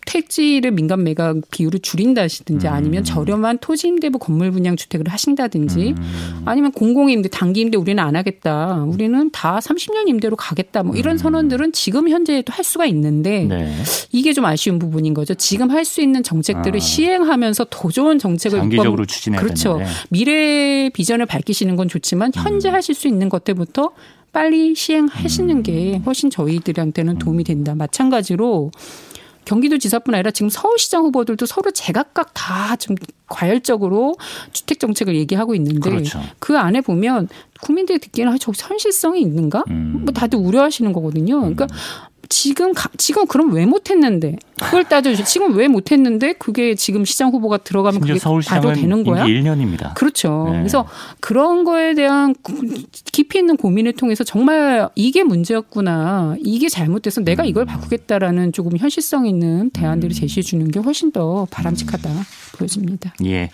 택지를 0.06 0.72
민간 0.72 1.04
매각 1.04 1.36
비율을 1.52 1.80
줄인다든지 1.80 2.68
음. 2.68 2.74
아니면 2.74 3.04
저렴한 3.04 3.60
토지 3.60 3.88
임대부 3.88 4.20
건물 4.20 4.52
분양 4.52 4.76
주택을 4.76 5.08
하신다든지 5.08 5.94
음. 5.98 6.42
아니면 6.46 6.72
공공 6.72 7.10
임대 7.10 7.30
단기 7.30 7.62
임대 7.62 7.78
우리는 7.78 8.02
안 8.04 8.16
하겠다. 8.16 8.84
우리는 8.88 9.30
다 9.32 9.60
30년 9.60 10.08
임대로 10.08 10.36
가겠다. 10.36 10.84
뭐 10.84 10.96
이런 10.96 11.16
음. 11.16 11.18
선언들은 11.18 11.72
지금 11.74 12.10
현재도 12.10 12.52
할 12.52 12.64
수가 12.64 12.86
있는데 12.88 13.44
네. 13.46 13.74
이게 14.12 14.34
좀 14.34 14.46
아쉬운 14.46 14.80
부분인 14.80 15.14
거죠. 15.14 15.34
지금 15.36 15.70
할 15.70 15.82
수 15.92 16.02
있는 16.02 16.24
정책들을 16.24 16.78
아. 16.78 16.80
시행하면서 16.80 17.66
더 17.70 17.90
좋은 17.90 18.18
정책을 18.20 18.60
장기적으로 18.60 19.06
추진해야 19.06 19.42
그렇죠. 19.42 19.74
되는데. 19.80 19.92
미래 20.10 20.90
비전을 20.94 21.26
밝히시는 21.26 21.76
건 21.76 21.88
좋지만 21.90 22.32
현재 22.34 22.70
음. 22.70 22.76
하실 22.76 22.96
수 22.96 23.08
있는 23.08 23.28
것들부터 23.30 23.92
빨리 24.32 24.74
시행하시는 24.76 25.64
게 25.64 25.96
음. 25.98 26.04
훨씬 26.06 26.30
저희들한테는 26.30 27.18
도움이 27.18 27.44
된다. 27.44 27.76
마찬가지로 27.76 28.72
경기도지사뿐 29.46 30.14
아니라 30.14 30.32
지금 30.32 30.50
서울시장 30.50 31.04
후보들도 31.04 31.46
서로 31.46 31.72
제각각 31.72 32.34
다 32.34 32.76
좀 32.80 32.96
과열적으로 33.28 34.16
주택 34.52 34.80
정책을 34.80 35.16
얘기하고 35.16 35.56
있는데 35.56 35.90
그렇죠. 35.90 36.20
그 36.40 36.58
안에 36.58 36.82
보면 36.82 37.30
국민들이 37.62 37.98
듣기에는 38.00 38.34
아, 38.34 38.38
저 38.40 38.52
현실성이 38.56 39.22
있는가? 39.22 39.64
음. 39.70 40.02
뭐 40.04 40.14
다들 40.14 40.38
우려하시는 40.40 40.92
거거든요. 40.94 41.40
그러니까 41.40 41.66
음. 41.66 41.70
지금 42.32 42.74
가, 42.74 42.90
지금 42.98 43.28
그럼 43.28 43.52
왜 43.52 43.66
못했는데 43.66 44.38
그걸 44.62 44.86
따져주시 44.86 45.26
지금 45.26 45.54
왜 45.58 45.68
못했는데 45.68 46.34
그게 46.34 46.76
지금 46.76 47.04
시장 47.04 47.30
후보가 47.32 47.58
들어가면 47.58 48.00
그게 48.00 48.18
봐도 48.20 48.72
되는 48.72 49.04
거야? 49.04 49.26
1년입니다. 49.26 49.94
그렇죠. 49.96 50.48
네. 50.50 50.60
그래서 50.60 50.88
그런 51.20 51.66
거에 51.66 51.94
대한 51.94 52.34
깊이 53.12 53.40
있는 53.40 53.58
고민을 53.58 53.94
통해서 53.94 54.24
정말 54.24 54.88
이게 54.96 55.24
문제였구나 55.24 56.38
이게 56.40 56.70
잘못돼서 56.70 57.20
내가 57.22 57.44
이걸 57.44 57.64
음. 57.64 57.68
바꾸겠다라는 57.68 58.54
조금 58.54 58.78
현실성 58.78 59.28
있는 59.28 59.70
대안들을 59.72 60.14
음. 60.14 60.16
제시해 60.16 60.42
주는 60.42 60.72
게 60.72 60.80
훨씬 60.80 61.12
더 61.12 61.46
바람직하다 61.52 62.10
보여집니다. 62.58 63.14
예. 63.26 63.50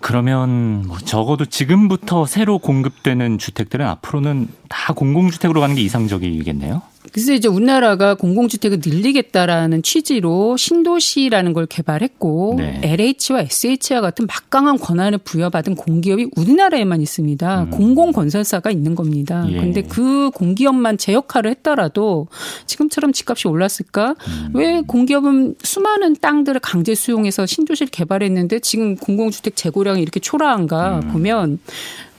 그러면 0.00 0.86
뭐 0.86 0.98
적어도 0.98 1.44
지금부터 1.44 2.24
새로 2.24 2.58
공급되는 2.58 3.36
주택들은 3.36 3.86
앞으로는 3.86 4.48
다 4.68 4.94
공공주택으로 4.94 5.60
가는 5.60 5.74
게 5.74 5.82
이상적이겠네요. 5.82 6.93
그래서 7.12 7.32
이제 7.32 7.48
우리나라가 7.48 8.14
공공주택을 8.14 8.80
늘리겠다라는 8.84 9.82
취지로 9.82 10.56
신도시라는 10.56 11.52
걸 11.52 11.66
개발했고 11.66 12.54
네. 12.58 12.80
LH와 12.82 13.42
SH와 13.42 14.00
같은 14.00 14.26
막강한 14.26 14.78
권한을 14.78 15.18
부여받은 15.18 15.74
공기업이 15.76 16.30
우리나라에만 16.34 17.00
있습니다. 17.02 17.62
음. 17.64 17.70
공공건설사가 17.70 18.70
있는 18.70 18.94
겁니다. 18.94 19.46
예. 19.48 19.56
근데 19.56 19.82
그 19.82 20.30
공기업만 20.30 20.98
제 20.98 21.12
역할을 21.12 21.50
했더라도 21.50 22.26
지금처럼 22.66 23.12
집값이 23.12 23.48
올랐을까? 23.48 24.14
음. 24.26 24.50
왜 24.54 24.82
공기업은 24.86 25.56
수많은 25.62 26.16
땅들을 26.16 26.60
강제 26.60 26.94
수용해서 26.94 27.44
신도시를 27.46 27.90
개발했는데 27.90 28.60
지금 28.60 28.96
공공주택 28.96 29.56
재고량이 29.56 30.00
이렇게 30.00 30.20
초라한가 30.20 31.00
음. 31.04 31.12
보면 31.12 31.58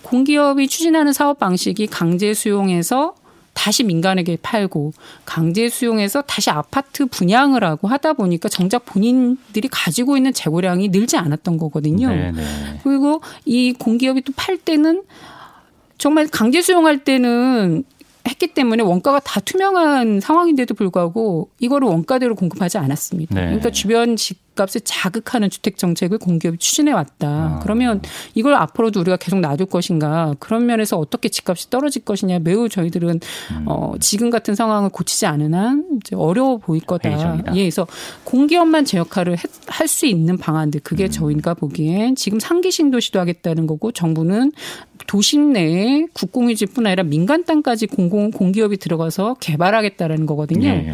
공기업이 0.03 0.67
추진하는 0.67 1.11
사업 1.11 1.39
방식이 1.39 1.87
강제 1.87 2.33
수용해서 2.35 3.15
다시 3.55 3.83
민간에게 3.83 4.37
팔고 4.43 4.93
강제 5.25 5.69
수용해서 5.69 6.21
다시 6.21 6.51
아파트 6.51 7.07
분양을 7.07 7.63
하고 7.63 7.87
하다 7.87 8.13
보니까 8.13 8.47
정작 8.49 8.85
본인들이 8.85 9.69
가지고 9.71 10.17
있는 10.17 10.33
재고량이 10.33 10.89
늘지 10.89 11.17
않았던 11.17 11.57
거거든요. 11.57 12.09
네네. 12.09 12.31
네. 12.33 12.79
그리고 12.83 13.21
이 13.45 13.73
공기업이 13.73 14.21
또 14.21 14.33
팔 14.35 14.57
때는 14.57 15.01
정말 15.97 16.27
강제 16.27 16.61
수용할 16.61 17.03
때는 17.03 17.85
했기 18.27 18.47
때문에 18.47 18.83
원가가 18.83 19.19
다 19.19 19.39
투명한 19.39 20.19
상황인데도 20.19 20.73
불구하고 20.73 21.49
이거를 21.59 21.87
원가대로 21.87 22.35
공급하지 22.35 22.77
않았습니다. 22.77 23.33
네. 23.33 23.41
그러니까 23.45 23.71
주변 23.71 24.15
집 24.17 24.44
집값을 24.55 24.81
자극하는 24.83 25.49
주택 25.49 25.77
정책을 25.77 26.17
공기업이 26.17 26.57
추진해 26.57 26.93
왔다. 26.93 27.27
아. 27.27 27.59
그러면 27.61 28.01
이걸 28.33 28.55
앞으로도 28.55 29.01
우리가 29.01 29.17
계속 29.17 29.39
놔둘 29.39 29.67
것인가? 29.67 30.33
그런 30.39 30.65
면에서 30.65 30.97
어떻게 30.97 31.29
집값이 31.29 31.69
떨어질 31.69 32.03
것이냐 32.03 32.39
매우 32.39 32.69
저희들은 32.69 33.19
음. 33.51 33.65
어, 33.67 33.93
지금 33.99 34.29
같은 34.29 34.55
상황을 34.55 34.89
고치지 34.89 35.25
않은 35.25 35.53
한 35.53 35.85
이제 35.97 36.15
어려워 36.15 36.57
보일 36.57 36.81
거다. 36.85 37.09
회의적이다. 37.09 37.55
예, 37.55 37.63
그래서 37.63 37.85
공기업만 38.23 38.85
제 38.85 38.97
역할을 38.97 39.37
할 39.67 39.85
수 39.85 40.07
있는 40.07 40.37
방안들 40.37 40.81
그게 40.83 41.05
음. 41.05 41.09
저희가 41.11 41.53
보기엔 41.53 42.15
지금 42.15 42.39
상기 42.39 42.71
신도시도 42.71 43.19
하겠다는 43.19 43.67
거고 43.67 43.91
정부는 43.91 44.51
도심 45.05 45.53
내에 45.53 46.07
국공유지뿐 46.13 46.87
아니라 46.87 47.03
민간 47.03 47.43
땅까지 47.43 47.85
공공 47.85 48.31
공기업이 48.31 48.77
들어가서 48.77 49.35
개발하겠다라는 49.39 50.25
거거든요. 50.25 50.67
예. 50.67 50.87
예. 50.87 50.93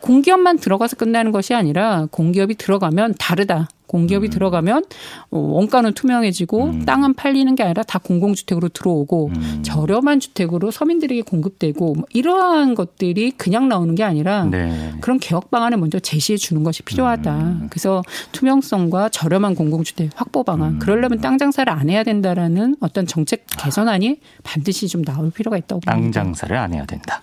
공기업만 0.00 0.58
들어가서 0.58 0.96
끝나는 0.96 1.32
것이 1.32 1.54
아니라 1.54 2.06
공기업이 2.10 2.54
들어가면 2.54 3.14
다르다. 3.18 3.68
공기업이 3.90 4.28
음. 4.28 4.30
들어가면 4.30 4.84
어, 5.32 5.38
원가는 5.38 5.92
투명해지고 5.92 6.64
음. 6.64 6.84
땅은 6.84 7.14
팔리는 7.14 7.52
게 7.56 7.64
아니라 7.64 7.82
다 7.82 7.98
공공주택으로 7.98 8.68
들어오고 8.68 9.30
음. 9.34 9.62
저렴한 9.64 10.20
주택으로 10.20 10.70
서민들에게 10.70 11.22
공급되고 11.22 11.94
뭐 11.94 12.04
이러한 12.12 12.76
것들이 12.76 13.32
그냥 13.32 13.68
나오는 13.68 13.96
게 13.96 14.04
아니라 14.04 14.44
네. 14.44 14.92
그런 15.00 15.18
개혁 15.18 15.50
방안을 15.50 15.78
먼저 15.78 15.98
제시해 15.98 16.36
주는 16.36 16.62
것이 16.62 16.84
필요하다. 16.84 17.36
음. 17.36 17.66
그래서 17.68 18.02
투명성과 18.30 19.08
저렴한 19.08 19.56
공공주택 19.56 20.10
확보 20.14 20.44
방안 20.44 20.74
음. 20.74 20.78
그러려면 20.78 21.20
땅 21.20 21.36
장사를 21.36 21.70
안 21.72 21.90
해야 21.90 22.04
된다라는 22.04 22.76
어떤 22.78 23.08
정책 23.08 23.44
개선안이 23.58 24.20
반드시 24.44 24.86
좀 24.86 25.04
나올 25.04 25.32
필요가 25.32 25.56
있다고 25.58 25.80
봅니다. 25.80 25.92
땅 25.92 26.12
장사를 26.12 26.56
안 26.56 26.74
해야 26.74 26.84
된다. 26.86 27.22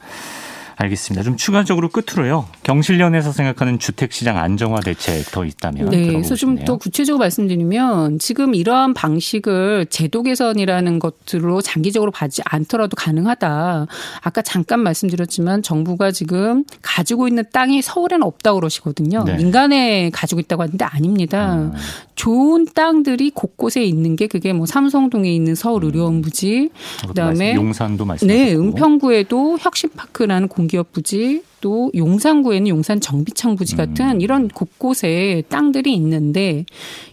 알겠습니다. 0.78 1.23
좀 1.23 1.36
추가적으로 1.38 1.89
끝으로요. 1.89 2.45
경실련에서 2.63 3.32
생각하는 3.32 3.80
주택시장 3.80 4.38
안정화 4.38 4.82
대책 4.82 5.32
더 5.32 5.43
있다면 5.43 5.89
네, 5.89 6.07
그래서 6.07 6.36
좀 6.36 6.57
더 6.65 6.78
구체적으로 6.78 7.19
말씀드리면 7.19 8.19
지금 8.19 8.53
이러한 8.55 8.93
방식을 8.93 9.88
제도 9.89 10.23
개선이라는 10.23 10.99
것들로 10.99 11.61
장기적으로 11.61 12.11
받지 12.11 12.41
않더라도 12.45 12.95
가능하다. 12.95 13.88
아까 14.21 14.41
잠깐 14.41 14.82
말씀드렸지만 14.82 15.61
정부가 15.63 16.11
지금 16.11 16.63
가지고 16.82 17.28
있는 17.28 17.43
땅이 17.51 17.82
서울에는 17.82 18.23
없다고 18.23 18.59
그러시거든요. 18.59 19.23
네. 19.23 19.38
민간에 19.38 20.09
가지고 20.11 20.39
있다고 20.41 20.63
하는데 20.63 20.84
아닙니다. 20.86 21.55
음. 21.55 21.73
좋은 22.15 22.65
땅들이 22.73 23.30
곳곳에 23.32 23.84
있는 23.84 24.15
게 24.15 24.28
그게 24.28 24.51
뭐 24.53 24.65
삼성동에 24.65 25.32
있는 25.32 25.53
서울 25.55 25.86
의료원 25.86 26.21
부지, 26.21 26.69
그다음에 27.07 27.53
용산도 27.55 28.05
말씀 28.05 28.28
네, 28.28 28.55
은평구에도 28.55 29.57
혁신파크라는 29.59 30.47
공 30.47 30.66
공기업 30.68 30.91
부지 30.91 31.43
또 31.62 31.91
용산구에는 31.95 32.68
용산 32.68 32.99
정비창 32.99 33.55
부지 33.55 33.76
음. 33.76 33.78
같은 33.78 34.10
음. 34.12 34.22
이런 34.22 34.47
곳곳에 34.47 35.43
땅들이 35.49 35.93
있는데 35.95 36.66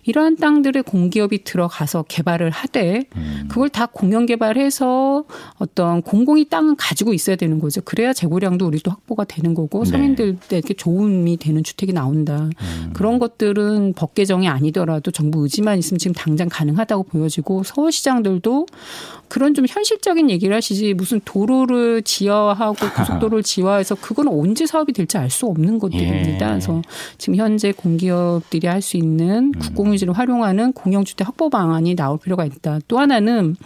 이러한 0.05 0.37
땅들에 0.37 0.83
공기업이 0.83 1.45
들어가서 1.45 2.05
개발을 2.09 2.51
하되 2.51 3.05
음. 3.17 3.47
그걸 3.49 3.69
다 3.69 3.87
공영 3.87 4.27
개발해서 4.27 5.25
어떤 5.59 6.03
공공이 6.03 6.49
땅을 6.49 6.77
가지고 6.77 7.15
있어야 7.15 7.37
되는 7.37 7.59
거죠. 7.59 7.81
그래야 7.83 8.13
재고량도 8.13 8.67
우리도 8.67 8.91
확보가 8.91 9.25
되는 9.25 9.55
거고 9.55 9.85
네. 9.85 9.91
서민들에게 9.91 10.75
좋음이 10.75 11.37
되는 11.39 11.65
주택이 11.65 11.93
나온다. 11.93 12.51
음. 12.61 12.91
그런 12.93 13.19
것들은 13.19 13.95
법 13.95 14.15
개정이 14.15 14.49
아니더라도 14.49 15.11
정부 15.11 15.43
의지만 15.43 15.79
있으면 15.79 15.99
지금 15.99 16.15
당장 16.15 16.49
가능하다고 16.51 17.05
보여지고 17.05 17.63
서울시장들도 17.65 18.67
그런 19.29 19.55
좀 19.55 19.65
현실적인 19.69 20.31
얘기를 20.31 20.55
하시지 20.55 20.95
무슨 20.95 21.21
도로를 21.25 22.03
지하하고 22.03 22.75
고속도로를 22.97 23.43
지하해서 23.43 23.97
그건 23.97 24.29
언제 24.41 24.67
사업이 24.67 24.93
될지 24.93 25.19
알 25.19 25.31
수 25.31 25.47
없는 25.47 25.79
것들입니다. 25.81 26.47
예. 26.47 26.51
그래서 26.51 26.81
지금 27.19 27.37
현재 27.37 27.73
공기업들이 27.73 28.69
할 28.69 28.81
수 28.83 28.97
있는 28.97 29.53
음. 29.55 29.59
국공유지를 29.59 30.13
활용하는 30.13 30.73
공영주택 30.75 31.27
확보 31.27 31.49
방안이 31.49 31.97
나올 31.97 32.19
필요가 32.19 32.45
있다. 32.45 32.79
또 32.87 32.99
하나는 32.99 33.57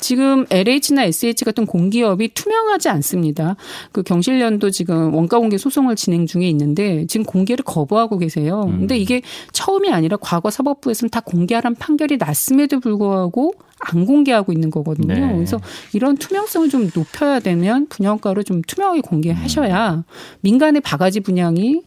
지금 0.00 0.44
LH나 0.50 1.04
SH 1.04 1.44
같은 1.44 1.64
공기업이 1.64 2.34
투명하지 2.34 2.88
않습니다. 2.88 3.56
그 3.92 4.02
경실련도 4.02 4.70
지금 4.70 5.14
원가 5.14 5.38
공개 5.38 5.56
소송을 5.56 5.96
진행 5.96 6.26
중에 6.26 6.48
있는데 6.48 7.06
지금 7.06 7.24
공개를 7.24 7.64
거부하고 7.64 8.18
계세요. 8.18 8.64
음. 8.66 8.80
근데 8.80 8.98
이게 8.98 9.22
처음이 9.52 9.90
아니라 9.90 10.16
과거 10.20 10.50
사법부에서는 10.50 11.10
다 11.10 11.20
공개하라는 11.20 11.76
판결이 11.76 12.16
났음에도 12.16 12.80
불구하고 12.80 13.54
안 13.84 14.06
공개하고 14.06 14.52
있는 14.52 14.70
거거든요. 14.70 15.14
네. 15.14 15.34
그래서 15.34 15.60
이런 15.92 16.16
투명성을 16.16 16.68
좀 16.68 16.90
높여야 16.94 17.40
되면 17.40 17.86
분양가를 17.88 18.44
좀 18.44 18.62
투명하게 18.62 19.02
공개하셔야 19.02 19.94
음. 19.94 20.02
민간의 20.40 20.80
바가지 20.80 21.20
분양이 21.20 21.82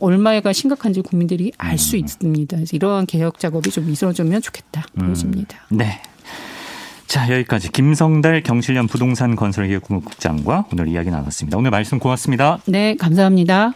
얼마가 0.00 0.52
심각한지 0.52 1.00
국민들이 1.02 1.52
알수 1.58 1.96
음. 1.96 2.00
있습니다. 2.00 2.56
그래서 2.56 2.76
이러한 2.76 3.06
개혁 3.06 3.38
작업이 3.38 3.70
좀 3.70 3.88
이루어지면 3.88 4.42
좋겠다 4.42 4.84
음. 4.94 5.06
보여집니다. 5.06 5.58
음. 5.72 5.78
네. 5.78 6.00
자, 7.06 7.30
여기까지 7.30 7.70
김성달 7.70 8.42
경실련 8.42 8.88
부동산 8.88 9.36
건설기업국장과 9.36 10.66
오늘 10.72 10.88
이야기 10.88 11.10
나눴습니다. 11.10 11.56
오늘 11.58 11.70
말씀 11.70 11.98
고맙습니다. 11.98 12.58
네, 12.66 12.96
감사합니다. 12.96 13.74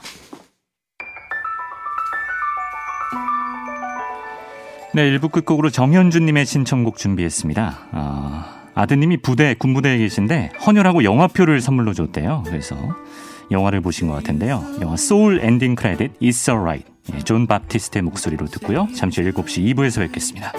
네, 4.95 5.07
1부 5.07 5.29
끝곡으로 5.29 5.71
정현주님의 5.71 6.47
신청곡 6.47 6.97
준비했습니다. 6.97 7.79
어, 7.93 8.45
아드님이 8.75 9.19
부대, 9.19 9.55
군부대에 9.55 9.99
계신데 9.99 10.53
헌혈하고 10.67 11.05
영화표를 11.05 11.61
선물로 11.61 11.93
줬대요. 11.93 12.45
그래서 12.47 12.77
영화를 13.51 13.81
보신 13.81 14.09
것 14.09 14.15
같은데요. 14.15 14.65
영화 14.81 14.97
소울 14.97 15.41
엔딩 15.43 15.75
크레딧 15.75 16.19
It's 16.21 16.49
Alright. 16.49 16.91
예, 17.15 17.19
존 17.21 17.47
바티스트의 17.47 18.03
목소리로 18.03 18.47
듣고요. 18.47 18.89
잠시 18.95 19.23
7시 19.23 19.75
2부에서 19.75 20.01
뵙겠습니다. 20.01 20.53